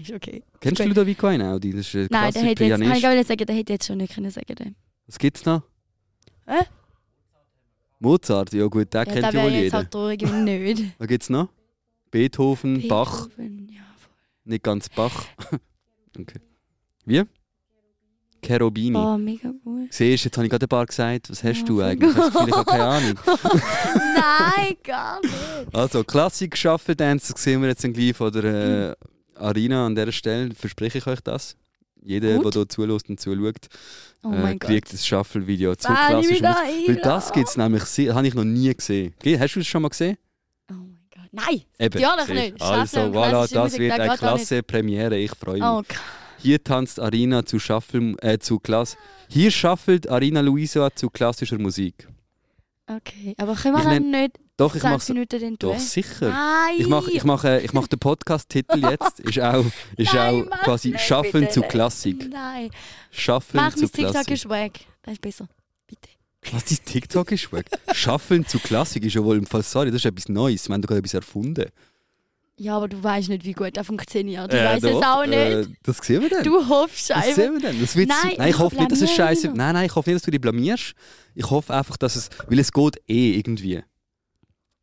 Ist 0.02 0.12
okay. 0.12 0.42
Kennst 0.60 0.80
du. 0.80 0.84
Ludovico 0.84 1.26
Einaudi? 1.26 1.70
Das 1.72 1.80
ist 1.86 1.94
ein 1.94 2.08
Nein, 2.10 2.32
der 2.32 2.42
hätte 2.42 2.64
jetzt, 2.64 2.72
kann 2.80 2.82
ich 2.82 3.02
nicht 3.02 3.28
sagen, 3.28 3.46
der 3.46 3.54
hätte 3.56 3.72
jetzt 3.72 3.86
schon 3.86 3.98
nicht 3.98 4.14
können 4.14 4.30
sagen 4.30 4.54
können. 4.56 4.76
Was 5.06 5.18
gibt's 5.18 5.44
noch? 5.44 5.62
Hä? 6.46 6.64
Mozart, 7.98 8.52
ja 8.54 8.66
gut, 8.66 8.92
den 8.94 8.98
Ja, 8.98 9.04
kennt 9.04 9.34
ja 9.34 9.42
wohl 9.44 9.50
jeder. 9.50 9.76
halt 9.78 9.90
traurig, 9.90 10.22
nicht. 10.22 10.94
Was 10.98 11.08
gibt's 11.08 11.28
noch? 11.28 11.48
Beethoven, 12.10 12.88
Bach, 12.88 13.26
Beethoven, 13.28 13.68
Ja, 13.70 13.82
voll. 13.98 14.12
nicht 14.44 14.62
ganz 14.64 14.88
Bach. 14.88 15.26
okay. 16.18 16.40
Wie? 17.04 17.22
Cherubini. 18.42 18.96
Oh, 18.96 19.18
mega 19.18 19.50
gut. 19.62 19.92
Siehst 19.92 20.24
du, 20.24 20.28
jetzt 20.28 20.36
habe 20.38 20.46
ich 20.46 20.50
gerade 20.50 20.64
ein 20.64 20.68
paar 20.68 20.86
gesagt. 20.86 21.28
Was 21.28 21.44
hast 21.44 21.58
Ja, 21.60 21.64
du 21.66 21.82
eigentlich? 21.82 22.14
gut. 22.14 22.22
Hast 22.24 22.34
du 22.34 22.38
vielleicht 22.38 22.54
auch 22.54 22.64
keine 22.64 22.84
Ahnung. 22.84 23.14
Nein, 24.14 24.76
gar 24.82 25.20
nicht. 25.20 25.34
Also, 25.74 26.02
Klassik 26.04 26.56
Shuffle 26.56 26.96
Dance 26.96 27.34
sehen 27.36 27.60
wir 27.60 27.68
jetzt 27.68 27.82
gleich 27.82 28.16
von 28.16 28.32
der 28.32 28.44
äh, 28.44 28.94
Arena 29.40 29.86
an 29.86 29.94
dieser 29.94 30.12
Stelle. 30.12 30.54
Verspreche 30.54 30.98
ich 30.98 31.06
euch 31.06 31.20
das. 31.20 31.56
Jeder, 32.02 32.36
Gut. 32.38 32.54
der 32.54 32.60
hier 32.62 32.68
zulässt 32.68 33.08
und 33.10 33.20
zuschaut, 33.20 33.68
Oh 34.22 34.32
äh, 34.32 34.38
mein 34.38 34.58
Gott. 34.58 34.70
kriegt 34.70 34.92
das 34.92 35.06
Shuffle-Video 35.06 35.74
zu 35.76 35.88
klassisch. 35.88 36.40
Weil 36.42 36.96
das 37.02 37.30
gibt 37.32 37.48
es 37.48 37.56
nämlich, 37.58 37.82
habe 38.14 38.26
ich 38.26 38.34
noch 38.34 38.44
nie 38.44 38.72
gesehen. 38.74 39.14
Ge- 39.22 39.38
Hast 39.38 39.54
du 39.56 39.60
das 39.60 39.66
schon 39.66 39.82
mal 39.82 39.88
gesehen? 39.88 40.16
Oh 40.70 40.74
mein 40.74 40.98
Gott. 41.14 41.28
Nein! 41.32 41.62
Eben, 41.78 42.00
Natürlich 42.00 42.42
siehst. 42.42 42.52
nicht. 42.52 42.62
Also, 42.62 43.00
voilà, 43.00 43.52
das 43.52 43.54
Musik, 43.54 43.80
wird 43.80 43.98
da 43.98 44.02
eine 44.04 44.16
klasse 44.16 44.62
Premiere. 44.62 45.18
Ich 45.18 45.32
freue 45.32 45.54
mich. 45.54 45.62
Oh. 45.62 45.82
Hier 46.38 46.64
tanzt 46.64 46.98
Arina 46.98 47.44
zu 47.44 47.58
Shuffle, 47.58 48.14
äh, 48.22 48.38
zu 48.38 48.58
Klass. 48.58 48.96
Hier 49.28 49.50
shuffelt 49.50 50.08
Arina 50.08 50.40
Luisa 50.40 50.88
zu 50.94 51.10
klassischer 51.10 51.58
Musik. 51.58 52.08
Okay, 52.96 53.34
aber 53.38 53.54
können 53.54 53.74
wir 53.76 53.78
Ich 53.80 53.84
dann 53.84 54.10
nicht 54.10 54.38
Doch, 54.56 54.74
ich 54.74 54.80
20 54.80 55.08
mache 55.08 55.12
Minuten 55.12 55.38
den 55.38 55.58
Doch, 55.58 55.78
sicher. 55.78 56.28
Nein! 56.28 56.74
Ich 56.78 56.88
mache 56.88 57.12
ich 57.12 57.22
mach, 57.22 57.44
ich 57.44 57.72
mach 57.72 57.86
den 57.86 57.98
Podcast-Titel 58.00 58.78
jetzt. 58.78 59.20
Ist 59.20 59.38
auch, 59.40 59.64
ist 59.96 60.12
Nein, 60.14 60.42
auch 60.42 60.48
mach 60.50 60.62
quasi 60.62 60.90
nicht, 60.90 61.00
Schaffen 61.00 61.40
bitte 61.42 61.52
zu. 61.52 61.62
Klassik. 61.62 62.28
Nein. 62.30 62.70
Schaffen 63.12 63.56
Mach 63.56 63.74
zu 63.74 63.82
mein 63.82 63.92
TikTok 63.92 64.12
Klassik. 64.12 64.34
ist 64.34 64.48
weg. 64.48 64.80
Das 65.02 65.12
ist 65.12 65.20
besser. 65.22 65.48
Bitte. 65.86 66.08
Was, 66.52 66.64
dein 66.64 66.78
TikTok 66.84 67.32
ist 67.32 67.52
weg? 67.52 67.66
Schaffen 67.92 68.46
zu 68.46 68.58
Klassik 68.58 69.04
ist 69.04 69.14
ja 69.14 69.22
wohl 69.22 69.36
im 69.36 69.46
Fall, 69.46 69.62
sorry, 69.62 69.90
das 69.90 70.00
ist 70.00 70.06
etwas 70.06 70.28
Neues. 70.28 70.68
Wir 70.68 70.74
haben 70.74 70.82
doch 70.82 70.88
gerade 70.88 70.98
etwas 71.00 71.14
erfunden. 71.14 71.66
Ja, 72.62 72.76
aber 72.76 72.88
du 72.88 73.02
weißt 73.02 73.30
nicht, 73.30 73.44
wie 73.46 73.54
gut 73.54 73.74
das 73.78 73.86
funktioniert. 73.86 74.52
Du 74.52 74.56
Äh, 74.58 74.64
weißt 74.66 74.84
es 74.84 75.02
auch 75.02 75.24
nicht. 75.24 75.32
Äh, 75.38 75.66
das 75.82 75.96
sehen 75.96 76.20
wir 76.20 76.28
dann. 76.28 76.44
du 76.44 76.68
hoffst 76.68 77.08
das 77.08 77.16
einfach. 77.16 77.34
sehen 77.34 77.54
wir 77.54 77.60
dann. 77.62 77.80
Das 77.80 77.96
wird 77.96 78.08
Nein, 78.10 78.34
nein, 78.36 78.50
ich 78.50 78.58
hoffe 78.58 78.76
nicht, 78.76 78.92
dass 78.92 79.00
es 79.00 79.10
scheiße 79.12 79.48
dich. 79.48 79.56
Nein, 79.56 79.72
nein, 79.74 79.86
ich 79.86 79.94
hoffe 79.94 80.10
nicht, 80.10 80.16
dass 80.16 80.24
du 80.24 80.30
dich 80.30 80.40
blamierst. 80.42 80.92
Ich 81.34 81.48
hoffe 81.48 81.72
einfach, 81.72 81.96
dass 81.96 82.16
es. 82.16 82.28
Weil 82.48 82.58
es 82.58 82.70
geht 82.70 83.00
eh 83.08 83.38
irgendwie. 83.38 83.82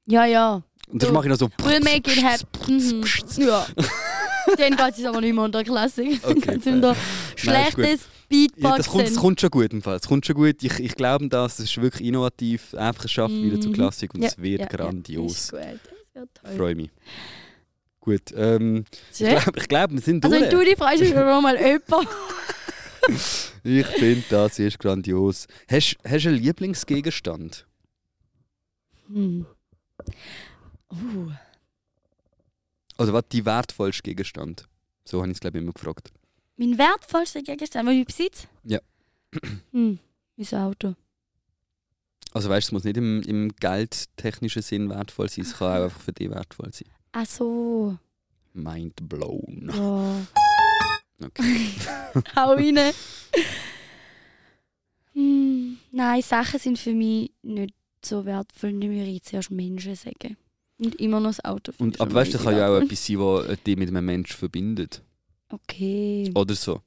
Ja, 0.07 0.25
ja. 0.25 0.63
Und 0.87 1.03
Du- 1.03 1.11
mache 1.11 1.25
ich 1.25 1.29
noch 1.29 1.37
so. 1.37 1.45
We'll 1.59 1.83
make 1.83 2.09
it 2.11 2.23
happen. 2.23 2.77
Mhm. 2.77 3.03
Ja. 3.47 3.67
Dann 4.57 4.75
geht 4.75 4.97
es 4.97 5.05
aber 5.05 5.21
nicht 5.21 5.33
mehr 5.35 5.43
unter 5.43 5.63
Klassik. 5.63 6.19
Okay, 6.23 6.55
ist 6.55 6.97
schlechtes 7.35 8.07
Ja, 8.31 8.75
das, 8.77 8.87
kommt, 8.87 9.03
das 9.05 9.07
Beatboxen. 9.09 9.15
kommt 9.17 9.41
schon 9.41 9.49
gut 9.51 9.71
im 9.73 9.81
Fall. 9.83 9.97
Es 9.97 10.07
kommt 10.07 10.25
schon 10.25 10.35
gut. 10.35 10.63
Ich, 10.63 10.79
ich 10.79 10.95
glaube 10.95 11.27
das. 11.27 11.59
Ist 11.59 11.79
wirklich 11.79 12.07
innovativ. 12.07 12.73
Einfach 12.73 13.05
es 13.05 13.11
schafft 13.11 13.35
wieder 13.35 13.59
zu 13.61 13.69
Mhm. 13.69 13.73
Klassik 13.73 14.15
und 14.15 14.21
Ja, 14.23 14.29
es 14.29 14.37
wird 14.39 14.61
ja, 14.61 14.67
ja. 14.71 14.75
grandios. 14.77 15.31
Ist 15.33 15.51
gut. 15.51 15.59
Das 15.61 16.21
wird 16.23 16.29
toll. 16.41 16.55
freue 16.57 16.75
mich. 16.75 16.89
Gut. 18.07 18.31
Ähm, 18.37 18.85
ich 19.11 19.17
glaube, 19.17 19.51
glaub, 19.67 19.91
wir 19.91 19.99
sind 19.99 20.23
Also 20.23 20.33
wenn 20.33 20.49
durch. 20.49 20.63
du 20.63 20.69
dich 20.69 20.77
freust, 20.77 21.01
ist 21.01 21.09
schon 21.11 21.43
mal 21.43 21.57
jemand. 21.57 22.07
Ich 23.63 23.85
finde, 23.85 24.23
das 24.29 24.59
ist 24.59 24.79
grandios. 24.79 25.47
Hast 25.69 25.97
hast 26.05 26.23
du 26.23 26.29
einen 26.29 26.37
Lieblingsgegenstand? 26.37 27.65
Hm. 29.07 29.45
Uh. 30.89 31.31
Oder 32.97 33.13
was 33.13 33.23
die 33.29 33.45
wertvollste 33.45 34.03
Gegenstand? 34.03 34.67
So 35.03 35.19
habe 35.19 35.29
ich 35.29 35.35
es, 35.35 35.41
glaube 35.41 35.57
ich, 35.57 35.63
immer 35.63 35.73
gefragt. 35.73 36.09
Mein 36.55 36.77
wertvollster 36.77 37.41
Gegenstand, 37.41 37.89
den 37.89 37.99
ich 37.99 38.05
besitze? 38.05 38.47
Ja. 38.63 38.79
Hm. 39.71 39.99
Mein 40.37 40.59
Auto. 40.61 40.95
Also 42.33 42.49
weißt 42.49 42.67
du, 42.67 42.69
es 42.69 42.71
muss 42.71 42.83
nicht 42.85 42.97
im, 42.97 43.21
im 43.23 43.53
geldtechnischen 43.55 44.61
Sinn 44.61 44.89
wertvoll 44.89 45.29
sein, 45.29 45.43
es 45.43 45.57
kann 45.57 45.67
auch 45.67 45.83
einfach 45.85 46.01
für 46.01 46.13
dich 46.13 46.29
wertvoll 46.29 46.71
sein. 46.71 46.87
Ach 47.19 47.25
so. 47.25 47.97
Mind 48.53 48.93
blown. 49.09 49.71
Ja. 49.73 50.27
Okay. 51.25 51.69
Hau 52.35 52.51
rein. 52.53 52.93
hm. 55.13 55.77
Nein, 55.91 56.21
Sachen 56.21 56.59
sind 56.59 56.77
für 56.77 56.93
mich 56.93 57.31
nicht 57.41 57.73
so 58.05 58.23
wertvoll, 58.25 58.73
nicht 58.73 58.89
mehr 58.89 59.07
ich 59.07 59.23
zuerst 59.23 59.49
Menschen 59.49 59.95
sagen. 59.95 60.37
Und 60.77 60.93
immer 61.01 61.19
noch 61.19 61.29
das 61.29 61.43
Auto. 61.43 61.71
Und, 61.79 61.99
aber 61.99 62.13
weißt 62.13 62.33
du, 62.33 62.37
das 62.37 62.45
kann 62.45 62.55
ja 62.55 62.69
auch 62.69 62.79
etwas 62.79 63.03
sein, 63.03 63.17
was 63.17 63.63
dich 63.63 63.77
mit 63.77 63.89
einem 63.89 64.05
Menschen 64.05 64.37
verbindet. 64.37 65.01
Okay. 65.49 66.31
Oder 66.35 66.53
so. 66.53 66.81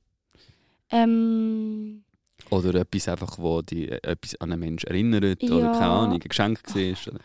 Ähm, 0.90 2.04
Oder 2.50 2.74
etwas 2.76 3.08
einfach, 3.08 3.36
wo 3.36 3.62
dich 3.62 3.90
äh, 3.90 3.96
etwas 4.02 4.36
an 4.40 4.52
einen 4.52 4.60
Menschen 4.60 4.90
erinnert. 4.90 5.42
Oder 5.42 5.58
Ja. 5.58 5.72
keine 5.72 5.90
Ahnung, 5.90 6.14
ein 6.22 6.28
Geschenk 6.28 6.60
war. 6.68 6.76
Oder. 6.76 7.20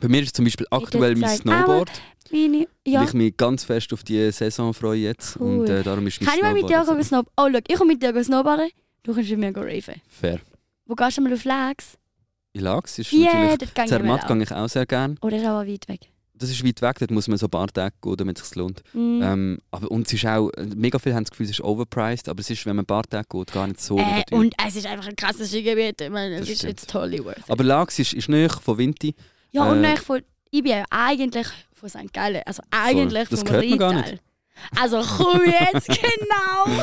Bei 0.00 0.08
mir 0.08 0.22
ist 0.22 0.36
zum 0.36 0.44
Beispiel 0.44 0.66
aktuell 0.70 1.12
mein 1.12 1.22
gesagt, 1.22 1.42
Snowboard. 1.42 1.90
meine, 2.30 2.58
Weil 2.58 2.66
ja. 2.84 3.04
ich 3.04 3.12
mich 3.12 3.36
ganz 3.36 3.64
fest 3.64 3.92
auf 3.92 4.02
die 4.04 4.30
Saison 4.30 4.74
freue 4.74 5.00
jetzt. 5.00 5.36
Cool. 5.38 5.60
Und 5.60 5.68
äh, 5.68 5.82
darum 5.82 6.06
ist 6.06 6.20
mein 6.20 6.28
Kann 6.28 6.38
ich 6.38 6.42
mal 6.42 6.54
mit 6.54 6.68
dir 6.68 6.84
Snowboarden? 6.84 7.26
Oh, 7.36 7.48
schau, 7.52 7.60
ich 7.66 7.76
komme 7.76 7.92
mit 7.92 8.02
dir 8.02 8.24
snowboarden. 8.24 8.70
Du 9.02 9.14
kannst 9.14 9.30
mit 9.30 9.38
mir 9.38 9.56
raven. 9.56 10.00
fair. 10.08 10.40
Wo 10.86 10.94
gehst 10.94 11.18
du 11.18 11.22
mal 11.22 11.32
auf 11.32 11.44
Lags? 11.44 11.96
in 12.56 12.62
Lax 12.62 12.98
ist 12.98 13.12
Ja, 13.12 13.32
natürlich... 13.32 13.70
dort 13.74 13.88
Zermatt 13.88 14.26
gehe 14.26 14.42
ich 14.42 14.52
auch 14.52 14.68
sehr 14.68 14.86
gerne. 14.86 15.16
Oder 15.20 15.36
ist 15.36 15.44
aber 15.44 15.66
weit 15.68 15.88
weg. 15.88 16.00
Das 16.34 16.50
ist 16.50 16.64
weit 16.64 16.82
weg, 16.82 16.96
dort 16.98 17.10
muss 17.10 17.28
man 17.28 17.38
so 17.38 17.46
ein 17.46 17.50
paar 17.50 17.68
Tage 17.68 17.94
gehen, 18.02 18.16
damit 18.16 18.38
es 18.38 18.48
sich 18.48 18.56
lohnt. 18.56 18.82
Mm. 18.92 19.22
Ähm, 19.22 19.58
aber, 19.70 19.90
und 19.90 20.06
es 20.06 20.12
ist 20.12 20.26
auch, 20.26 20.50
mega 20.74 20.98
viele 20.98 21.14
haben 21.14 21.24
das 21.24 21.30
Gefühl, 21.30 21.44
es 21.44 21.52
ist 21.52 21.62
overpriced, 21.62 22.28
aber 22.28 22.40
es 22.40 22.50
ist, 22.50 22.66
wenn 22.66 22.76
man 22.76 22.82
ein 22.82 22.86
paar 22.86 23.04
Tage 23.04 23.26
geht, 23.30 23.52
gar 23.52 23.66
nicht 23.66 23.80
so 23.80 23.98
äh, 23.98 24.22
und 24.32 24.54
es 24.66 24.76
ist 24.76 24.86
einfach 24.86 25.08
ein 25.08 25.16
krasses 25.16 25.48
Skigebiet. 25.48 26.00
Ich 26.00 26.10
meine, 26.10 26.36
es 26.36 26.48
ist 26.48 26.58
stimmt. 26.58 26.72
jetzt 26.72 26.90
totally 26.90 27.24
worth 27.24 27.38
it. 27.38 27.44
Aber 27.48 27.64
Lax 27.64 27.98
ist, 27.98 28.12
ist 28.12 28.28
näher 28.28 28.50
von 28.50 28.76
Winti. 28.76 29.14
Ja, 29.56 29.70
und 29.72 29.84
äh, 29.84 29.94
ich, 29.94 30.00
von, 30.00 30.22
ich 30.50 30.62
bin 30.62 30.72
ja 30.72 30.84
eigentlich 30.90 31.46
von 31.72 31.88
St. 31.88 32.12
Gallen. 32.12 32.42
Also 32.46 32.62
eigentlich 32.70 33.28
Das 33.28 33.40
vom 33.40 33.48
Rheintal. 33.48 34.18
Also 34.80 35.02
komm 35.02 35.42
jetzt 35.44 35.86
genau! 35.88 36.82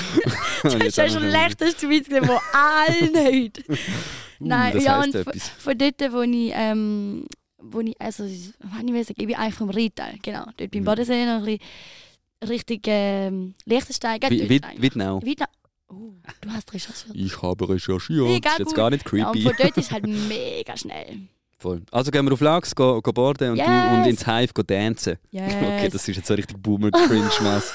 Das 0.64 0.76
ist 0.76 0.98
ja 0.98 1.10
schon 1.10 1.22
schlechteste 1.22 1.90
Witz, 1.90 2.08
gewesen, 2.08 2.28
wo 2.28 2.40
alle 2.54 3.32
nicht. 3.32 3.64
Nein, 4.40 4.74
das 4.74 4.84
ja, 4.84 5.02
und 5.02 5.14
etwas. 5.16 5.50
Von 5.50 5.78
dort, 5.78 6.00
wo 6.14 6.22
ich, 6.22 6.52
ähm, 6.54 7.26
wo 7.58 7.80
ich, 7.82 8.00
also, 8.00 8.26
ich 8.26 8.54
will 8.62 9.04
sagen, 9.04 9.22
ich 9.22 9.28
bin 9.28 9.36
eigentlich 9.36 9.56
vom 9.56 9.70
Rheintal, 9.70 10.14
genau. 10.22 10.46
Dort 10.58 10.72
beim 10.72 10.82
Mhm. 10.82 10.86
Bodensee 10.86 11.26
noch 11.26 11.40
ein 11.40 11.46
bisschen 11.46 12.50
Richtung 12.50 12.80
ähm, 12.86 13.56
Liechtenstein. 13.66 14.20
Wittnau. 14.22 15.22
Wittnau. 15.24 15.48
Oh, 15.90 16.14
du 16.42 16.50
hast 16.52 16.74
recherchiert. 16.74 17.16
Ich 17.16 17.42
habe 17.42 17.70
recherchiert. 17.70 18.26
Mega 18.28 18.40
das 18.50 18.54
ist 18.54 18.60
jetzt 18.60 18.68
gut. 18.70 18.76
gar 18.76 18.90
nicht 18.90 19.12
Ja, 19.14 19.28
und 19.30 19.34
creepy. 19.34 19.42
von 19.42 19.54
dort 19.58 19.78
ist 19.78 19.92
halt 19.92 20.08
mega 20.08 20.76
schnell. 20.78 21.20
Voll. 21.64 21.82
Also 21.92 22.12
gehen 22.12 22.26
wir 22.26 22.34
auf 22.34 22.42
Lax, 22.42 22.76
go, 22.76 23.02
go 23.02 23.14
boarden 23.14 23.52
und, 23.52 23.58
du, 23.58 23.64
und 23.64 24.00
Yes. 24.00 24.08
ins 24.08 24.26
Hive 24.28 24.54
go 24.54 24.64
dancen. 24.64 25.16
Yes. 25.32 25.54
Okay, 25.56 25.88
das 25.90 26.06
ist 26.10 26.18
jetzt 26.18 26.28
so 26.28 26.34
richtig 26.34 26.58
Boomer-Cringe-Mess. 26.62 27.74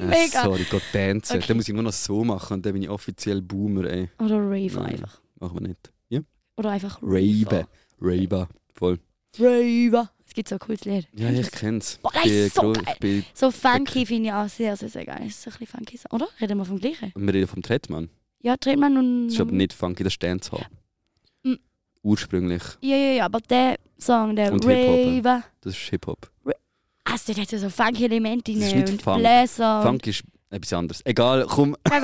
äh, 0.00 0.04
Mega. 0.06 0.44
sorry, 0.44 0.64
go 0.70 0.80
dancen. 0.94 1.36
Okay. 1.36 1.44
Dann 1.48 1.56
muss 1.58 1.68
ich 1.68 1.74
nur 1.74 1.82
noch 1.82 1.92
so 1.92 2.24
machen 2.24 2.54
und 2.54 2.64
dann 2.64 2.72
bin 2.72 2.80
ich 2.82 2.88
offiziell 2.88 3.42
Boomer, 3.42 3.84
ey. 3.84 4.08
Oder 4.18 4.38
Rave 4.38 4.70
Nein. 4.76 4.86
einfach. 4.94 5.20
Machen 5.40 5.60
wir 5.60 5.68
nicht. 5.68 5.92
Ja? 6.08 6.20
Oder 6.56 6.70
einfach 6.70 6.98
Raven. 7.02 7.66
Raven. 8.00 8.46
Voll. 8.72 8.98
Rave. 9.38 10.08
Es 10.26 10.32
gibt 10.32 10.48
so 10.48 10.54
ein 10.54 10.58
cooles 10.60 10.86
Lied. 10.86 11.06
Ja, 11.14 11.28
ich 11.30 11.50
kenn's. 11.50 11.98
Boah, 12.02 12.10
das 12.14 12.26
ist 12.26 12.54
so 12.54 12.72
geil. 12.72 13.24
So 13.34 13.50
funky 13.50 14.06
finde 14.06 14.28
ich 14.30 14.34
auch 14.34 14.48
sehr, 14.48 14.74
sehr, 14.76 14.88
sehr 14.88 15.04
geil. 15.04 15.26
Ist 15.26 15.42
so 15.42 15.50
ein 15.50 15.56
bisschen 15.58 15.66
funky, 15.78 15.98
oder? 16.10 16.28
Reden 16.40 16.56
wir 16.56 16.64
vom 16.64 16.78
gleichen? 16.80 17.12
wir 17.14 17.34
reden 17.34 17.46
vom 17.46 17.62
Tretmann. 17.62 18.08
Ja, 18.40 18.56
Tretmann 18.56 18.96
und... 18.96 19.26
Das 19.26 19.34
ist 19.34 19.40
aber 19.42 19.52
nicht 19.52 19.74
funky, 19.74 20.02
das 20.02 20.14
ist 20.14 20.22
Dancehall. 20.22 20.66
Ursprünglich. 22.08 22.62
Ja, 22.80 22.96
ja, 22.96 23.12
ja, 23.12 23.24
aber 23.26 23.40
der 23.40 23.76
Song, 23.98 24.34
der 24.34 24.52
Und 24.52 24.64
Hip-Hop, 24.64 25.24
Rave... 25.26 25.42
Das 25.60 25.74
ist 25.74 25.82
Hip-Hop. 25.90 26.30
Also, 27.04 27.32
der 27.32 27.42
hat 27.42 27.52
ja 27.52 27.58
so 27.58 27.68
funky 27.70 28.04
Elemente 28.04 28.52
Das 28.52 28.62
ist 28.64 28.72
rein 28.74 28.88
und 28.88 29.02
Funk. 29.02 29.18
Bläser. 29.18 29.82
Funk 29.82 30.06
ist 30.06 30.22
etwas 30.50 30.72
anderes. 30.72 31.00
Egal, 31.04 31.46
komm. 31.48 31.76
Viel- 31.86 31.96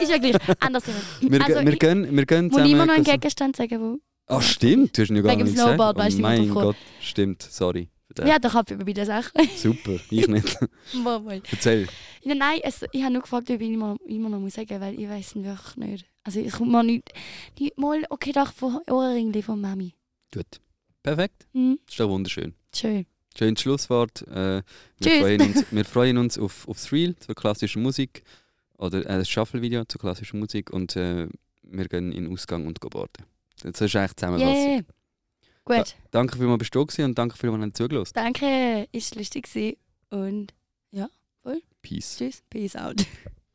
äh, 0.00 0.02
ist 0.02 0.10
ja 0.10 0.18
gleich. 0.18 0.36
Anders. 0.60 0.84
Wir, 1.20 1.44
also, 1.44 1.64
wir 1.64 1.76
gehen, 1.76 2.16
wir 2.16 2.26
gehen 2.26 2.48
muss 2.48 2.60
ich 2.62 2.70
immer 2.70 2.86
noch 2.86 2.94
einen 2.94 3.04
zusammen- 3.04 3.20
Gegenstand 3.20 3.56
sagen, 3.56 3.80
wo... 3.80 3.98
Ah, 4.26 4.40
stimmt. 4.42 4.96
Du 4.96 5.02
hast 5.02 5.10
ihn 5.10 5.16
ja 5.16 5.22
gar 5.22 5.32
Wegen 5.32 5.42
nicht 5.44 5.54
gesagt. 5.54 5.68
Snowboard, 5.70 5.96
oh, 5.96 6.00
weißt 6.00 6.18
du, 6.18 6.22
mein 6.22 6.40
ich 6.42 6.46
bin 6.46 6.54
Gott. 6.54 6.76
Stimmt, 7.00 7.42
sorry. 7.42 7.88
Den. 8.16 8.26
Ja, 8.26 8.38
der 8.38 8.50
Kopf 8.50 8.70
über 8.70 8.84
beide 8.84 9.04
Sachen. 9.04 9.32
Super, 9.56 9.96
ich 10.10 10.26
nicht. 10.28 10.58
Mal, 10.94 11.20
mal. 11.20 11.42
Erzähl. 11.50 11.86
Ja, 12.22 12.34
nein, 12.34 12.60
es, 12.62 12.84
ich 12.92 13.02
habe 13.02 13.12
nur 13.12 13.22
gefragt, 13.22 13.50
ob 13.50 13.60
ich 13.60 13.70
immer, 13.70 13.96
immer 14.06 14.28
noch 14.28 14.38
muss 14.40 14.54
sagen 14.54 14.80
weil 14.80 14.98
ich 14.98 15.08
weiß 15.08 15.34
es 15.36 15.44
wirklich 15.44 15.76
nicht. 15.76 16.06
Also 16.24 16.40
es 16.40 16.52
kommt 16.54 16.70
mir 16.72 16.82
nicht... 16.82 17.10
Die, 17.58 17.72
mal, 17.76 18.04
okay, 18.10 18.32
doch, 18.32 18.52
von 18.52 18.80
Ohrringli 18.88 19.42
von 19.42 19.60
Mami. 19.60 19.94
Gut. 20.32 20.60
Perfekt. 21.02 21.46
Hm, 21.54 21.78
Das 21.86 21.94
ist 21.94 22.00
doch 22.00 22.08
wunderschön. 22.08 22.54
schön. 22.74 23.06
Schönes 23.36 23.60
Schlusswort. 23.60 24.22
Äh, 24.28 24.34
wir, 24.34 24.62
Tschüss. 25.00 25.18
freuen 25.20 25.40
uns, 25.42 25.64
wir 25.70 25.84
freuen 25.84 26.18
uns 26.18 26.38
auf, 26.38 26.66
aufs 26.68 26.90
Reel 26.92 27.14
zur 27.16 27.34
klassischen 27.34 27.82
Musik. 27.82 28.24
Oder 28.78 29.00
äh, 29.00 29.18
das 29.18 29.28
Shuffle-Video 29.28 29.84
zur 29.84 30.00
klassischen 30.00 30.40
Musik. 30.40 30.70
Und 30.70 30.96
äh, 30.96 31.28
wir 31.62 31.88
gehen 31.88 32.12
in 32.12 32.24
den 32.24 32.32
Ausgang 32.32 32.66
und 32.66 32.80
gehen 32.80 32.90
boarden. 32.90 33.24
Das 33.62 33.80
ist 33.80 33.96
eigentlich 33.96 34.16
Zusammenfassung. 34.16 34.54
Yeah. 34.54 34.82
Gut, 35.76 35.96
Danke 36.10 36.36
vielmals, 36.36 36.58
dass 36.60 36.70
du 36.70 36.78
da 36.78 37.04
und 37.04 37.18
danke 37.18 37.36
vielmals, 37.36 37.62
dass 37.62 37.72
du 37.72 37.84
zugelassen 37.84 38.12
danke, 38.14 38.88
ist 38.92 39.14
lustig 39.14 39.44
gewesen. 39.44 39.76
Und 40.10 40.54
Peace. 41.82 42.16
tschüss, 42.18 42.42
peace 42.50 42.76
out. 42.76 43.04